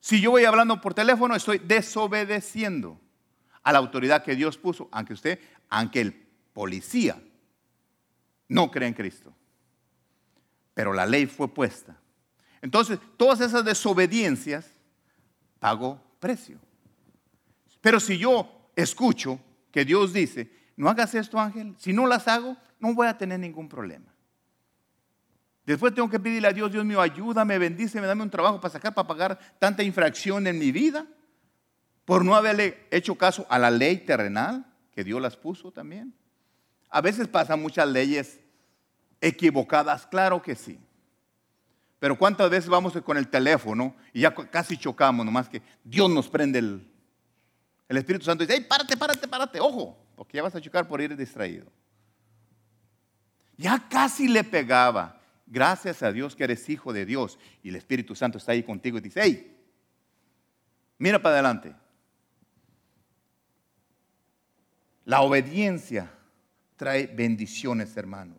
si 0.00 0.20
yo 0.20 0.32
voy 0.32 0.44
hablando 0.44 0.80
por 0.80 0.94
teléfono, 0.94 1.34
estoy 1.34 1.58
desobedeciendo 1.58 3.00
a 3.62 3.72
la 3.72 3.78
autoridad 3.78 4.24
que 4.24 4.34
Dios 4.34 4.58
puso, 4.58 4.88
aunque 4.90 5.12
usted 5.12 5.38
aunque 5.68 6.00
el 6.02 6.12
policía 6.52 7.20
no 8.48 8.70
cree 8.70 8.88
en 8.88 8.94
Cristo. 8.94 9.32
Pero 10.74 10.92
la 10.92 11.06
ley 11.06 11.26
fue 11.26 11.48
puesta. 11.48 11.96
Entonces, 12.60 12.98
todas 13.16 13.40
esas 13.40 13.64
desobediencias 13.64 14.66
pago 15.58 16.00
precio. 16.20 16.58
Pero 17.80 17.98
si 18.00 18.18
yo 18.18 18.61
escucho 18.76 19.40
que 19.70 19.84
Dios 19.84 20.12
dice, 20.12 20.50
no 20.76 20.88
hagas 20.88 21.14
esto, 21.14 21.38
Ángel, 21.38 21.74
si 21.78 21.92
no 21.92 22.06
las 22.06 22.28
hago, 22.28 22.56
no 22.78 22.94
voy 22.94 23.06
a 23.06 23.16
tener 23.16 23.40
ningún 23.40 23.68
problema. 23.68 24.12
Después 25.64 25.94
tengo 25.94 26.10
que 26.10 26.18
pedirle 26.18 26.48
a 26.48 26.52
Dios, 26.52 26.72
Dios 26.72 26.84
mío, 26.84 27.00
ayúdame, 27.00 27.56
bendíceme, 27.58 28.06
dame 28.06 28.22
un 28.22 28.30
trabajo 28.30 28.60
para 28.60 28.72
sacar, 28.72 28.94
para 28.94 29.06
pagar 29.06 29.38
tanta 29.58 29.82
infracción 29.82 30.46
en 30.46 30.58
mi 30.58 30.72
vida, 30.72 31.06
por 32.04 32.24
no 32.24 32.34
haberle 32.34 32.86
hecho 32.90 33.14
caso 33.14 33.46
a 33.48 33.58
la 33.58 33.70
ley 33.70 33.98
terrenal 33.98 34.66
que 34.92 35.04
Dios 35.04 35.22
las 35.22 35.36
puso 35.36 35.70
también. 35.70 36.14
A 36.90 37.00
veces 37.00 37.28
pasan 37.28 37.62
muchas 37.62 37.88
leyes 37.88 38.40
equivocadas, 39.20 40.06
claro 40.06 40.42
que 40.42 40.56
sí. 40.56 40.80
Pero 42.00 42.18
¿cuántas 42.18 42.50
veces 42.50 42.68
vamos 42.68 42.92
con 43.04 43.16
el 43.16 43.28
teléfono 43.28 43.94
y 44.12 44.22
ya 44.22 44.34
casi 44.34 44.76
chocamos, 44.76 45.24
nomás 45.24 45.48
que 45.48 45.62
Dios 45.84 46.10
nos 46.10 46.28
prende 46.28 46.58
el, 46.58 46.91
el 47.88 47.96
Espíritu 47.96 48.24
Santo 48.24 48.44
dice, 48.44 48.58
hey, 48.58 48.66
párate, 48.68 48.96
párate, 48.96 49.28
párate, 49.28 49.60
ojo, 49.60 49.98
porque 50.16 50.36
ya 50.36 50.42
vas 50.42 50.54
a 50.54 50.60
chocar 50.60 50.86
por 50.88 51.00
ir 51.00 51.16
distraído. 51.16 51.66
Ya 53.56 53.88
casi 53.88 54.28
le 54.28 54.44
pegaba. 54.44 55.20
Gracias 55.46 56.02
a 56.02 56.10
Dios 56.10 56.34
que 56.34 56.44
eres 56.44 56.68
hijo 56.70 56.92
de 56.92 57.04
Dios 57.04 57.38
y 57.62 57.68
el 57.68 57.76
Espíritu 57.76 58.14
Santo 58.14 58.38
está 58.38 58.52
ahí 58.52 58.62
contigo 58.62 58.98
y 58.98 59.02
dice, 59.02 59.20
hey, 59.22 59.56
mira 60.98 61.20
para 61.20 61.34
adelante. 61.34 61.74
La 65.04 65.20
obediencia 65.20 66.10
trae 66.76 67.06
bendiciones, 67.06 67.96
hermano. 67.96 68.36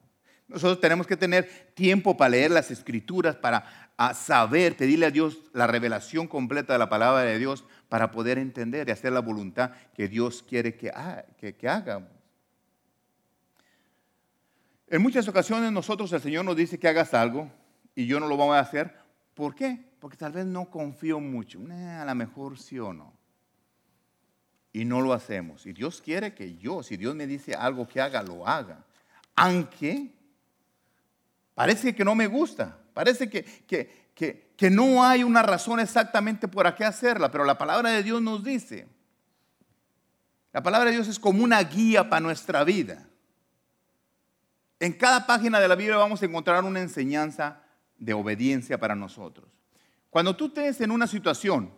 Nosotros 0.48 0.80
tenemos 0.80 1.08
que 1.08 1.18
tener 1.18 1.72
tiempo 1.74 2.18
para 2.18 2.30
leer 2.30 2.52
las 2.52 2.72
escrituras, 2.72 3.36
para 3.36 3.92
saber, 4.14 4.76
pedirle 4.76 5.06
a 5.06 5.12
Dios 5.12 5.38
la 5.54 5.68
revelación 5.68 6.28
completa 6.28 6.74
de 6.74 6.80
la 6.80 6.90
palabra 6.90 7.22
de 7.22 7.40
Dios, 7.40 7.64
para 7.94 8.10
poder 8.10 8.40
entender 8.40 8.90
y 8.90 8.92
hacer 8.92 9.14
la 9.14 9.20
voluntad 9.20 9.70
que 9.94 10.08
Dios 10.08 10.42
quiere 10.42 10.74
que, 10.74 10.92
que, 11.56 11.70
hagamos. 11.70 12.10
En 14.88 15.00
muchas 15.00 15.28
ocasiones 15.28 15.72
nosotros 15.72 16.12
el 16.12 16.20
Señor 16.20 16.44
nos 16.44 16.56
dice 16.56 16.80
que 16.80 16.88
hagas 16.88 17.14
algo 17.14 17.52
y 17.94 18.08
yo 18.08 18.20
no 18.20 18.28
lo 18.28 18.36
voy 18.36 18.58
a 18.58 18.62
hacer. 18.62 18.98
¿Por 19.36 19.54
qué? 19.54 19.80
Porque 20.00 20.18
tal 20.18 20.32
vez 20.32 20.44
no 20.44 20.72
confío 20.72 21.20
mucho. 21.20 21.60
a 21.70 22.04
lo 22.04 22.16
mejor 22.16 22.58
sí 22.58 22.80
o 22.80 22.94
no. 22.94 23.14
Y 24.72 24.86
no 24.86 25.00
lo 25.00 25.14
hacemos. 25.14 25.68
Y 25.68 25.74
Dios 25.74 26.02
quiere 26.02 26.34
que 26.34 26.58
yo, 26.58 26.82
si 26.82 26.98
Dios 26.98 27.14
me 27.14 27.28
dice 27.28 27.54
algo 27.54 27.88
que 27.88 28.02
haga, 28.02 28.24
lo 28.24 28.48
haga. 28.48 28.84
Aunque 29.36 30.10
parece 31.54 31.94
que 31.94 32.04
no 32.04 32.16
me 32.16 32.26
gusta. 32.26 32.76
Parece 32.92 33.30
que, 33.30 33.44
que, 33.44 34.10
que, 34.16 34.53
no 34.70 35.04
hay 35.04 35.24
una 35.24 35.42
razón 35.42 35.80
exactamente 35.80 36.48
por 36.48 36.74
qué 36.76 36.86
hacerla, 36.86 37.32
pero 37.32 37.44
la 37.44 37.58
palabra 37.58 37.90
de 37.90 38.04
Dios 38.04 38.22
nos 38.22 38.44
dice, 38.44 38.88
la 40.52 40.62
palabra 40.62 40.90
de 40.90 40.96
Dios 40.96 41.08
es 41.08 41.20
como 41.20 41.44
una 41.44 41.62
guía 41.64 42.10
para 42.10 42.20
nuestra 42.20 42.64
vida. 42.64 43.08
En 44.80 44.94
cada 44.94 45.26
página 45.26 45.60
de 45.60 45.68
la 45.68 45.76
Biblia 45.76 45.98
vamos 45.98 46.22
a 46.22 46.26
encontrar 46.26 46.64
una 46.64 46.82
enseñanza 46.82 47.64
de 47.98 48.14
obediencia 48.14 48.78
para 48.78 48.96
nosotros. 48.96 49.48
Cuando 50.10 50.36
tú 50.36 50.48
estés 50.48 50.82
en 50.82 50.92
una 50.92 51.08
situación 51.08 51.74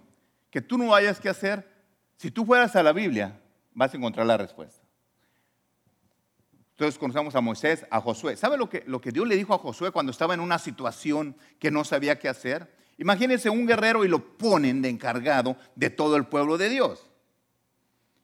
que 0.49 0.61
tú 0.61 0.77
no 0.77 0.93
hayas 0.93 1.19
que 1.19 1.29
hacer, 1.29 1.71
si 2.17 2.31
tú 2.31 2.45
fueras 2.45 2.75
a 2.75 2.83
la 2.83 2.91
Biblia, 2.91 3.39
vas 3.73 3.93
a 3.93 3.97
encontrar 3.97 4.25
la 4.25 4.37
respuesta. 4.37 4.85
Entonces 6.71 6.99
conocemos 6.99 7.33
a 7.35 7.41
Moisés, 7.41 7.85
a 7.89 8.01
Josué. 8.01 8.35
¿Sabe 8.35 8.57
lo 8.57 8.69
que, 8.69 8.83
lo 8.85 8.99
que 8.99 9.13
Dios 9.13 9.25
le 9.25 9.37
dijo 9.37 9.53
a 9.53 9.59
Josué 9.59 9.91
cuando 9.91 10.11
estaba 10.11 10.33
en 10.33 10.41
una 10.41 10.59
situación 10.59 11.37
que 11.57 11.71
no 11.71 11.85
sabía 11.85 12.19
qué 12.19 12.27
hacer? 12.27 12.74
Imagínense 12.97 13.49
un 13.49 13.65
guerrero 13.65 14.05
y 14.05 14.07
lo 14.07 14.37
ponen 14.37 14.81
de 14.81 14.89
encargado 14.89 15.57
de 15.75 15.89
todo 15.89 16.15
el 16.15 16.25
pueblo 16.25 16.57
de 16.57 16.69
Dios. 16.69 17.09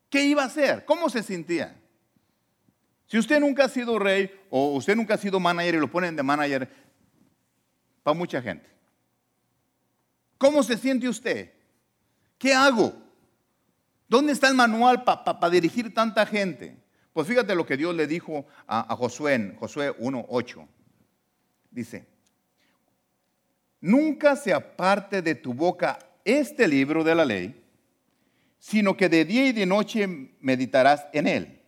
¿Qué 0.09 0.23
iba 0.23 0.43
a 0.43 0.47
hacer? 0.47 0.85
¿Cómo 0.85 1.09
se 1.09 1.23
sentía? 1.23 1.77
Si 3.07 3.17
usted 3.17 3.39
nunca 3.39 3.65
ha 3.65 3.69
sido 3.69 3.99
rey 3.99 4.31
o 4.49 4.75
usted 4.75 4.95
nunca 4.95 5.15
ha 5.15 5.17
sido 5.17 5.39
manager 5.39 5.75
y 5.75 5.79
lo 5.79 5.91
ponen 5.91 6.15
de 6.15 6.23
manager, 6.23 6.69
para 8.03 8.17
mucha 8.17 8.41
gente. 8.41 8.67
¿Cómo 10.37 10.63
se 10.63 10.77
siente 10.77 11.07
usted? 11.07 11.51
¿Qué 12.37 12.53
hago? 12.53 12.93
¿Dónde 14.07 14.33
está 14.33 14.47
el 14.49 14.55
manual 14.55 15.03
para 15.03 15.49
dirigir 15.49 15.93
tanta 15.93 16.25
gente? 16.25 16.77
Pues 17.13 17.27
fíjate 17.27 17.53
lo 17.55 17.65
que 17.65 17.77
Dios 17.77 17.93
le 17.95 18.07
dijo 18.07 18.45
a, 18.67 18.95
Josué 18.95 19.35
en 19.35 19.55
Josué 19.57 19.95
1.8. 19.97 20.67
Dice, 21.69 22.07
nunca 23.81 24.35
se 24.35 24.53
aparte 24.53 25.21
de 25.21 25.35
tu 25.35 25.53
boca 25.53 25.99
este 26.23 26.67
libro 26.67 27.03
de 27.03 27.15
la 27.15 27.25
ley, 27.25 27.61
sino 28.59 28.95
que 28.95 29.09
de 29.09 29.25
día 29.25 29.47
y 29.47 29.51
de 29.51 29.65
noche 29.65 30.07
meditarás 30.39 31.07
en 31.11 31.27
él. 31.27 31.61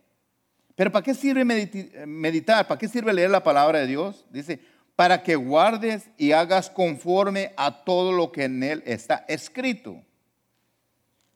Pero 0.76 0.90
¿para 0.90 1.04
qué 1.04 1.14
sirve 1.14 1.44
meditar? 1.44 2.66
¿Para 2.66 2.78
qué 2.78 2.88
sirve 2.88 3.12
leer 3.12 3.30
la 3.30 3.42
palabra 3.42 3.80
de 3.80 3.86
Dios? 3.86 4.24
Dice, 4.30 4.60
para 4.96 5.22
que 5.22 5.36
guardes 5.36 6.10
y 6.16 6.32
hagas 6.32 6.70
conforme 6.70 7.52
a 7.56 7.84
todo 7.84 8.12
lo 8.12 8.32
que 8.32 8.44
en 8.44 8.62
él 8.62 8.82
está 8.86 9.24
escrito. 9.28 10.00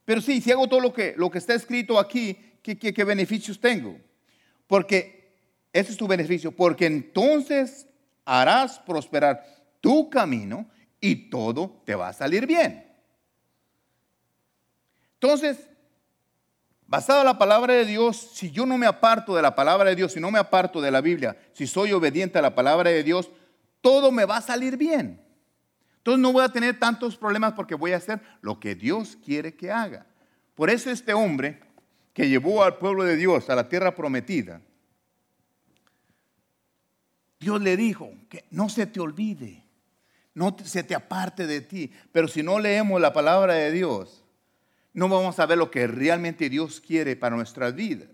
Pero 0.05 0.21
sí, 0.21 0.41
si 0.41 0.51
hago 0.51 0.67
todo 0.67 0.79
lo 0.79 0.93
que, 0.93 1.13
lo 1.17 1.29
que 1.29 1.37
está 1.37 1.53
escrito 1.53 1.99
aquí, 1.99 2.37
¿qué, 2.63 3.03
beneficios 3.03 3.59
tengo? 3.59 3.97
Porque 4.65 5.35
ese 5.71 5.91
es 5.91 5.97
tu 5.97 6.07
beneficio, 6.07 6.51
porque 6.51 6.85
entonces 6.85 7.87
harás 8.25 8.79
prosperar 8.79 9.45
tu 9.81 10.09
camino 10.09 10.69
y 10.99 11.29
todo 11.29 11.81
te 11.85 11.95
va 11.95 12.09
a 12.09 12.13
salir 12.13 12.45
bien. 12.45 12.85
Entonces, 15.13 15.69
basado 16.87 17.19
en 17.19 17.25
la 17.25 17.37
palabra 17.37 17.73
de 17.73 17.85
Dios, 17.85 18.31
si 18.33 18.51
yo 18.51 18.65
no 18.65 18.77
me 18.77 18.85
aparto 18.85 19.35
de 19.35 19.41
la 19.41 19.55
palabra 19.55 19.89
de 19.89 19.95
Dios, 19.95 20.13
si 20.13 20.19
no 20.19 20.31
me 20.31 20.39
aparto 20.39 20.81
de 20.81 20.91
la 20.91 21.01
Biblia, 21.01 21.37
si 21.53 21.67
soy 21.67 21.91
obediente 21.91 22.39
a 22.39 22.41
la 22.41 22.55
palabra 22.55 22.89
de 22.89 23.03
Dios, 23.03 23.29
todo 23.81 24.11
me 24.11 24.25
va 24.25 24.37
a 24.37 24.41
salir 24.41 24.77
bien. 24.77 25.21
Entonces 25.97 26.21
no 26.21 26.31
voy 26.31 26.43
a 26.43 26.49
tener 26.49 26.79
tantos 26.79 27.17
problemas 27.17 27.53
porque 27.53 27.75
voy 27.75 27.91
a 27.91 27.97
hacer 27.97 28.21
lo 28.41 28.59
que 28.59 28.75
Dios 28.75 29.17
quiere 29.23 29.55
que 29.55 29.71
haga. 29.71 30.05
Por 30.55 30.69
eso 30.69 30.89
este 30.89 31.13
hombre 31.13 31.61
que 32.13 32.27
llevó 32.27 32.63
al 32.63 32.77
pueblo 32.77 33.03
de 33.03 33.15
Dios 33.15 33.49
a 33.49 33.55
la 33.55 33.69
tierra 33.69 33.93
prometida, 33.93 34.61
Dios 37.39 37.61
le 37.61 37.77
dijo 37.77 38.11
que 38.29 38.45
no 38.51 38.67
se 38.69 38.85
te 38.85 38.99
olvide, 38.99 39.63
no 40.33 40.55
se 40.63 40.83
te 40.83 40.95
aparte 40.95 41.47
de 41.47 41.61
ti. 41.61 41.91
Pero 42.11 42.27
si 42.27 42.43
no 42.43 42.59
leemos 42.59 42.99
la 43.01 43.13
palabra 43.13 43.53
de 43.53 43.71
Dios, 43.71 44.23
no 44.93 45.09
vamos 45.09 45.39
a 45.39 45.45
ver 45.45 45.57
lo 45.57 45.71
que 45.71 45.87
realmente 45.87 46.49
Dios 46.49 46.79
quiere 46.79 47.15
para 47.15 47.35
nuestras 47.35 47.75
vidas. 47.75 48.09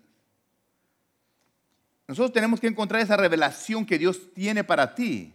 Nosotros 2.07 2.33
tenemos 2.33 2.59
que 2.59 2.67
encontrar 2.67 3.01
esa 3.01 3.17
revelación 3.17 3.85
que 3.85 3.97
Dios 3.97 4.33
tiene 4.33 4.63
para 4.63 4.93
ti. 4.93 5.33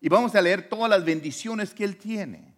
Y 0.00 0.08
vamos 0.08 0.34
a 0.34 0.42
leer 0.42 0.68
todas 0.68 0.88
las 0.88 1.04
bendiciones 1.04 1.74
que 1.74 1.84
Él 1.84 1.96
tiene. 1.96 2.54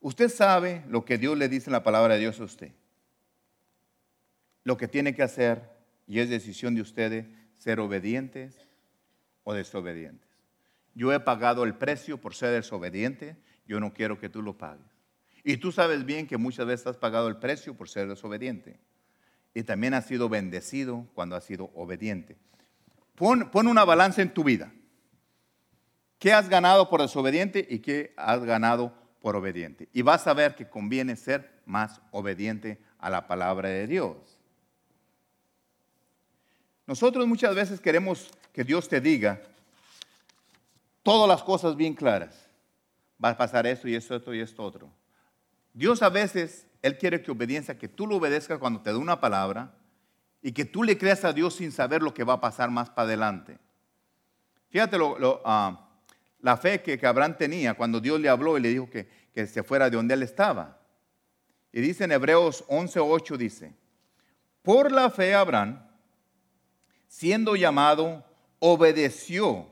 Usted 0.00 0.28
sabe 0.28 0.84
lo 0.88 1.04
que 1.04 1.18
Dios 1.18 1.36
le 1.36 1.48
dice 1.48 1.68
en 1.68 1.72
la 1.72 1.82
palabra 1.82 2.14
de 2.14 2.20
Dios 2.20 2.40
a 2.40 2.44
usted. 2.44 2.72
Lo 4.64 4.76
que 4.76 4.88
tiene 4.88 5.14
que 5.14 5.22
hacer, 5.22 5.70
y 6.06 6.20
es 6.20 6.28
decisión 6.30 6.74
de 6.74 6.80
ustedes, 6.80 7.26
ser 7.58 7.80
obedientes 7.80 8.69
o 9.44 9.54
desobedientes. 9.54 10.28
Yo 10.94 11.12
he 11.12 11.20
pagado 11.20 11.64
el 11.64 11.74
precio 11.74 12.18
por 12.18 12.34
ser 12.34 12.50
desobediente, 12.50 13.36
yo 13.66 13.80
no 13.80 13.92
quiero 13.92 14.18
que 14.18 14.28
tú 14.28 14.42
lo 14.42 14.58
pagues. 14.58 14.86
Y 15.44 15.56
tú 15.56 15.72
sabes 15.72 16.04
bien 16.04 16.26
que 16.26 16.36
muchas 16.36 16.66
veces 16.66 16.86
has 16.86 16.96
pagado 16.96 17.28
el 17.28 17.36
precio 17.36 17.74
por 17.74 17.88
ser 17.88 18.08
desobediente. 18.08 18.78
Y 19.54 19.62
también 19.62 19.94
has 19.94 20.06
sido 20.06 20.28
bendecido 20.28 21.06
cuando 21.14 21.36
has 21.36 21.44
sido 21.44 21.70
obediente. 21.74 22.36
Pon, 23.14 23.50
pon 23.50 23.66
una 23.66 23.84
balanza 23.84 24.22
en 24.22 24.34
tu 24.34 24.44
vida. 24.44 24.72
¿Qué 26.18 26.32
has 26.32 26.48
ganado 26.48 26.90
por 26.90 27.00
desobediente 27.00 27.66
y 27.68 27.78
qué 27.78 28.12
has 28.16 28.44
ganado 28.44 28.94
por 29.20 29.36
obediente. 29.36 29.88
Y 29.92 30.02
vas 30.02 30.26
a 30.26 30.34
ver 30.34 30.54
que 30.54 30.68
conviene 30.68 31.16
ser 31.16 31.60
más 31.66 32.00
obediente 32.10 32.80
a 32.98 33.10
la 33.10 33.26
palabra 33.26 33.68
de 33.68 33.86
Dios. 33.86 34.16
Nosotros 36.86 37.26
muchas 37.26 37.54
veces 37.54 37.80
queremos 37.80 38.30
que 38.52 38.64
Dios 38.64 38.88
te 38.88 39.00
diga 39.00 39.40
todas 41.02 41.28
las 41.28 41.42
cosas 41.42 41.76
bien 41.76 41.94
claras. 41.94 42.46
Va 43.22 43.30
a 43.30 43.36
pasar 43.36 43.66
esto 43.66 43.88
y 43.88 43.94
esto, 43.94 44.16
esto 44.16 44.34
y 44.34 44.40
esto 44.40 44.62
otro. 44.62 44.90
Dios 45.72 46.02
a 46.02 46.08
veces, 46.08 46.66
Él 46.82 46.98
quiere 46.98 47.22
que 47.22 47.30
obediencia, 47.30 47.78
que 47.78 47.88
tú 47.88 48.06
lo 48.06 48.16
obedezcas 48.16 48.58
cuando 48.58 48.80
te 48.80 48.90
dé 48.90 48.96
una 48.96 49.20
palabra 49.20 49.72
y 50.42 50.52
que 50.52 50.64
tú 50.64 50.82
le 50.82 50.96
creas 50.96 51.24
a 51.24 51.32
Dios 51.32 51.54
sin 51.56 51.70
saber 51.70 52.02
lo 52.02 52.14
que 52.14 52.24
va 52.24 52.34
a 52.34 52.40
pasar 52.40 52.70
más 52.70 52.90
para 52.90 53.06
adelante. 53.06 53.58
Fíjate 54.70 54.96
ah, 55.44 55.88
la 56.40 56.56
fe 56.56 56.82
que, 56.82 56.98
Abraham 57.06 57.36
tenía 57.36 57.74
cuando 57.74 58.00
Dios 58.00 58.20
le 58.20 58.28
habló 58.28 58.56
y 58.56 58.60
le 58.60 58.68
dijo 58.68 58.88
que, 58.88 59.08
que 59.34 59.46
se 59.46 59.62
fuera 59.62 59.90
de 59.90 59.96
donde 59.96 60.14
él 60.14 60.22
estaba. 60.22 60.78
Y 61.72 61.80
dice 61.80 62.04
en 62.04 62.12
Hebreos 62.12 62.64
11:8 62.68 63.36
dice, 63.36 63.74
por 64.62 64.90
la 64.90 65.10
fe 65.10 65.34
Abraham, 65.34 65.82
siendo 67.08 67.56
llamado, 67.56 68.24
obedeció 68.60 69.66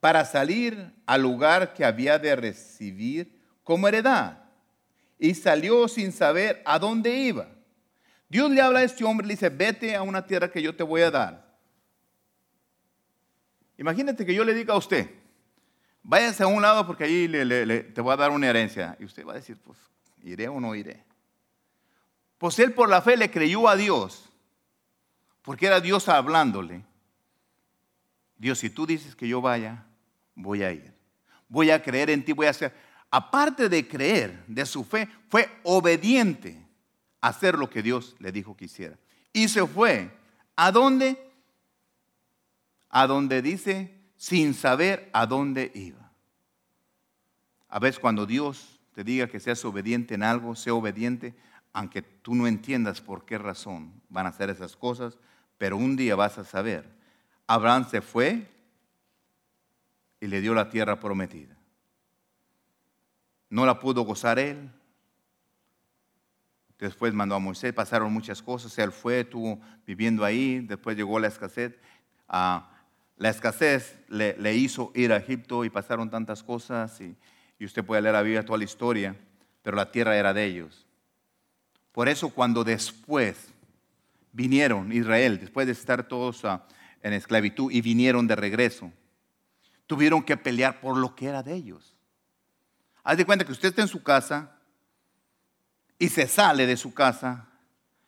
para 0.00 0.24
salir 0.24 0.92
al 1.06 1.22
lugar 1.22 1.72
que 1.72 1.84
había 1.84 2.18
de 2.18 2.34
recibir 2.34 3.40
como 3.62 3.86
heredad. 3.86 4.42
Y 5.18 5.34
salió 5.34 5.86
sin 5.86 6.12
saber 6.12 6.60
a 6.64 6.78
dónde 6.78 7.16
iba. 7.16 7.48
Dios 8.28 8.50
le 8.50 8.60
habla 8.60 8.80
a 8.80 8.82
este 8.82 9.04
hombre 9.04 9.24
y 9.24 9.28
le 9.28 9.34
dice, 9.34 9.48
vete 9.48 9.94
a 9.94 10.02
una 10.02 10.26
tierra 10.26 10.50
que 10.50 10.60
yo 10.60 10.74
te 10.74 10.82
voy 10.82 11.02
a 11.02 11.10
dar. 11.10 11.46
Imagínate 13.78 14.26
que 14.26 14.34
yo 14.34 14.44
le 14.44 14.54
diga 14.54 14.74
a 14.74 14.78
usted, 14.78 15.08
váyase 16.02 16.42
a 16.42 16.46
un 16.46 16.62
lado 16.62 16.86
porque 16.86 17.04
ahí 17.04 17.28
te 17.28 18.00
voy 18.00 18.12
a 18.12 18.16
dar 18.16 18.30
una 18.30 18.48
herencia. 18.48 18.96
Y 18.98 19.04
usted 19.04 19.24
va 19.24 19.32
a 19.32 19.36
decir, 19.36 19.58
pues, 19.62 19.78
¿iré 20.22 20.48
o 20.48 20.58
no 20.60 20.74
iré? 20.74 21.04
Pues 22.38 22.58
él 22.58 22.72
por 22.72 22.88
la 22.88 23.02
fe 23.02 23.16
le 23.16 23.30
creyó 23.30 23.68
a 23.68 23.76
Dios, 23.76 24.30
porque 25.42 25.66
era 25.66 25.80
Dios 25.80 26.08
hablándole. 26.08 26.84
Dios, 28.38 28.58
si 28.58 28.70
tú 28.70 28.86
dices 28.86 29.14
que 29.14 29.28
yo 29.28 29.40
vaya, 29.40 29.86
voy 30.34 30.62
a 30.62 30.72
ir. 30.72 30.92
Voy 31.48 31.70
a 31.70 31.82
creer 31.82 32.10
en 32.10 32.24
ti, 32.24 32.32
voy 32.32 32.46
a 32.46 32.50
hacer. 32.50 32.74
Aparte 33.10 33.68
de 33.68 33.86
creer, 33.86 34.44
de 34.46 34.66
su 34.66 34.84
fe, 34.84 35.08
fue 35.28 35.48
obediente 35.62 36.66
a 37.20 37.28
hacer 37.28 37.56
lo 37.56 37.70
que 37.70 37.82
Dios 37.82 38.16
le 38.18 38.32
dijo 38.32 38.56
que 38.56 38.66
hiciera. 38.66 38.98
Y 39.32 39.48
se 39.48 39.66
fue 39.66 40.10
¿A 40.56 40.72
dónde? 40.72 41.22
A 42.88 43.06
donde 43.06 43.42
dice, 43.42 43.94
sin 44.16 44.54
saber 44.54 45.10
a 45.12 45.26
dónde 45.26 45.70
iba. 45.74 46.10
A 47.68 47.78
veces 47.78 48.00
cuando 48.00 48.24
Dios 48.24 48.80
te 48.94 49.04
diga 49.04 49.28
que 49.28 49.38
seas 49.38 49.62
obediente 49.66 50.14
en 50.14 50.22
algo, 50.22 50.56
sea 50.56 50.72
obediente, 50.72 51.34
aunque 51.74 52.00
tú 52.00 52.34
no 52.34 52.46
entiendas 52.46 53.02
por 53.02 53.26
qué 53.26 53.36
razón 53.36 54.00
van 54.08 54.24
a 54.24 54.30
hacer 54.30 54.48
esas 54.48 54.76
cosas, 54.76 55.18
pero 55.58 55.76
un 55.76 55.94
día 55.94 56.16
vas 56.16 56.38
a 56.38 56.44
saber. 56.44 56.96
Abraham 57.46 57.88
se 57.88 58.00
fue 58.00 58.46
y 60.20 60.26
le 60.26 60.40
dio 60.40 60.54
la 60.54 60.68
tierra 60.68 60.98
prometida. 60.98 61.56
No 63.48 63.64
la 63.64 63.78
pudo 63.78 64.02
gozar 64.02 64.38
él. 64.38 64.70
Después 66.78 67.14
mandó 67.14 67.34
a 67.34 67.38
Moisés, 67.38 67.72
pasaron 67.72 68.12
muchas 68.12 68.42
cosas. 68.42 68.76
Él 68.78 68.92
fue, 68.92 69.20
estuvo 69.20 69.60
viviendo 69.86 70.24
ahí. 70.24 70.60
Después 70.60 70.96
llegó 70.96 71.18
la 71.18 71.28
escasez. 71.28 71.74
La 72.28 73.30
escasez 73.30 73.98
le, 74.08 74.54
hizo 74.54 74.92
ir 74.94 75.12
a 75.12 75.16
Egipto 75.16 75.64
y 75.64 75.70
pasaron 75.70 76.10
tantas 76.10 76.42
cosas. 76.42 77.00
Y, 77.00 77.16
y 77.58 77.64
usted 77.64 77.84
puede 77.84 78.02
leer 78.02 78.14
la 78.14 78.22
Biblia, 78.22 78.44
toda 78.44 78.58
la 78.58 78.64
historia. 78.64 79.16
Pero 79.62 79.76
la 79.76 79.90
tierra 79.90 80.16
era 80.16 80.34
de 80.34 80.44
ellos. 80.44 80.86
Por 81.92 82.08
eso 82.08 82.28
cuando 82.28 82.62
después 82.62 83.48
vinieron 84.32 84.92
Israel, 84.92 85.40
después 85.40 85.66
de 85.66 85.72
estar 85.72 86.06
todos 86.06 86.44
ah, 86.44 86.66
en 87.02 87.12
esclavitud 87.12 87.70
y 87.70 87.80
vinieron 87.80 88.26
de 88.26 88.36
regreso, 88.36 88.92
tuvieron 89.86 90.22
que 90.22 90.36
pelear 90.36 90.80
por 90.80 90.96
lo 90.96 91.14
que 91.14 91.26
era 91.26 91.42
de 91.42 91.54
ellos. 91.54 91.96
Haz 93.02 93.16
de 93.16 93.24
cuenta 93.24 93.44
que 93.44 93.52
usted 93.52 93.68
está 93.68 93.82
en 93.82 93.88
su 93.88 94.02
casa 94.02 94.58
y 95.98 96.08
se 96.08 96.26
sale 96.26 96.66
de 96.66 96.76
su 96.76 96.92
casa 96.92 97.48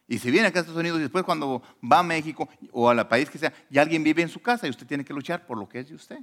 y 0.08 0.18
se 0.18 0.30
viene 0.30 0.48
acá 0.48 0.60
a 0.60 0.62
Estados 0.62 0.80
Unidos 0.80 0.98
y 0.98 1.02
después 1.02 1.22
cuando 1.24 1.62
va 1.80 2.00
a 2.00 2.02
México 2.02 2.48
o 2.72 2.88
al 2.88 3.06
país 3.06 3.28
que 3.28 3.38
sea, 3.38 3.52
y 3.70 3.78
alguien 3.78 4.02
vive 4.02 4.22
en 4.22 4.28
su 4.28 4.40
casa 4.40 4.66
y 4.66 4.70
usted 4.70 4.86
tiene 4.86 5.04
que 5.04 5.12
luchar 5.12 5.46
por 5.46 5.58
lo 5.58 5.68
que 5.68 5.80
es 5.80 5.88
de 5.88 5.94
usted. 5.94 6.18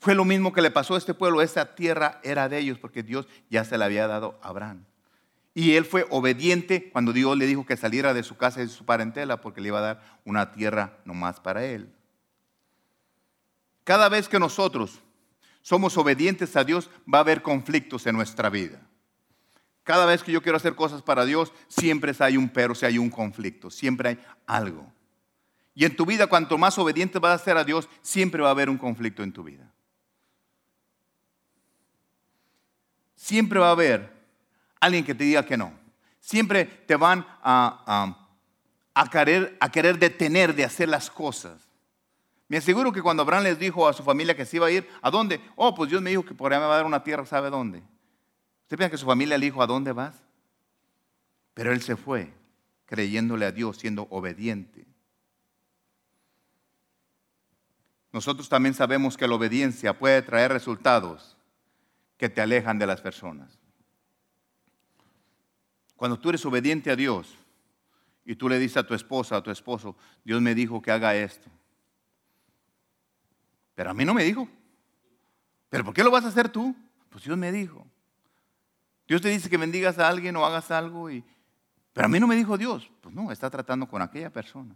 Fue 0.00 0.16
lo 0.16 0.24
mismo 0.24 0.52
que 0.52 0.60
le 0.60 0.72
pasó 0.72 0.96
a 0.96 0.98
este 0.98 1.14
pueblo, 1.14 1.40
esta 1.42 1.76
tierra 1.76 2.20
era 2.24 2.48
de 2.48 2.58
ellos 2.58 2.78
porque 2.78 3.04
Dios 3.04 3.28
ya 3.48 3.64
se 3.64 3.78
la 3.78 3.84
había 3.84 4.08
dado 4.08 4.38
a 4.42 4.48
Abraham. 4.48 4.84
Y 5.54 5.74
él 5.74 5.84
fue 5.84 6.06
obediente 6.10 6.90
cuando 6.90 7.12
Dios 7.12 7.36
le 7.36 7.46
dijo 7.46 7.66
que 7.66 7.76
saliera 7.76 8.14
de 8.14 8.22
su 8.22 8.36
casa 8.36 8.60
y 8.60 8.66
de 8.66 8.72
su 8.72 8.84
parentela 8.84 9.40
porque 9.40 9.60
le 9.60 9.68
iba 9.68 9.78
a 9.78 9.82
dar 9.82 10.20
una 10.24 10.52
tierra 10.52 10.98
nomás 11.04 11.40
para 11.40 11.64
él. 11.64 11.92
Cada 13.84 14.08
vez 14.08 14.28
que 14.28 14.38
nosotros 14.38 15.00
somos 15.62 15.96
obedientes 15.96 16.56
a 16.56 16.64
Dios, 16.64 16.90
va 17.12 17.18
a 17.18 17.20
haber 17.22 17.42
conflictos 17.42 18.06
en 18.06 18.16
nuestra 18.16 18.50
vida. 18.50 18.80
Cada 19.84 20.06
vez 20.06 20.22
que 20.22 20.32
yo 20.32 20.42
quiero 20.42 20.56
hacer 20.56 20.74
cosas 20.74 21.02
para 21.02 21.24
Dios, 21.24 21.52
siempre 21.68 22.12
hay 22.18 22.36
un 22.36 22.48
pero, 22.48 22.74
si 22.74 22.86
hay 22.86 22.98
un 22.98 23.10
conflicto, 23.10 23.70
siempre 23.70 24.10
hay 24.10 24.18
algo. 24.46 24.92
Y 25.74 25.84
en 25.84 25.96
tu 25.96 26.04
vida, 26.04 26.26
cuanto 26.26 26.58
más 26.58 26.78
obediente 26.78 27.18
vas 27.18 27.40
a 27.40 27.44
ser 27.44 27.56
a 27.56 27.64
Dios, 27.64 27.88
siempre 28.02 28.42
va 28.42 28.48
a 28.48 28.52
haber 28.52 28.68
un 28.68 28.78
conflicto 28.78 29.22
en 29.22 29.32
tu 29.32 29.42
vida. 29.42 29.72
Siempre 33.14 33.58
va 33.58 33.68
a 33.68 33.72
haber 33.72 34.21
alguien 34.82 35.04
que 35.04 35.14
te 35.14 35.24
diga 35.24 35.46
que 35.46 35.56
no. 35.56 35.72
Siempre 36.20 36.64
te 36.64 36.96
van 36.96 37.24
a, 37.42 38.28
querer, 39.10 39.56
a 39.60 39.70
querer 39.70 39.98
detener 39.98 40.54
de 40.54 40.64
hacer 40.64 40.88
las 40.88 41.08
cosas. 41.10 41.68
Me 42.48 42.58
aseguro 42.58 42.92
que 42.92 43.00
cuando 43.00 43.22
Abraham 43.22 43.44
les 43.44 43.58
dijo 43.58 43.88
a 43.88 43.92
su 43.92 44.02
familia 44.02 44.36
que 44.36 44.44
se 44.44 44.56
iba 44.56 44.66
a 44.66 44.70
ir, 44.70 44.86
¿a 45.00 45.10
dónde? 45.10 45.40
Oh, 45.56 45.74
pues 45.74 45.88
Dios 45.88 46.02
me 46.02 46.10
dijo 46.10 46.24
que 46.24 46.34
por 46.34 46.52
allá 46.52 46.60
me 46.60 46.66
va 46.66 46.74
a 46.74 46.76
dar 46.78 46.86
una 46.86 47.02
tierra, 47.02 47.24
¿sabe 47.24 47.48
dónde? 47.48 47.78
¿Usted 48.62 48.76
piensa 48.76 48.90
que 48.90 48.98
su 48.98 49.06
familia 49.06 49.38
le 49.38 49.46
dijo, 49.46 49.62
¿a 49.62 49.66
dónde 49.66 49.92
vas? 49.92 50.16
Pero 51.54 51.72
él 51.72 51.80
se 51.80 51.96
fue, 51.96 52.34
creyéndole 52.86 53.46
a 53.46 53.52
Dios, 53.52 53.78
siendo 53.78 54.08
obediente. 54.10 54.84
Nosotros 58.12 58.48
también 58.48 58.74
sabemos 58.74 59.16
que 59.16 59.28
la 59.28 59.36
obediencia 59.36 59.96
puede 59.96 60.20
traer 60.22 60.52
resultados 60.52 61.36
que 62.16 62.28
te 62.28 62.40
alejan 62.40 62.78
de 62.78 62.86
las 62.86 63.00
personas. 63.00 63.61
Cuando 66.02 66.18
tú 66.18 66.30
eres 66.30 66.44
obediente 66.44 66.90
a 66.90 66.96
Dios 66.96 67.32
y 68.24 68.34
tú 68.34 68.48
le 68.48 68.58
dices 68.58 68.78
a 68.78 68.84
tu 68.84 68.92
esposa, 68.92 69.36
a 69.36 69.40
tu 69.40 69.52
esposo, 69.52 69.94
Dios 70.24 70.42
me 70.42 70.52
dijo 70.52 70.82
que 70.82 70.90
haga 70.90 71.14
esto. 71.14 71.48
Pero 73.76 73.90
a 73.90 73.94
mí 73.94 74.04
no 74.04 74.12
me 74.12 74.24
dijo. 74.24 74.48
¿Pero 75.68 75.84
por 75.84 75.94
qué 75.94 76.02
lo 76.02 76.10
vas 76.10 76.24
a 76.24 76.28
hacer 76.30 76.48
tú? 76.48 76.74
Pues 77.08 77.22
Dios 77.22 77.38
me 77.38 77.52
dijo. 77.52 77.86
Dios 79.06 79.22
te 79.22 79.28
dice 79.28 79.48
que 79.48 79.56
bendigas 79.56 79.96
a 80.00 80.08
alguien 80.08 80.34
o 80.34 80.44
hagas 80.44 80.72
algo 80.72 81.08
y... 81.08 81.22
Pero 81.92 82.06
a 82.06 82.08
mí 82.08 82.18
no 82.18 82.26
me 82.26 82.34
dijo 82.34 82.58
Dios. 82.58 82.90
Pues 83.00 83.14
no, 83.14 83.30
está 83.30 83.48
tratando 83.48 83.86
con 83.86 84.02
aquella 84.02 84.30
persona. 84.30 84.74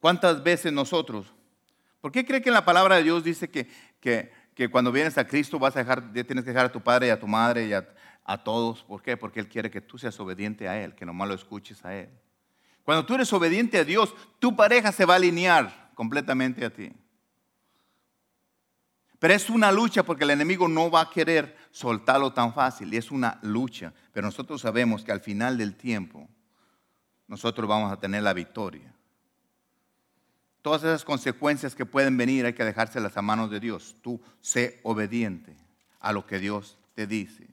¿Cuántas 0.00 0.42
veces 0.42 0.72
nosotros? 0.72 1.30
¿Por 2.00 2.10
qué 2.10 2.24
cree 2.24 2.40
que 2.40 2.48
en 2.48 2.54
la 2.54 2.64
palabra 2.64 2.96
de 2.96 3.02
Dios 3.02 3.22
dice 3.22 3.50
que, 3.50 3.68
que 4.00 4.32
que 4.58 4.68
cuando 4.68 4.90
vienes 4.90 5.16
a 5.16 5.24
Cristo 5.24 5.56
vas 5.56 5.76
a 5.76 5.78
dejar, 5.78 6.12
tienes 6.12 6.42
que 6.42 6.50
dejar 6.50 6.66
a 6.66 6.72
tu 6.72 6.80
padre 6.80 7.06
y 7.06 7.10
a 7.10 7.20
tu 7.20 7.28
madre 7.28 7.68
y 7.68 7.72
a, 7.72 7.86
todos. 8.42 8.82
¿Por 8.82 9.00
qué? 9.00 9.16
Porque 9.16 9.38
Él 9.38 9.48
quiere 9.48 9.70
que 9.70 9.80
tú 9.80 9.98
seas 9.98 10.18
obediente 10.18 10.68
a 10.68 10.82
Él, 10.82 10.96
que 10.96 11.06
nomás 11.06 11.28
lo 11.28 11.34
escuches 11.34 11.84
a 11.84 11.94
Él. 11.94 12.10
Cuando 12.82 13.06
tú 13.06 13.14
eres 13.14 13.32
obediente 13.32 13.78
a 13.78 13.84
Dios, 13.84 14.12
tu 14.40 14.56
pareja 14.56 14.90
se 14.90 15.04
va 15.04 15.14
a 15.14 15.16
alinear 15.18 15.92
completamente 15.94 16.64
a 16.64 16.70
ti. 16.70 16.90
Pero 19.20 19.32
es 19.32 19.48
una 19.48 19.70
lucha 19.70 20.02
porque 20.02 20.24
el 20.24 20.30
enemigo 20.30 20.66
no 20.66 20.90
va 20.90 21.02
a 21.02 21.10
querer 21.10 21.56
soltarlo 21.70 22.32
tan 22.32 22.52
fácil. 22.52 22.92
Y 22.92 22.96
es 22.96 23.12
una 23.12 23.38
lucha. 23.42 23.92
Pero 24.12 24.26
nosotros 24.26 24.60
sabemos 24.60 25.04
que 25.04 25.12
al 25.12 25.20
final 25.20 25.56
del 25.56 25.76
tiempo, 25.76 26.28
nosotros 27.28 27.68
vamos 27.68 27.92
a 27.92 28.00
tener 28.00 28.24
la 28.24 28.32
victoria 28.32 28.92
todas 30.62 30.82
esas 30.82 31.04
consecuencias 31.04 31.74
que 31.74 31.86
pueden 31.86 32.16
venir 32.16 32.46
hay 32.46 32.52
que 32.52 32.64
dejárselas 32.64 33.16
a 33.16 33.22
manos 33.22 33.50
de 33.50 33.60
Dios. 33.60 33.96
Tú 34.02 34.20
sé 34.40 34.80
obediente 34.82 35.56
a 36.00 36.12
lo 36.12 36.26
que 36.26 36.38
Dios 36.38 36.78
te 36.94 37.06
dice. 37.06 37.46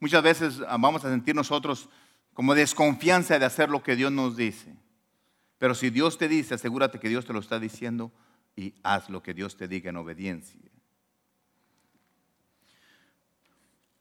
Muchas 0.00 0.22
veces 0.22 0.60
ah, 0.66 0.76
vamos 0.78 1.04
a 1.04 1.10
sentir 1.10 1.34
nosotros 1.34 1.88
como 2.34 2.54
desconfianza 2.54 3.38
de 3.38 3.44
hacer 3.44 3.68
lo 3.68 3.82
que 3.82 3.96
Dios 3.96 4.12
nos 4.12 4.36
dice. 4.36 4.74
Pero 5.58 5.74
si 5.74 5.90
Dios 5.90 6.18
te 6.18 6.28
dice, 6.28 6.54
asegúrate 6.54 7.00
que 7.00 7.08
Dios 7.08 7.26
te 7.26 7.32
lo 7.32 7.40
está 7.40 7.58
diciendo 7.58 8.12
y 8.54 8.74
haz 8.82 9.10
lo 9.10 9.22
que 9.22 9.34
Dios 9.34 9.56
te 9.56 9.66
diga 9.66 9.90
en 9.90 9.96
obediencia. 9.96 10.60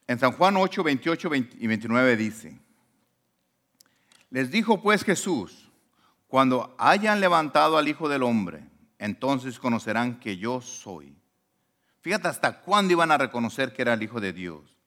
En 0.06 0.20
San 0.20 0.32
Juan 0.34 0.56
8, 0.56 0.84
28 0.84 1.30
y 1.60 1.68
29 1.68 2.16
dice, 2.16 2.60
les 4.30 4.52
dijo 4.52 4.82
pues 4.82 5.04
Jesús, 5.04 5.67
cuando 6.28 6.76
hayan 6.78 7.22
levantado 7.22 7.78
al 7.78 7.88
Hijo 7.88 8.10
del 8.10 8.24
Hombre, 8.24 8.64
entonces 9.00 9.60
conocerán 9.60 10.20
que 10.20 10.38
yo 10.38 10.62
soy. 10.62 11.16
Fíjate 12.02 12.28
hasta 12.28 12.62
cuándo 12.62 12.94
iban 12.94 13.12
a 13.12 13.18
reconocer 13.18 13.74
que 13.74 13.82
era 13.82 13.94
el 13.94 14.04
Hijo 14.04 14.20
de 14.20 14.34
Dios. 14.34 14.78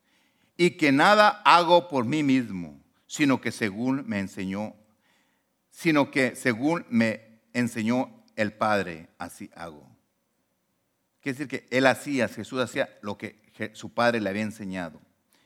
Y 0.57 0.71
que 0.71 0.91
nada 0.91 1.41
hago 1.43 1.87
por 1.87 2.05
mí 2.05 2.23
mismo, 2.23 2.79
sino 3.07 3.41
que 3.41 3.51
según 3.51 4.03
me 4.07 4.19
enseñó, 4.19 4.75
sino 5.71 6.11
que 6.11 6.35
según 6.35 6.85
me 6.89 7.39
enseñó 7.53 8.23
el 8.35 8.53
Padre, 8.53 9.09
así 9.17 9.49
hago. 9.55 9.87
Quiere 11.21 11.37
decir 11.37 11.47
que 11.47 11.67
él 11.75 11.87
hacía, 11.87 12.27
Jesús 12.27 12.59
hacía 12.59 12.89
lo 13.01 13.17
que 13.17 13.41
su 13.73 13.93
Padre 13.93 14.19
le 14.19 14.29
había 14.29 14.41
enseñado. 14.43 14.99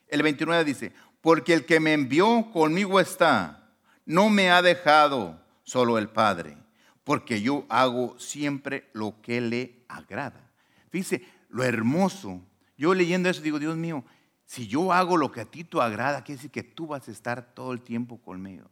El 0.07 0.23
29 0.23 0.63
dice, 0.63 0.93
porque 1.21 1.53
el 1.53 1.65
que 1.65 1.79
me 1.79 1.93
envió 1.93 2.51
conmigo 2.51 2.99
está, 2.99 3.73
no 4.05 4.29
me 4.29 4.51
ha 4.51 4.61
dejado 4.61 5.44
solo 5.65 5.97
el 5.97 6.07
Padre, 6.07 6.57
porque 7.03 7.41
yo 7.41 7.65
hago 7.67 8.17
siempre 8.17 8.89
lo 8.93 9.21
que 9.21 9.41
le 9.41 9.83
agrada. 9.89 10.49
Fíjese, 10.89 11.27
lo 11.49 11.63
hermoso. 11.63 12.41
Yo 12.77 12.93
leyendo 12.93 13.29
eso 13.29 13.41
digo, 13.41 13.59
Dios 13.59 13.75
mío, 13.75 14.05
si 14.45 14.67
yo 14.67 14.93
hago 14.93 15.17
lo 15.17 15.31
que 15.31 15.41
a 15.41 15.45
ti 15.45 15.63
te 15.63 15.81
agrada, 15.81 16.23
quiere 16.23 16.37
decir 16.37 16.51
que 16.51 16.63
tú 16.63 16.87
vas 16.87 17.07
a 17.07 17.11
estar 17.11 17.53
todo 17.53 17.73
el 17.73 17.81
tiempo 17.81 18.17
conmigo. 18.21 18.69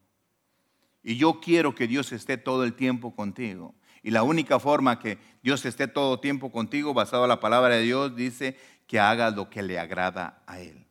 Y 1.03 1.17
yo 1.17 1.41
quiero 1.41 1.75
que 1.75 1.87
Dios 1.87 2.11
esté 2.13 2.37
todo 2.37 2.63
el 2.63 2.73
tiempo 2.73 3.13
contigo. 3.13 3.75
Y 4.03 4.11
la 4.11 4.23
única 4.23 4.59
forma 4.59 4.99
que 4.99 5.17
Dios 5.41 5.65
esté 5.65 5.87
todo 5.87 6.15
el 6.15 6.19
tiempo 6.21 6.51
contigo, 6.51 6.93
basado 6.93 7.23
en 7.23 7.29
la 7.29 7.39
palabra 7.39 7.75
de 7.75 7.81
Dios, 7.81 8.15
dice 8.15 8.57
que 8.87 8.99
hagas 8.99 9.35
lo 9.35 9.49
que 9.49 9.63
le 9.63 9.79
agrada 9.79 10.43
a 10.45 10.59
Él. 10.59 10.85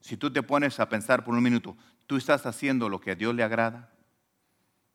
Si 0.00 0.16
tú 0.16 0.32
te 0.32 0.42
pones 0.42 0.80
a 0.80 0.88
pensar 0.88 1.24
por 1.24 1.34
un 1.34 1.42
minuto, 1.42 1.76
¿tú 2.06 2.16
estás 2.16 2.46
haciendo 2.46 2.88
lo 2.88 3.00
que 3.00 3.12
a 3.12 3.14
Dios 3.14 3.34
le 3.34 3.42
agrada? 3.42 3.90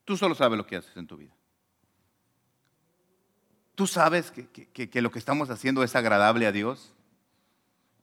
Tú 0.07 0.15
solo 0.15 0.35
sabes 0.35 0.57
lo 0.57 0.65
que 0.65 0.77
haces 0.77 0.95
en 0.95 1.05
tu 1.05 1.17
vida. 1.17 1.35
Tú 3.75 3.85
sabes 3.85 4.31
que, 4.31 5.01
lo 5.01 5.11
que 5.11 5.19
estamos 5.19 5.49
haciendo 5.49 5.83
es 5.83 5.97
agradable 5.97 6.47
a 6.47 6.53
Dios. 6.53 6.93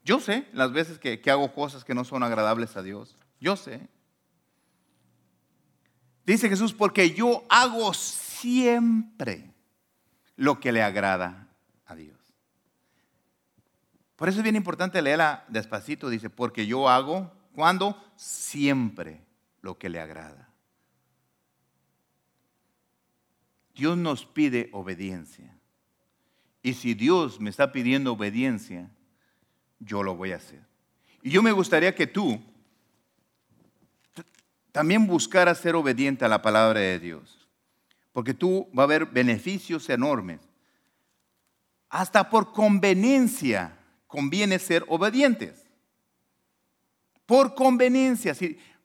Yo 0.05 0.21
sé 0.21 0.47
las 0.53 0.71
veces 0.71 0.99
que, 0.99 1.23
que 1.23 1.31
hago 1.31 1.55
cosas 1.55 1.83
que 1.83 1.95
no 1.95 2.05
son 2.05 2.23
agradables 2.23 2.77
a 2.77 2.83
Dios. 2.83 3.17
Yo 3.41 3.57
sé. 3.57 3.89
Dice 6.27 6.51
Jesús, 6.51 6.75
porque 6.75 7.15
yo 7.15 7.43
hago 7.49 7.95
siempre 7.95 9.55
lo 10.37 10.61
que 10.61 10.73
le 10.73 10.83
agrada 10.83 11.49
a 11.87 11.95
Dios. 11.95 12.19
Por 14.17 14.29
eso 14.29 14.41
es 14.41 14.43
bien 14.43 14.57
importante 14.57 15.01
leerla 15.01 15.47
despacito. 15.49 16.11
Dice, 16.11 16.29
porque 16.29 16.67
yo 16.67 16.91
hago, 16.91 17.33
¿Cuándo? 17.55 17.97
Siempre 18.17 19.25
lo 19.63 19.79
que 19.79 19.89
le 19.89 20.01
agrada. 20.01 20.54
Dios 23.75 23.97
nos 23.97 24.25
pide 24.25 24.69
obediencia. 24.73 25.57
Y 26.63 26.75
si 26.75 26.95
Dios 26.95 27.41
me 27.41 27.51
está 27.51 27.73
pidiendo 27.73 28.13
obediencia, 28.13 28.91
yo 29.81 30.03
lo 30.03 30.17
voy 30.17 30.33
a 30.33 30.37
hacer. 30.37 30.63
Y 31.23 31.31
yo 31.31 31.43
me 31.43 31.53
gustaría 31.53 31.95
que 31.95 32.07
tú 32.07 32.41
también 34.73 35.07
buscaras 35.07 35.59
ser 35.59 35.77
obediente 35.77 36.25
a 36.25 36.29
la 36.29 36.43
palabra 36.43 36.81
de 36.81 36.99
Dios. 36.99 37.49
Porque 38.13 38.35
tú 38.35 38.69
va 38.77 38.85
a 38.85 38.87
haber 38.87 39.07
beneficios 39.07 39.89
enormes. 39.91 40.41
Hasta 41.89 42.31
por 42.31 42.53
conveniencia 42.53 43.77
conviene 44.07 44.59
ser 44.59 44.85
obedientes. 44.89 45.65
Por 47.27 47.55
conveniencia. 47.55 48.35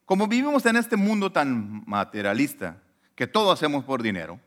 Como 0.06 0.28
vivimos 0.28 0.66
en 0.66 0.76
este 0.76 0.96
mundo 0.96 1.32
tan 1.32 1.84
materialista, 1.86 2.82
que 3.16 3.28
todo 3.28 3.52
hacemos 3.52 3.84
por 3.84 4.02
dinero, 4.02 4.40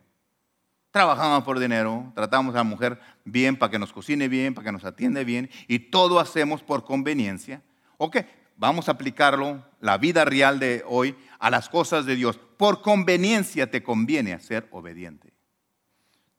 trabajamos 0.93 1.43
por 1.43 1.57
dinero, 1.57 2.11
tratamos 2.13 2.53
a 2.53 2.59
la 2.59 2.63
mujer 2.63 2.99
bien 3.25 3.57
para 3.57 3.71
que 3.71 3.79
nos 3.79 3.91
cocine 3.91 4.27
bien, 4.27 4.53
para 4.53 4.65
que 4.65 4.71
nos 4.71 4.85
atiende 4.85 5.23
bien, 5.23 5.49
y 5.67 5.79
todo 5.79 6.19
hacemos 6.19 6.61
por 6.61 6.85
conveniencia. 6.85 7.63
Ok, 7.97 8.17
vamos 8.57 8.87
a 8.87 8.91
aplicarlo, 8.91 9.65
la 9.81 9.97
vida 9.97 10.23
real 10.23 10.59
de 10.59 10.83
hoy, 10.85 11.15
a 11.39 11.49
las 11.49 11.67
cosas 11.67 12.05
de 12.05 12.15
Dios. 12.15 12.39
Por 12.57 12.83
conveniencia 12.83 13.71
te 13.71 13.81
conviene 13.81 14.39
ser 14.39 14.67
obediente. 14.69 15.33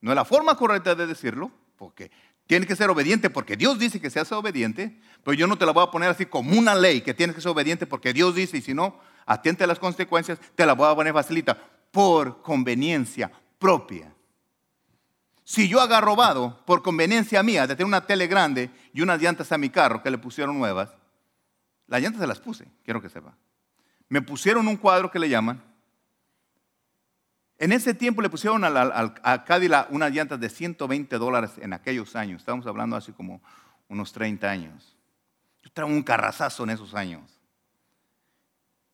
No 0.00 0.12
es 0.12 0.14
la 0.14 0.24
forma 0.24 0.56
correcta 0.56 0.94
de 0.94 1.08
decirlo, 1.08 1.50
porque 1.76 2.12
tienes 2.46 2.68
que 2.68 2.76
ser 2.76 2.90
obediente 2.90 3.30
porque 3.30 3.56
Dios 3.56 3.80
dice 3.80 4.00
que 4.00 4.08
seas 4.08 4.30
obediente, 4.30 5.00
pero 5.24 5.34
yo 5.34 5.48
no 5.48 5.58
te 5.58 5.66
la 5.66 5.72
voy 5.72 5.82
a 5.82 5.90
poner 5.90 6.10
así 6.10 6.26
como 6.26 6.56
una 6.56 6.76
ley 6.76 7.00
que 7.00 7.12
tienes 7.12 7.34
que 7.34 7.42
ser 7.42 7.50
obediente 7.50 7.88
porque 7.88 8.12
Dios 8.12 8.36
dice 8.36 8.58
y 8.58 8.62
si 8.62 8.72
no, 8.72 9.00
atiende 9.26 9.64
a 9.64 9.66
las 9.66 9.80
consecuencias, 9.80 10.38
te 10.54 10.64
la 10.64 10.74
voy 10.74 10.88
a 10.88 10.94
poner 10.94 11.12
facilita 11.12 11.58
por 11.90 12.40
conveniencia 12.40 13.32
propia. 13.58 14.13
Si 15.44 15.68
yo 15.68 15.80
haga 15.80 16.00
robado 16.00 16.58
por 16.64 16.82
conveniencia 16.82 17.42
mía 17.42 17.66
de 17.66 17.76
tener 17.76 17.86
una 17.86 18.06
tele 18.06 18.26
grande 18.26 18.70
y 18.94 19.02
unas 19.02 19.20
llantas 19.20 19.52
a 19.52 19.58
mi 19.58 19.68
carro 19.68 20.02
que 20.02 20.10
le 20.10 20.16
pusieron 20.16 20.58
nuevas, 20.58 20.90
las 21.86 22.00
llantas 22.00 22.22
se 22.22 22.26
las 22.26 22.40
puse, 22.40 22.66
quiero 22.82 23.02
que 23.02 23.10
sepa. 23.10 23.36
Me 24.08 24.22
pusieron 24.22 24.66
un 24.66 24.78
cuadro 24.78 25.10
que 25.10 25.18
le 25.18 25.28
llaman. 25.28 25.62
En 27.58 27.72
ese 27.72 27.94
tiempo 27.94 28.22
le 28.22 28.30
pusieron 28.30 28.64
a, 28.64 29.44
Cadillac 29.44 29.90
unas 29.90 30.12
llantas 30.12 30.40
de 30.40 30.48
120 30.48 31.16
dólares 31.18 31.52
en 31.58 31.72
aquellos 31.72 32.16
años. 32.16 32.40
Estamos 32.40 32.66
hablando 32.66 32.96
hace 32.96 33.12
como 33.12 33.42
unos 33.88 34.12
30 34.12 34.50
años. 34.50 34.96
Yo 35.62 35.70
traía 35.72 35.92
un 35.92 36.02
carrazazo 36.02 36.64
en 36.64 36.70
esos 36.70 36.94
años. 36.94 37.22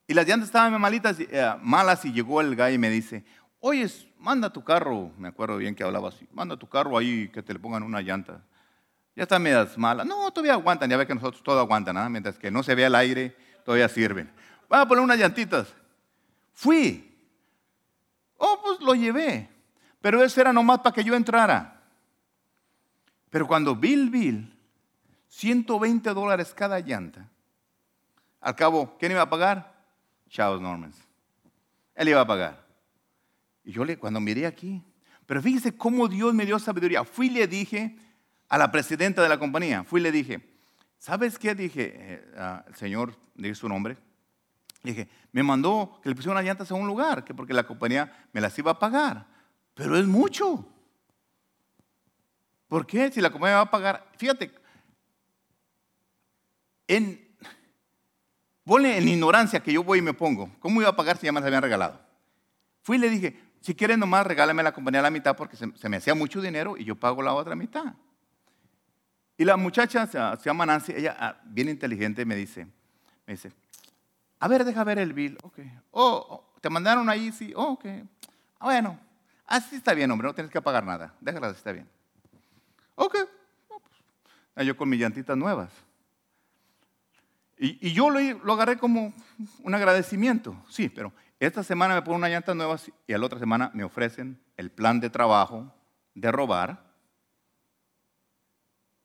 Y 0.07 0.15
las 0.15 0.27
llantas 0.27 0.49
estaban 0.49 0.79
malitas, 0.81 1.17
eh, 1.21 1.55
malas 1.63 2.05
y 2.05 2.13
llegó 2.13 2.41
el 2.41 2.57
gallo 2.57 2.75
y 2.75 2.79
me 2.79 2.91
dice, 2.91 3.25
oye, 3.61 3.89
manda 4.19 4.51
tu 4.51 4.65
carro, 4.65 5.13
me 5.17 5.29
acuerdo 5.29 5.57
bien 5.57 5.75
que 5.75 5.85
hablaba 5.85 6.09
así, 6.09 6.27
manda 6.33 6.57
tu 6.57 6.69
carro 6.69 6.99
ahí 6.99 7.29
que 7.29 7.43
te 7.43 7.53
le 7.53 7.59
pongan 7.59 7.83
una 7.83 8.01
llanta. 8.01 8.43
Ya 9.15 9.25
están 9.25 9.43
medias 9.43 9.77
malas. 9.77 10.07
No, 10.07 10.31
todavía 10.31 10.55
aguantan, 10.55 10.89
ya 10.89 10.97
ve 10.97 11.07
que 11.07 11.15
nosotros 11.15 11.43
todo 11.43 11.61
aguantan, 11.61 11.97
¿ah? 11.97 12.09
mientras 12.09 12.39
que 12.39 12.51
no 12.51 12.63
se 12.63 12.75
vea 12.75 12.87
el 12.87 12.95
aire, 12.95 13.37
todavía 13.65 13.89
sirven. 13.89 14.31
Vamos 14.69 14.87
a 14.87 14.89
poner 14.89 15.05
unas 15.05 15.19
llantitas. 15.19 15.75
Fui. 16.53 17.07
Oh, 18.37 18.61
pues 18.63 18.81
lo 18.81 18.95
llevé. 18.95 19.49
Pero 20.01 20.23
eso 20.23 20.41
era 20.41 20.53
nomás 20.53 20.79
para 20.79 20.95
que 20.95 21.05
yo 21.05 21.15
entrara. 21.15 21.83
Pero 23.29 23.47
cuando 23.47 23.77
Bill 23.77 24.09
Bill, 24.11 24.57
120 25.29 26.15
dólares 26.15 26.55
cada 26.55 26.81
llanta, 26.81 27.29
al 28.41 28.57
cabo, 28.57 28.97
¿quién 28.99 29.13
iba 29.13 29.23
a 29.23 29.29
pagar? 29.29 29.73
Charles 30.29 30.61
Normans. 30.61 30.97
Él 31.95 32.09
iba 32.09 32.21
a 32.21 32.27
pagar. 32.27 32.70
Y 33.71 33.73
yo 33.73 33.85
le, 33.85 33.97
cuando 33.97 34.19
miré 34.19 34.49
aquí, 34.49 34.83
pero 35.27 35.41
fíjese 35.41 35.77
cómo 35.77 36.09
Dios 36.09 36.35
me 36.35 36.45
dio 36.45 36.59
sabiduría. 36.59 37.05
Fui 37.05 37.29
y 37.29 37.31
le 37.31 37.47
dije 37.47 37.97
a 38.49 38.59
la 38.59 38.73
presidenta 38.73 39.23
de 39.23 39.29
la 39.29 39.39
compañía, 39.39 39.85
fui 39.85 40.01
y 40.01 40.03
le 40.03 40.11
dije, 40.11 40.41
¿sabes 40.99 41.39
qué? 41.39 41.55
Dije, 41.55 41.93
eh, 41.95 42.25
el 42.67 42.75
señor, 42.75 43.17
dije 43.37 43.55
su 43.55 43.69
nombre, 43.69 43.97
dije, 44.83 45.09
me 45.31 45.45
mandó 45.45 46.01
que 46.03 46.09
le 46.09 46.17
pusiera 46.17 46.33
unas 46.33 46.45
llantas 46.45 46.69
a 46.73 46.75
un 46.75 46.89
lugar, 46.89 47.23
que 47.23 47.33
porque 47.33 47.55
la 47.55 47.65
compañía 47.65 48.27
me 48.33 48.41
las 48.41 48.59
iba 48.59 48.73
a 48.73 48.79
pagar. 48.81 49.25
Pero 49.75 49.97
es 49.97 50.05
mucho. 50.05 50.67
¿Por 52.67 52.89
qué? 52.89 53.13
Si 53.13 53.21
la 53.21 53.31
compañía 53.31 53.59
va 53.59 53.63
a 53.63 53.71
pagar, 53.71 54.11
fíjate, 54.17 54.51
en, 56.89 57.25
ponle 58.65 58.99
en 58.99 59.07
ignorancia 59.07 59.61
que 59.61 59.73
yo 59.73 59.85
voy 59.85 60.01
y 60.01 60.03
me 60.03 60.13
pongo, 60.13 60.51
¿cómo 60.59 60.81
iba 60.81 60.91
a 60.91 60.97
pagar 60.97 61.19
si 61.19 61.27
ya 61.27 61.33
me 61.33 61.39
las 61.39 61.47
habían 61.47 61.63
regalado? 61.63 62.01
Fui 62.83 62.97
y 62.97 63.01
le 63.01 63.09
dije, 63.11 63.50
si 63.61 63.75
quieres 63.75 63.99
nomás 63.99 64.27
regálame 64.27 64.63
la 64.63 64.73
compañía 64.73 65.01
a 65.01 65.03
la 65.05 65.11
mitad 65.11 65.37
porque 65.37 65.57
se, 65.57 65.89
me 65.89 65.97
hacía 65.97 66.15
mucho 66.15 66.41
dinero 66.41 66.77
y 66.77 66.85
yo 66.85 66.97
pago 66.97 67.23
la 67.23 67.35
otra 67.35 67.55
mitad. 67.55 67.95
Y 69.37 69.45
la 69.45 69.57
muchacha 69.57 70.07
se, 70.07 70.19
llama 70.45 70.67
Nancy, 70.67 70.93
ella 70.93 71.17
ah, 71.19 71.41
bien 71.45 71.69
inteligente 71.69 72.25
me 72.25 72.37
dice, 72.37 72.67
me 73.27 73.35
dice, 73.35 73.53
a 74.39 74.49
ver, 74.49 74.65
deja 74.65 74.85
ver 74.85 74.99
el 74.99 75.13
bill, 75.13 75.39
ok. 75.43 75.59
Oh, 75.91 76.27
oh 76.29 76.61
te 76.61 76.69
mandaron 76.69 77.09
ahí, 77.09 77.33
sí, 77.33 77.53
oh, 77.55 77.73
ok. 77.73 77.85
Ah, 78.59 78.67
bueno, 78.67 78.99
así 79.47 79.77
está 79.77 79.95
bien, 79.95 80.11
hombre, 80.11 80.29
no 80.29 80.35
tienes 80.35 80.53
que 80.53 80.61
pagar 80.61 80.85
nada, 80.85 81.15
déjala, 81.21 81.51
está 81.51 81.73
bien. 81.73 81.89
Ok, 82.95 83.17
pues, 84.55 84.67
yo 84.67 84.77
con 84.77 84.89
mis 84.89 85.01
llantitas 85.01 85.37
nuevas. 85.37 85.71
Y, 87.63 87.93
yo 87.93 88.09
lo, 88.09 88.21
lo 88.21 88.53
agarré 88.55 88.79
como 88.79 89.13
un 89.63 89.75
agradecimiento, 89.75 90.57
sí, 90.69 90.89
pero 90.89 91.13
esta 91.41 91.65
semana 91.65 91.95
me 91.95 92.03
ponen 92.03 92.19
una 92.19 92.29
llanta 92.29 92.55
nueva 92.55 92.77
y 93.07 93.15
a 93.15 93.19
la 93.19 93.27
otra 93.27 93.39
semana 93.39 93.71
me 93.73 93.83
ofrecen 93.83 94.39
el 94.59 94.71
plan 94.71 95.01
de 95.01 95.09
trabajo 95.09 95.75
de 96.15 96.31
robar 96.31 96.85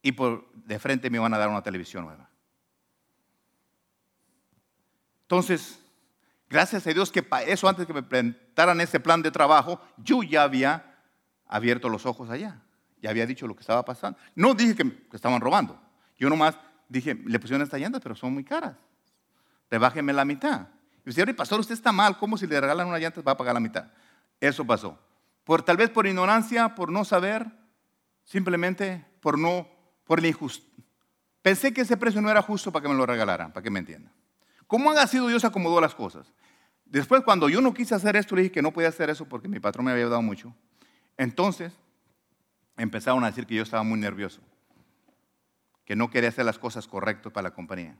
y 0.01 0.11
por 0.11 0.51
de 0.53 0.77
frente 0.77 1.09
me 1.09 1.17
van 1.17 1.33
a 1.33 1.37
dar 1.37 1.49
una 1.49 1.63
televisión 1.63 2.05
nueva. 2.05 2.29
Entonces, 5.21 5.79
gracias 6.49 6.85
a 6.85 6.93
Dios 6.93 7.11
que 7.11 7.23
para 7.23 7.45
eso 7.45 7.67
antes 7.67 7.87
que 7.87 7.93
me 7.93 8.03
presentaran 8.03 8.79
ese 8.81 8.99
plan 8.99 9.21
de 9.21 9.31
trabajo, 9.31 9.81
yo 9.97 10.21
ya 10.21 10.43
había 10.43 10.95
abierto 11.47 11.89
los 11.89 12.05
ojos 12.05 12.29
allá. 12.29 12.61
Ya 13.01 13.09
había 13.09 13.25
dicho 13.25 13.47
lo 13.47 13.55
que 13.55 13.61
estaba 13.61 13.85
pasando. 13.85 14.19
No 14.35 14.53
dije 14.53 14.75
que, 14.75 15.07
estaban 15.13 15.41
robando. 15.41 15.81
Yo 16.17 16.29
nomás 16.29 16.57
dije, 16.89 17.15
le 17.25 17.39
pusieron 17.39 17.61
estas 17.63 17.79
llantas, 17.79 18.01
pero 18.01 18.13
son 18.13 18.33
muy 18.33 18.43
caras. 18.43 18.75
Rebájenme 19.71 20.13
la 20.13 20.25
mitad. 20.25 20.67
Y 21.05 21.09
usted, 21.09 21.35
pastor, 21.35 21.59
usted 21.59 21.75
está 21.75 21.91
mal, 21.91 22.17
¿cómo 22.17 22.37
si 22.37 22.47
le 22.47 22.59
regalan 22.59 22.87
una 22.87 22.97
llanta 22.97 23.21
va 23.21 23.33
a 23.33 23.37
pagar 23.37 23.53
la 23.53 23.59
mitad? 23.59 23.85
Eso 24.39 24.65
pasó. 24.65 24.97
Por, 25.43 25.61
tal 25.61 25.77
vez 25.77 25.91
por 25.91 26.07
ignorancia, 26.07 26.73
por 26.73 26.91
no 26.91 27.05
saber, 27.05 27.45
simplemente 28.23 29.05
por 29.19 29.37
no, 29.37 29.67
por 30.03 30.19
la 30.19 30.29
injusticia. 30.29 30.83
Pensé 31.43 31.71
que 31.71 31.81
ese 31.81 31.95
precio 31.95 32.21
no 32.21 32.31
era 32.31 32.41
justo 32.41 32.71
para 32.71 32.81
que 32.81 32.89
me 32.89 32.95
lo 32.95 33.05
regalaran, 33.05 33.53
para 33.53 33.63
que 33.63 33.69
me 33.69 33.77
entiendan. 33.77 34.11
¿Cómo 34.65 34.89
ha 34.91 35.05
sido 35.05 35.27
Dios 35.27 35.45
acomodó 35.45 35.79
las 35.79 35.93
cosas? 35.93 36.33
Después, 36.85 37.21
cuando 37.21 37.49
yo 37.49 37.61
no 37.61 37.71
quise 37.71 37.93
hacer 37.93 38.15
esto, 38.15 38.35
le 38.35 38.41
dije 38.41 38.53
que 38.53 38.61
no 38.63 38.71
podía 38.71 38.89
hacer 38.89 39.11
eso 39.11 39.25
porque 39.25 39.47
mi 39.47 39.59
patrón 39.59 39.85
me 39.85 39.91
había 39.91 40.07
dado 40.07 40.23
mucho. 40.23 40.55
Entonces, 41.17 41.71
empezaron 42.77 43.23
a 43.23 43.27
decir 43.27 43.45
que 43.45 43.53
yo 43.53 43.61
estaba 43.61 43.83
muy 43.83 43.99
nervioso, 43.99 44.41
que 45.85 45.95
no 45.95 46.09
quería 46.09 46.29
hacer 46.29 46.45
las 46.45 46.57
cosas 46.57 46.87
correctas 46.87 47.31
para 47.31 47.49
la 47.49 47.53
compañía, 47.53 47.95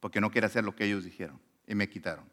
porque 0.00 0.20
no 0.20 0.30
quería 0.30 0.48
hacer 0.48 0.64
lo 0.64 0.76
que 0.76 0.84
ellos 0.84 1.02
dijeron 1.02 1.40
y 1.70 1.74
me 1.76 1.88
quitaron. 1.88 2.24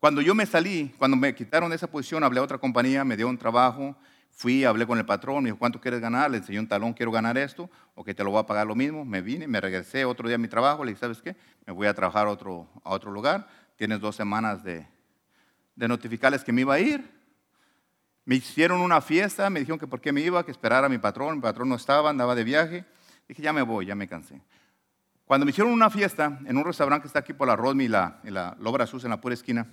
Cuando 0.00 0.20
yo 0.22 0.34
me 0.34 0.44
salí, 0.46 0.94
cuando 0.98 1.16
me 1.16 1.34
quitaron 1.34 1.72
esa 1.72 1.86
posición, 1.86 2.24
hablé 2.24 2.40
a 2.40 2.42
otra 2.42 2.58
compañía, 2.58 3.04
me 3.04 3.16
dio 3.16 3.28
un 3.28 3.38
trabajo, 3.38 3.96
fui, 4.30 4.64
hablé 4.64 4.86
con 4.86 4.98
el 4.98 5.06
patrón, 5.06 5.44
me 5.44 5.48
dijo, 5.48 5.58
¿cuánto 5.58 5.80
quieres 5.80 6.00
ganar? 6.00 6.30
Le 6.30 6.38
enseñé 6.38 6.58
un 6.58 6.68
talón, 6.68 6.92
quiero 6.92 7.12
ganar 7.12 7.38
esto, 7.38 7.70
o 7.94 8.04
que 8.04 8.14
te 8.14 8.24
lo 8.24 8.30
voy 8.30 8.40
a 8.40 8.46
pagar 8.46 8.66
lo 8.66 8.74
mismo. 8.74 9.04
Me 9.04 9.20
vine, 9.20 9.46
me 9.46 9.60
regresé 9.60 10.04
otro 10.04 10.26
día 10.28 10.36
a 10.36 10.38
mi 10.38 10.48
trabajo, 10.48 10.84
le 10.84 10.92
dije, 10.92 11.00
¿sabes 11.00 11.22
qué? 11.22 11.36
Me 11.66 11.72
voy 11.72 11.86
a 11.86 11.94
trabajar 11.94 12.26
a 12.26 12.30
otro, 12.30 12.68
a 12.82 12.90
otro 12.90 13.10
lugar, 13.10 13.46
tienes 13.76 14.00
dos 14.00 14.16
semanas 14.16 14.62
de, 14.62 14.86
de 15.74 15.88
notificarles 15.88 16.44
que 16.44 16.52
me 16.52 16.62
iba 16.62 16.74
a 16.74 16.80
ir. 16.80 17.10
Me 18.24 18.36
hicieron 18.36 18.80
una 18.80 19.00
fiesta, 19.02 19.48
me 19.50 19.60
dijeron 19.60 19.78
que 19.78 19.86
por 19.86 20.00
qué 20.00 20.12
me 20.12 20.22
iba, 20.22 20.44
que 20.44 20.50
esperara 20.50 20.86
a 20.86 20.90
mi 20.90 20.98
patrón, 20.98 21.36
mi 21.36 21.42
patrón 21.42 21.68
no 21.68 21.76
estaba, 21.76 22.10
andaba 22.10 22.34
de 22.34 22.44
viaje. 22.44 22.84
Dije, 23.28 23.42
ya 23.42 23.52
me 23.52 23.62
voy, 23.62 23.86
ya 23.86 23.94
me 23.94 24.08
cansé. 24.08 24.40
Cuando 25.24 25.46
me 25.46 25.50
hicieron 25.50 25.72
una 25.72 25.88
fiesta 25.90 26.38
en 26.44 26.56
un 26.56 26.64
restaurante 26.64 27.02
que 27.02 27.06
está 27.06 27.20
aquí 27.20 27.32
por 27.32 27.48
la 27.48 27.56
Rodmi 27.56 27.84
y 27.84 27.88
la, 27.88 28.20
la 28.24 28.56
Lobra 28.60 28.86
Sus 28.86 29.04
en 29.04 29.10
la 29.10 29.20
pura 29.20 29.34
esquina, 29.34 29.66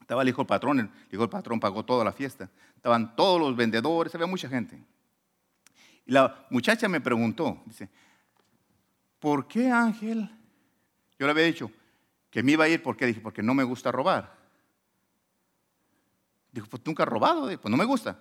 estaba 0.00 0.22
el 0.22 0.28
hijo 0.28 0.42
del 0.42 0.46
patrón, 0.46 0.78
el 0.80 0.90
hijo 1.10 1.22
del 1.22 1.30
patrón 1.30 1.58
pagó 1.58 1.84
toda 1.84 2.04
la 2.04 2.12
fiesta. 2.12 2.50
Estaban 2.76 3.16
todos 3.16 3.40
los 3.40 3.56
vendedores, 3.56 4.14
había 4.14 4.26
mucha 4.26 4.48
gente. 4.48 4.82
Y 6.04 6.12
la 6.12 6.46
muchacha 6.50 6.88
me 6.88 7.00
preguntó, 7.00 7.62
dice, 7.64 7.88
¿por 9.18 9.46
qué 9.46 9.70
Ángel? 9.70 10.28
Yo 11.18 11.26
le 11.26 11.30
había 11.30 11.44
dicho 11.44 11.70
que 12.30 12.42
me 12.42 12.52
iba 12.52 12.64
a 12.64 12.68
ir, 12.68 12.82
¿por 12.82 12.96
qué? 12.96 13.06
Dije, 13.06 13.20
porque 13.20 13.42
no 13.42 13.54
me 13.54 13.62
gusta 13.62 13.92
robar. 13.92 14.36
Dijo, 16.50 16.66
pues 16.66 16.82
nunca 16.84 17.04
he 17.04 17.06
robado, 17.06 17.46
pues 17.46 17.70
no 17.70 17.76
me 17.76 17.84
gusta. 17.84 18.18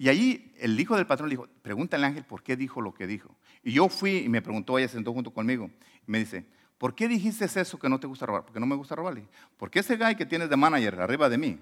Y 0.00 0.08
allí 0.08 0.50
el 0.56 0.80
hijo 0.80 0.96
del 0.96 1.06
patrón 1.06 1.28
le 1.28 1.34
dijo, 1.34 1.46
pregúntale 1.60 2.06
al 2.06 2.12
ángel 2.12 2.24
por 2.24 2.42
qué 2.42 2.56
dijo 2.56 2.80
lo 2.80 2.94
que 2.94 3.06
dijo. 3.06 3.36
Y 3.62 3.72
yo 3.72 3.90
fui 3.90 4.16
y 4.20 4.30
me 4.30 4.40
preguntó, 4.40 4.78
ella 4.78 4.88
se 4.88 4.94
sentó 4.94 5.12
junto 5.12 5.30
conmigo. 5.30 5.70
Y 6.08 6.10
me 6.10 6.18
dice, 6.18 6.46
¿por 6.78 6.94
qué 6.94 7.06
dijiste 7.06 7.44
eso 7.44 7.78
que 7.78 7.86
no 7.86 8.00
te 8.00 8.06
gusta 8.06 8.24
robar? 8.24 8.46
Porque 8.46 8.58
no 8.58 8.64
me 8.64 8.76
gusta 8.76 8.94
robarle. 8.94 9.28
Porque 9.58 9.80
ese 9.80 9.98
guy 9.98 10.14
que 10.14 10.24
tienes 10.24 10.48
de 10.48 10.56
manager 10.56 11.02
arriba 11.02 11.28
de 11.28 11.36
mí 11.36 11.60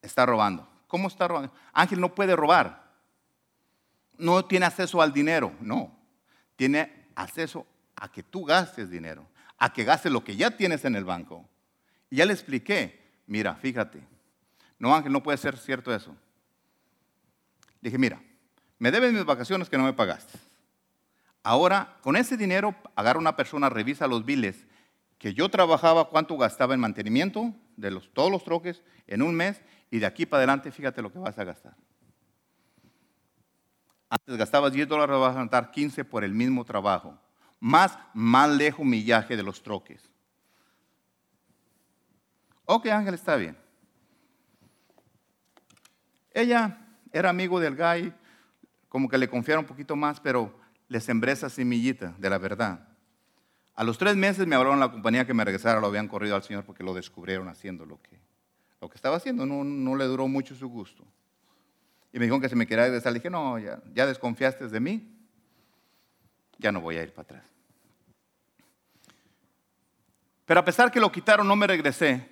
está 0.00 0.24
robando. 0.24 0.66
¿Cómo 0.86 1.08
está 1.08 1.28
robando? 1.28 1.52
Ángel 1.74 2.00
no 2.00 2.14
puede 2.14 2.34
robar. 2.34 2.90
No 4.16 4.42
tiene 4.46 4.64
acceso 4.64 5.02
al 5.02 5.12
dinero, 5.12 5.52
no. 5.60 5.94
Tiene 6.56 7.08
acceso 7.16 7.66
a 7.96 8.10
que 8.10 8.22
tú 8.22 8.46
gastes 8.46 8.88
dinero, 8.88 9.26
a 9.58 9.74
que 9.74 9.84
gastes 9.84 10.10
lo 10.10 10.24
que 10.24 10.36
ya 10.36 10.56
tienes 10.56 10.86
en 10.86 10.96
el 10.96 11.04
banco. 11.04 11.46
Y 12.08 12.16
ya 12.16 12.24
le 12.24 12.32
expliqué, 12.32 13.20
mira, 13.26 13.56
fíjate, 13.56 14.00
no 14.78 14.94
Ángel, 14.94 15.12
no 15.12 15.22
puede 15.22 15.36
ser 15.36 15.58
cierto 15.58 15.94
eso. 15.94 16.16
Dije, 17.86 17.98
mira, 17.98 18.20
me 18.80 18.90
debes 18.90 19.12
mis 19.12 19.24
vacaciones 19.24 19.70
que 19.70 19.78
no 19.78 19.84
me 19.84 19.92
pagaste. 19.92 20.36
Ahora, 21.44 21.98
con 22.00 22.16
ese 22.16 22.36
dinero, 22.36 22.74
agarra 22.96 23.20
una 23.20 23.36
persona, 23.36 23.68
revisa 23.68 24.08
los 24.08 24.24
biles 24.24 24.66
que 25.18 25.34
yo 25.34 25.48
trabajaba, 25.48 26.08
cuánto 26.08 26.36
gastaba 26.36 26.74
en 26.74 26.80
mantenimiento 26.80 27.54
de 27.76 27.92
los, 27.92 28.12
todos 28.12 28.28
los 28.28 28.42
troques 28.42 28.82
en 29.06 29.22
un 29.22 29.36
mes, 29.36 29.62
y 29.88 30.00
de 30.00 30.06
aquí 30.06 30.26
para 30.26 30.40
adelante, 30.40 30.72
fíjate 30.72 31.00
lo 31.00 31.12
que 31.12 31.20
vas 31.20 31.38
a 31.38 31.44
gastar. 31.44 31.76
Antes 34.10 34.36
gastabas 34.36 34.72
10 34.72 34.88
dólares, 34.88 35.16
vas 35.20 35.36
a 35.36 35.42
gastar 35.42 35.70
15 35.70 36.04
por 36.04 36.24
el 36.24 36.34
mismo 36.34 36.64
trabajo. 36.64 37.16
Más, 37.60 37.96
más 38.14 38.50
lejos 38.50 38.84
millaje 38.84 39.36
de 39.36 39.44
los 39.44 39.62
troques. 39.62 40.10
Ok, 42.64 42.86
Ángel, 42.86 43.14
está 43.14 43.36
bien. 43.36 43.56
Ella 46.34 46.82
era 47.16 47.30
amigo 47.30 47.60
del 47.60 47.76
guy, 47.76 48.12
como 48.88 49.08
que 49.08 49.18
le 49.18 49.28
confiaron 49.28 49.64
un 49.64 49.68
poquito 49.68 49.96
más, 49.96 50.20
pero 50.20 50.58
le 50.88 51.00
sembré 51.00 51.32
esa 51.32 51.48
semillita 51.48 52.14
de 52.18 52.30
la 52.30 52.38
verdad. 52.38 52.88
A 53.74 53.84
los 53.84 53.98
tres 53.98 54.16
meses 54.16 54.46
me 54.46 54.56
hablaron 54.56 54.80
la 54.80 54.90
compañía 54.90 55.26
que 55.26 55.34
me 55.34 55.44
regresara, 55.44 55.80
lo 55.80 55.88
habían 55.88 56.08
corrido 56.08 56.34
al 56.34 56.42
Señor 56.42 56.64
porque 56.64 56.82
lo 56.82 56.94
descubrieron 56.94 57.48
haciendo 57.48 57.84
lo 57.84 58.00
que, 58.00 58.18
lo 58.80 58.88
que 58.88 58.96
estaba 58.96 59.16
haciendo. 59.16 59.44
No, 59.44 59.64
no 59.64 59.96
le 59.96 60.04
duró 60.06 60.28
mucho 60.28 60.54
su 60.54 60.68
gusto. 60.68 61.04
Y 62.12 62.18
me 62.18 62.24
dijeron 62.24 62.40
que 62.40 62.48
se 62.48 62.56
me 62.56 62.66
quería 62.66 62.84
regresar. 62.84 63.12
Le 63.12 63.18
dije, 63.18 63.28
no, 63.28 63.58
ya, 63.58 63.82
ya 63.92 64.06
desconfiaste 64.06 64.68
de 64.68 64.80
mí, 64.80 65.14
ya 66.58 66.72
no 66.72 66.80
voy 66.80 66.96
a 66.96 67.02
ir 67.02 67.12
para 67.12 67.24
atrás. 67.24 67.44
Pero 70.46 70.60
a 70.60 70.64
pesar 70.64 70.90
que 70.90 71.00
lo 71.00 71.12
quitaron, 71.12 71.46
no 71.46 71.56
me 71.56 71.66
regresé. 71.66 72.26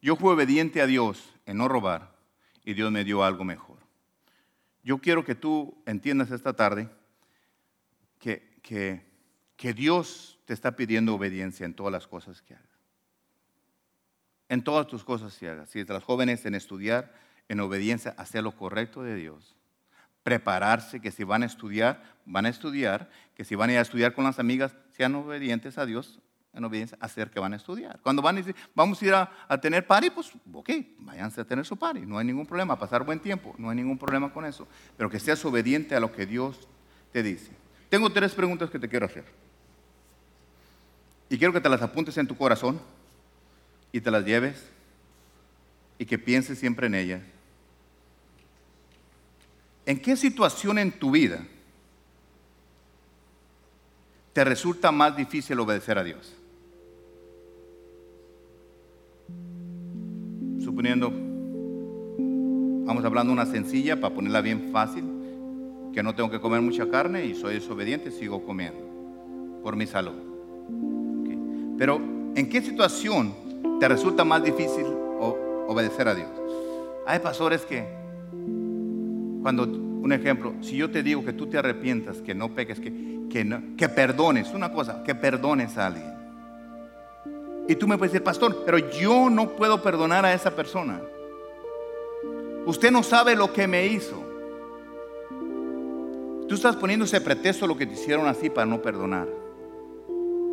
Yo 0.00 0.14
fui 0.14 0.30
obediente 0.30 0.82
a 0.82 0.86
Dios 0.86 1.34
en 1.46 1.56
no 1.56 1.66
robar 1.66 2.14
y 2.64 2.74
Dios 2.74 2.92
me 2.92 3.02
dio 3.02 3.24
algo 3.24 3.42
mejor. 3.42 3.73
Yo 4.84 4.98
quiero 4.98 5.24
que 5.24 5.34
tú 5.34 5.82
entiendas 5.86 6.30
esta 6.30 6.52
tarde 6.52 6.90
que, 8.20 8.60
que, 8.62 9.72
Dios 9.72 10.38
te 10.44 10.52
está 10.52 10.76
pidiendo 10.76 11.14
obediencia 11.14 11.64
en 11.64 11.74
todas 11.74 11.90
las 11.90 12.06
cosas 12.06 12.42
que 12.42 12.54
hagas. 12.54 12.68
En 14.50 14.62
todas 14.62 14.86
tus 14.86 15.02
cosas 15.02 15.36
que 15.38 15.48
hagas. 15.48 15.70
Si 15.70 15.82
las 15.84 16.04
jóvenes 16.04 16.44
en 16.44 16.54
estudiar, 16.54 17.14
en 17.48 17.60
obediencia, 17.60 18.14
hacer 18.18 18.44
lo 18.44 18.54
correcto 18.54 19.02
de 19.02 19.16
Dios. 19.16 19.56
Prepararse, 20.22 21.00
que 21.00 21.10
si 21.10 21.24
van 21.24 21.42
a 21.42 21.46
estudiar, 21.46 22.02
van 22.26 22.44
a 22.44 22.50
estudiar. 22.50 23.10
Que 23.34 23.44
si 23.44 23.54
van 23.54 23.70
a 23.70 23.72
ir 23.72 23.78
a 23.78 23.82
estudiar 23.82 24.12
con 24.12 24.24
las 24.24 24.38
amigas, 24.38 24.76
sean 24.90 25.14
obedientes 25.14 25.78
a 25.78 25.86
Dios 25.86 26.20
en 26.54 26.64
obediencia 26.64 26.96
hacer 27.00 27.30
que 27.30 27.40
van 27.40 27.52
a 27.52 27.56
estudiar. 27.56 27.98
Cuando 28.02 28.22
van 28.22 28.36
a 28.36 28.38
decir, 28.38 28.54
vamos 28.74 29.00
a 29.00 29.04
ir 29.04 29.14
a, 29.14 29.60
tener 29.60 29.86
party, 29.86 30.10
pues 30.10 30.30
ok, 30.52 30.70
váyanse 30.98 31.40
a 31.40 31.44
tener 31.44 31.64
su 31.64 31.76
party, 31.76 32.00
no 32.00 32.18
hay 32.18 32.24
ningún 32.24 32.46
problema, 32.46 32.78
pasar 32.78 33.04
buen 33.04 33.20
tiempo, 33.20 33.54
no 33.58 33.70
hay 33.70 33.76
ningún 33.76 33.98
problema 33.98 34.32
con 34.32 34.44
eso, 34.44 34.66
pero 34.96 35.10
que 35.10 35.20
seas 35.20 35.44
obediente 35.44 35.94
a 35.94 36.00
lo 36.00 36.12
que 36.12 36.26
Dios 36.26 36.68
te 37.12 37.22
dice. 37.22 37.50
Tengo 37.88 38.10
tres 38.10 38.32
preguntas 38.34 38.70
que 38.70 38.78
te 38.78 38.88
quiero 38.88 39.06
hacer. 39.06 39.24
Y 41.28 41.38
quiero 41.38 41.52
que 41.52 41.60
te 41.60 41.68
las 41.68 41.82
apuntes 41.82 42.16
en 42.18 42.26
tu 42.26 42.36
corazón 42.36 42.80
y 43.92 44.00
te 44.00 44.10
las 44.10 44.24
lleves 44.24 44.68
y 45.98 46.06
que 46.06 46.18
pienses 46.18 46.58
siempre 46.58 46.86
en 46.86 46.94
ellas. 46.94 47.22
¿En 49.86 50.00
qué 50.00 50.16
situación 50.16 50.78
en 50.78 50.92
tu 50.92 51.10
vida 51.10 51.44
te 54.32 54.44
resulta 54.44 54.90
más 54.90 55.16
difícil 55.16 55.58
obedecer 55.60 55.98
a 55.98 56.04
Dios? 56.04 56.34
Suponiendo, 60.74 61.12
vamos 62.84 63.04
hablando 63.04 63.32
una 63.32 63.46
sencilla 63.46 64.00
para 64.00 64.12
ponerla 64.12 64.40
bien 64.40 64.70
fácil, 64.72 65.04
que 65.92 66.02
no 66.02 66.16
tengo 66.16 66.28
que 66.32 66.40
comer 66.40 66.60
mucha 66.62 66.90
carne 66.90 67.24
y 67.26 67.36
soy 67.36 67.54
desobediente, 67.54 68.10
sigo 68.10 68.44
comiendo 68.44 68.80
por 69.62 69.76
mi 69.76 69.86
salud. 69.86 70.14
Pero, 71.78 72.00
¿en 72.34 72.48
qué 72.48 72.60
situación 72.60 73.32
te 73.78 73.86
resulta 73.86 74.24
más 74.24 74.42
difícil 74.42 74.84
obedecer 75.68 76.08
a 76.08 76.16
Dios? 76.16 76.28
Hay 77.06 77.20
pastores 77.20 77.64
que, 77.64 77.86
cuando, 79.42 79.62
un 79.62 80.12
ejemplo, 80.12 80.54
si 80.60 80.76
yo 80.76 80.90
te 80.90 81.04
digo 81.04 81.24
que 81.24 81.34
tú 81.34 81.46
te 81.46 81.56
arrepientas, 81.56 82.16
que 82.16 82.34
no 82.34 82.52
peques, 82.52 82.80
que, 82.80 83.28
que, 83.30 83.44
no, 83.44 83.62
que 83.76 83.88
perdones, 83.88 84.52
una 84.52 84.72
cosa, 84.72 85.04
que 85.04 85.14
perdones 85.14 85.78
a 85.78 85.86
alguien. 85.86 86.13
Y 87.68 87.76
tú 87.76 87.88
me 87.88 87.96
puedes 87.96 88.12
decir, 88.12 88.24
pastor, 88.24 88.62
pero 88.64 88.78
yo 88.78 89.30
no 89.30 89.50
puedo 89.50 89.82
perdonar 89.82 90.24
a 90.24 90.34
esa 90.34 90.54
persona. 90.54 91.00
Usted 92.66 92.90
no 92.90 93.02
sabe 93.02 93.36
lo 93.36 93.52
que 93.52 93.66
me 93.66 93.86
hizo. 93.86 94.22
Tú 96.48 96.54
estás 96.54 96.76
poniendo 96.76 97.06
ese 97.06 97.20
pretexto 97.20 97.66
lo 97.66 97.76
que 97.76 97.86
te 97.86 97.94
hicieron 97.94 98.26
así 98.26 98.50
para 98.50 98.66
no 98.66 98.82
perdonar. 98.82 99.28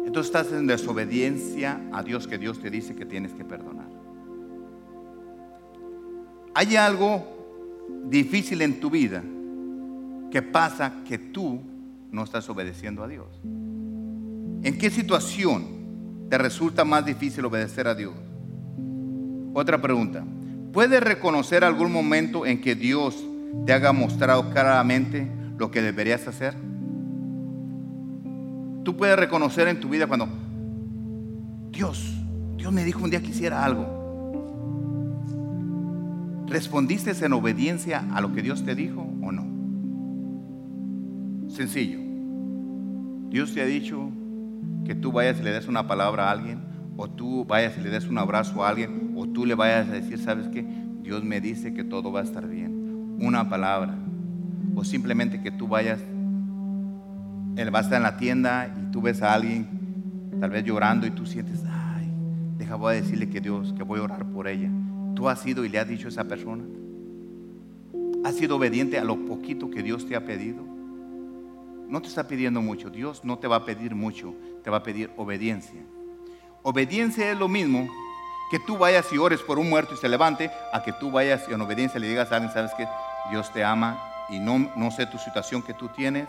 Entonces 0.06 0.34
estás 0.34 0.52
en 0.54 0.68
desobediencia 0.68 1.82
a 1.92 2.02
Dios 2.02 2.28
que 2.28 2.38
Dios 2.38 2.60
te 2.60 2.70
dice 2.70 2.96
que 2.96 3.06
tienes 3.06 3.34
que 3.34 3.44
perdonar. 3.44 3.88
Hay 6.54 6.76
algo 6.76 7.24
difícil 8.06 8.62
en 8.62 8.80
tu 8.80 8.90
vida 8.90 9.24
que 10.32 10.42
pasa 10.42 11.04
que 11.08 11.18
tú 11.18 11.62
no 12.12 12.24
estás 12.24 12.50
obedeciendo 12.50 13.04
a 13.04 13.08
Dios. 13.08 13.28
¿En 13.44 14.78
qué 14.78 14.90
situación 14.90 15.81
te 16.32 16.38
resulta 16.38 16.86
más 16.86 17.06
difícil 17.06 17.44
obedecer 17.44 17.90
a 17.90 17.94
Dios? 17.94 18.14
Otra 19.54 19.82
pregunta. 19.82 20.24
¿Puedes 20.72 21.04
reconocer 21.04 21.66
algún 21.66 21.92
momento 21.92 22.46
en 22.46 22.62
que 22.62 22.74
Dios 22.74 23.22
te 23.66 23.74
haga 23.74 23.92
mostrado 23.92 24.50
claramente 24.50 25.30
lo 25.58 25.70
que 25.72 25.82
deberías 25.82 26.26
hacer? 26.30 26.54
Tú 28.86 28.96
puedes 28.96 29.20
reconocer 29.20 29.68
en 29.68 29.82
tu 29.82 29.90
vida 29.90 30.08
cuando 30.08 30.30
Dios, 31.70 32.14
Dios 32.56 32.72
me 32.72 32.86
dijo 32.86 33.04
un 33.04 33.10
día 33.10 33.22
que 33.22 33.32
hiciera 33.32 33.66
algo. 33.66 34.00
¿Respondiste 36.48 37.12
en 37.26 37.34
obediencia 37.34 38.06
a 38.14 38.22
lo 38.22 38.32
que 38.32 38.42
Dios 38.42 38.64
te 38.64 38.74
dijo 38.74 39.02
o 39.02 39.34
no? 39.34 39.46
Sencillo. 41.50 42.00
Dios 43.30 43.54
te 43.54 43.62
ha 43.62 43.66
dicho, 43.66 44.10
que 44.86 44.96
tú 44.96 45.12
vayas 45.12 45.40
y 45.40 45.44
le 45.44 45.52
des 45.52 45.68
una 45.68 45.88
palabra 45.88 46.30
a 46.30 46.32
alguien, 46.32 46.60
o 46.98 47.10
tú 47.10 47.46
vayas 47.46 47.78
y 47.78 47.82
le 47.82 47.90
des 47.90 48.08
un 48.08 48.18
abrazo 48.18 48.64
a 48.64 48.70
alguien, 48.70 49.14
o 49.16 49.28
tú 49.28 49.46
le 49.46 49.56
vayas 49.56 49.90
a 49.90 49.94
decir, 49.94 50.20
¿sabes 50.20 50.48
qué? 50.48 50.66
Dios 51.02 51.24
me 51.24 51.42
dice 51.42 51.74
que 51.74 51.84
todo 51.84 52.12
va 52.12 52.22
a 52.22 52.24
estar 52.24 52.48
bien. 52.48 53.18
Una 53.20 53.50
palabra. 53.50 53.98
O 54.76 54.84
simplemente 54.84 55.42
que 55.42 55.52
tú 55.52 55.68
vayas, 55.68 56.00
él 57.56 57.74
va 57.74 57.80
a 57.80 57.82
estar 57.82 57.98
en 57.98 58.04
la 58.04 58.18
tienda 58.18 58.74
y 58.76 58.92
tú 58.92 59.02
ves 59.02 59.22
a 59.22 59.34
alguien 59.34 59.82
tal 60.40 60.50
vez 60.50 60.64
llorando 60.64 61.06
y 61.06 61.12
tú 61.12 61.26
sientes, 61.26 61.64
ay, 61.70 62.12
deja, 62.58 62.76
voy 62.76 62.94
a 62.94 63.02
decirle 63.02 63.30
que 63.30 63.42
Dios, 63.42 63.74
que 63.74 63.84
voy 63.84 64.00
a 64.00 64.04
orar 64.04 64.26
por 64.26 64.48
ella. 64.48 64.70
Tú 65.16 65.30
has 65.30 65.46
ido 65.46 65.66
y 65.66 65.70
le 65.70 65.80
has 65.80 65.88
dicho 65.88 66.08
a 66.08 66.10
esa 66.10 66.24
persona. 66.24 66.64
¿Has 68.24 68.36
sido 68.36 68.56
obediente 68.56 68.98
a 68.98 69.04
lo 69.04 69.26
poquito 69.26 69.70
que 69.70 69.84
Dios 69.84 70.08
te 70.08 70.16
ha 70.16 70.26
pedido? 70.26 70.72
no 71.92 72.02
te 72.02 72.08
está 72.08 72.26
pidiendo 72.26 72.62
mucho. 72.62 72.90
Dios 72.90 73.24
no 73.26 73.38
te 73.38 73.48
va 73.48 73.58
a 73.58 73.66
pedir 73.66 73.94
mucho, 73.94 74.34
te 74.64 74.70
va 74.70 74.78
a 74.78 74.84
pedir 74.84 75.12
obediencia. 75.18 75.82
Obediencia 76.64 77.32
es 77.32 77.38
lo 77.38 77.48
mismo 77.48 77.88
que 78.52 78.60
tú 78.60 78.78
vayas 78.78 79.12
y 79.12 79.18
ores 79.18 79.42
por 79.42 79.58
un 79.58 79.70
muerto 79.70 79.94
y 79.94 79.98
se 79.98 80.10
levante, 80.10 80.52
a 80.74 80.84
que 80.84 80.92
tú 80.92 81.10
vayas 81.10 81.44
y 81.50 81.54
en 81.54 81.62
obediencia 81.62 82.00
le 82.00 82.08
digas 82.08 82.32
a 82.32 82.36
alguien, 82.36 82.54
sabes 82.54 82.74
que 82.74 82.88
Dios 83.30 83.52
te 83.54 83.64
ama 83.64 83.98
y 84.30 84.40
no, 84.40 84.70
no 84.76 84.92
sé 84.92 85.06
tu 85.06 85.18
situación 85.18 85.62
que 85.62 85.74
tú 85.74 85.88
tienes, 85.88 86.28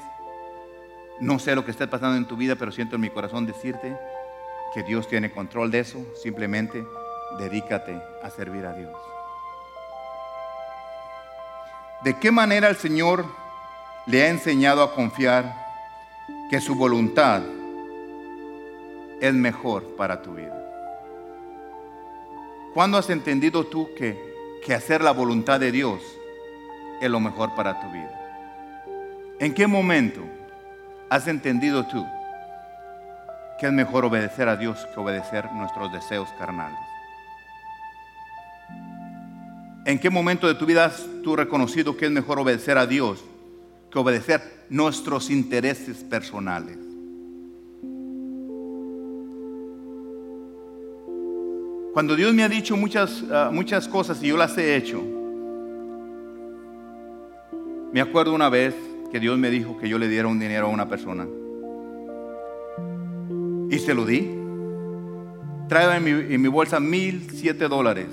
no 1.20 1.38
sé 1.38 1.54
lo 1.54 1.64
que 1.64 1.70
está 1.72 1.88
pasando 1.88 2.16
en 2.16 2.26
tu 2.26 2.36
vida, 2.36 2.54
pero 2.54 2.72
siento 2.72 2.94
en 2.94 3.02
mi 3.02 3.10
corazón 3.10 3.44
decirte 3.44 3.96
que 4.72 4.82
Dios 4.82 5.08
tiene 5.08 5.32
control 5.32 5.70
de 5.70 5.80
eso. 5.80 5.98
Simplemente 6.22 6.84
dedícate 7.38 8.00
a 8.22 8.30
servir 8.30 8.66
a 8.66 8.72
Dios. 8.72 8.92
¿De 12.02 12.18
qué 12.18 12.30
manera 12.30 12.68
el 12.68 12.76
Señor 12.76 13.24
le 14.06 14.24
ha 14.24 14.28
enseñado 14.28 14.82
a 14.82 14.94
confiar 14.94 15.54
que 16.50 16.60
su 16.60 16.74
voluntad 16.74 17.42
es 19.22 19.32
mejor 19.32 19.96
para 19.96 20.20
tu 20.20 20.34
vida. 20.34 20.58
¿Cuándo 22.74 22.98
has 22.98 23.08
entendido 23.08 23.64
tú 23.64 23.88
que, 23.96 24.60
que 24.62 24.74
hacer 24.74 25.02
la 25.02 25.12
voluntad 25.12 25.58
de 25.58 25.72
Dios 25.72 26.02
es 27.02 27.10
lo 27.10 27.18
mejor 27.18 27.54
para 27.56 27.80
tu 27.80 27.90
vida. 27.90 28.10
¿En 29.40 29.52
qué 29.54 29.66
momento 29.66 30.22
has 31.10 31.26
entendido 31.26 31.84
tú 31.88 32.06
que 33.58 33.66
es 33.66 33.72
mejor 33.72 34.04
obedecer 34.04 34.48
a 34.48 34.56
Dios 34.56 34.86
que 34.94 35.00
obedecer 35.00 35.50
nuestros 35.52 35.92
deseos 35.92 36.28
carnales? 36.38 36.78
¿En 39.84 39.98
qué 39.98 40.10
momento 40.10 40.46
de 40.46 40.54
tu 40.54 40.64
vida 40.64 40.84
has 40.84 41.04
tú 41.24 41.34
reconocido 41.34 41.96
que 41.96 42.06
es 42.06 42.12
mejor 42.12 42.38
obedecer 42.38 42.78
a 42.78 42.86
Dios 42.86 43.24
que 43.90 43.98
obedecer 43.98 44.66
nuestros 44.70 45.28
intereses 45.28 46.04
personales? 46.04 46.91
Cuando 51.92 52.16
Dios 52.16 52.32
me 52.32 52.42
ha 52.42 52.48
dicho 52.48 52.74
muchas, 52.74 53.22
ah, 53.30 53.50
muchas 53.52 53.86
cosas 53.86 54.22
y 54.22 54.28
yo 54.28 54.38
las 54.38 54.56
he 54.56 54.76
hecho, 54.76 55.02
me 57.92 58.00
acuerdo 58.00 58.32
una 58.32 58.48
vez 58.48 58.74
que 59.10 59.20
Dios 59.20 59.38
me 59.38 59.50
dijo 59.50 59.76
que 59.76 59.90
yo 59.90 59.98
le 59.98 60.08
diera 60.08 60.26
un 60.26 60.40
dinero 60.40 60.68
a 60.68 60.70
una 60.70 60.88
persona. 60.88 61.26
Y 63.68 63.78
se 63.78 63.94
lo 63.94 64.06
di. 64.06 64.30
Trae 65.68 65.98
en 65.98 66.40
mi, 66.40 66.48
bolsa 66.48 66.80
mil 66.80 67.28
siete 67.30 67.68
dólares. 67.68 68.08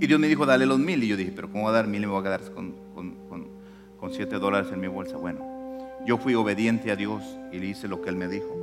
Y 0.00 0.06
Dios 0.08 0.18
me 0.18 0.26
dijo, 0.26 0.44
dale 0.44 0.66
los 0.66 0.80
mil. 0.80 1.04
Y 1.04 1.08
yo 1.08 1.16
dije, 1.16 1.30
pero 1.34 1.52
¿cómo 1.52 1.64
va 1.64 1.70
a 1.70 1.74
dar 1.74 1.86
mil 1.86 2.02
y 2.02 2.06
me 2.06 2.12
voy 2.12 2.20
a 2.20 2.24
quedar 2.24 2.52
con, 2.52 2.74
con, 2.94 3.14
con 3.96 4.12
siete 4.12 4.40
dólares 4.40 4.70
en 4.72 4.80
mi 4.80 4.88
bolsa? 4.88 5.16
Bueno, 5.16 5.78
yo 6.04 6.18
fui 6.18 6.34
obediente 6.34 6.90
a 6.90 6.96
Dios 6.96 7.22
y 7.52 7.60
le 7.60 7.66
hice 7.66 7.86
lo 7.86 8.02
que 8.02 8.08
Él 8.08 8.16
me 8.16 8.26
dijo. 8.26 8.58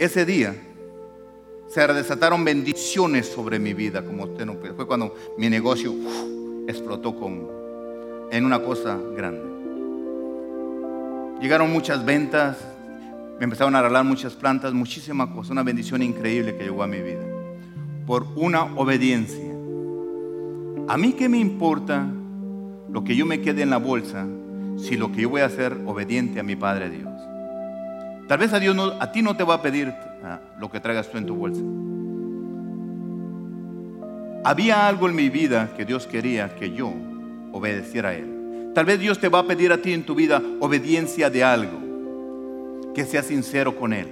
Ese 0.00 0.24
día 0.24 0.56
se 1.70 1.86
desataron 1.86 2.44
bendiciones 2.44 3.28
sobre 3.28 3.60
mi 3.60 3.74
vida, 3.74 4.04
como 4.04 4.24
usted 4.24 4.44
no 4.44 4.54
puede. 4.54 4.74
Fue 4.74 4.88
cuando 4.88 5.14
mi 5.38 5.48
negocio 5.48 5.94
explotó 6.66 7.14
con, 7.14 7.46
en 8.32 8.44
una 8.44 8.60
cosa 8.60 8.98
grande. 9.16 9.48
Llegaron 11.40 11.72
muchas 11.72 12.04
ventas, 12.04 12.58
me 13.38 13.44
empezaron 13.44 13.76
a 13.76 13.78
arreglar 13.78 14.04
muchas 14.04 14.34
plantas, 14.34 14.72
muchísimas 14.72 15.28
cosas, 15.28 15.52
una 15.52 15.62
bendición 15.62 16.02
increíble 16.02 16.56
que 16.56 16.64
llegó 16.64 16.82
a 16.82 16.88
mi 16.88 17.00
vida. 17.00 17.24
Por 18.04 18.26
una 18.34 18.64
obediencia. 18.74 19.54
A 20.88 20.96
mí 20.98 21.12
qué 21.12 21.28
me 21.28 21.38
importa 21.38 22.04
lo 22.90 23.04
que 23.04 23.14
yo 23.14 23.26
me 23.26 23.40
quede 23.40 23.62
en 23.62 23.70
la 23.70 23.76
bolsa 23.76 24.26
si 24.76 24.96
lo 24.96 25.12
que 25.12 25.22
yo 25.22 25.30
voy 25.30 25.42
a 25.42 25.46
hacer 25.46 25.78
obediente 25.86 26.40
a 26.40 26.42
mi 26.42 26.56
Padre 26.56 26.90
Dios. 26.90 27.29
Tal 28.30 28.38
vez 28.38 28.52
a 28.52 28.60
Dios 28.60 28.76
a 29.00 29.10
ti 29.10 29.22
no 29.22 29.36
te 29.36 29.42
va 29.42 29.54
a 29.54 29.60
pedir 29.60 29.92
ah, 30.22 30.38
lo 30.56 30.70
que 30.70 30.78
traigas 30.78 31.08
tú 31.08 31.18
en 31.18 31.26
tu 31.26 31.34
bolsa. 31.34 31.60
Había 34.44 34.86
algo 34.86 35.08
en 35.08 35.16
mi 35.16 35.28
vida 35.28 35.74
que 35.76 35.84
Dios 35.84 36.06
quería 36.06 36.54
que 36.54 36.70
yo 36.70 36.92
obedeciera 37.50 38.10
a 38.10 38.14
Él. 38.14 38.70
Tal 38.72 38.84
vez 38.84 39.00
Dios 39.00 39.18
te 39.18 39.28
va 39.28 39.40
a 39.40 39.46
pedir 39.48 39.72
a 39.72 39.78
ti 39.78 39.92
en 39.92 40.04
tu 40.04 40.14
vida 40.14 40.40
obediencia 40.60 41.28
de 41.28 41.42
algo, 41.42 42.92
que 42.94 43.04
seas 43.04 43.26
sincero 43.26 43.74
con 43.74 43.92
Él. 43.92 44.06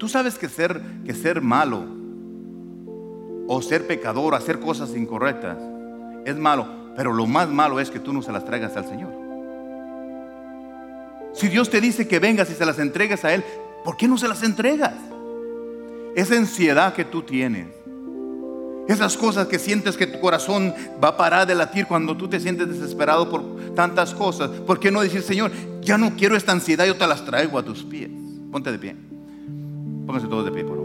Tú 0.00 0.08
sabes 0.08 0.36
que 0.36 0.48
ser, 0.48 0.82
que 1.06 1.14
ser 1.14 1.42
malo 1.42 1.84
o 3.46 3.62
ser 3.62 3.86
pecador, 3.86 4.34
hacer 4.34 4.58
cosas 4.58 4.96
incorrectas, 4.96 5.58
es 6.24 6.36
malo, 6.36 6.66
pero 6.96 7.12
lo 7.12 7.28
más 7.28 7.48
malo 7.48 7.78
es 7.78 7.88
que 7.88 8.00
tú 8.00 8.12
no 8.12 8.20
se 8.20 8.32
las 8.32 8.44
traigas 8.44 8.76
al 8.76 8.86
Señor. 8.86 9.21
Si 11.32 11.48
Dios 11.48 11.70
te 11.70 11.80
dice 11.80 12.06
que 12.06 12.18
vengas 12.18 12.50
y 12.50 12.54
se 12.54 12.66
las 12.66 12.78
entregues 12.78 13.24
a 13.24 13.32
Él, 13.34 13.44
¿por 13.84 13.96
qué 13.96 14.06
no 14.08 14.18
se 14.18 14.28
las 14.28 14.42
entregas? 14.42 14.94
Esa 16.14 16.36
ansiedad 16.36 16.94
que 16.94 17.04
tú 17.04 17.22
tienes, 17.22 17.68
esas 18.88 19.16
cosas 19.16 19.46
que 19.46 19.58
sientes 19.58 19.96
que 19.96 20.06
tu 20.06 20.20
corazón 20.20 20.74
va 21.02 21.08
a 21.08 21.16
parar 21.16 21.46
de 21.46 21.54
latir 21.54 21.86
cuando 21.86 22.16
tú 22.16 22.28
te 22.28 22.40
sientes 22.40 22.68
desesperado 22.68 23.30
por 23.30 23.74
tantas 23.74 24.12
cosas. 24.12 24.50
¿Por 24.50 24.80
qué 24.80 24.90
no 24.90 25.00
decir, 25.00 25.22
Señor, 25.22 25.50
ya 25.80 25.96
no 25.96 26.14
quiero 26.16 26.36
esta 26.36 26.52
ansiedad, 26.52 26.84
yo 26.84 26.96
te 26.96 27.06
las 27.06 27.24
traigo 27.24 27.58
a 27.58 27.62
tus 27.62 27.82
pies? 27.82 28.10
Ponte 28.50 28.70
de 28.70 28.78
pie. 28.78 28.96
Póngase 30.06 30.26
todos 30.26 30.44
de 30.44 30.50
pie, 30.50 30.64
por 30.64 30.76
favor. 30.76 30.81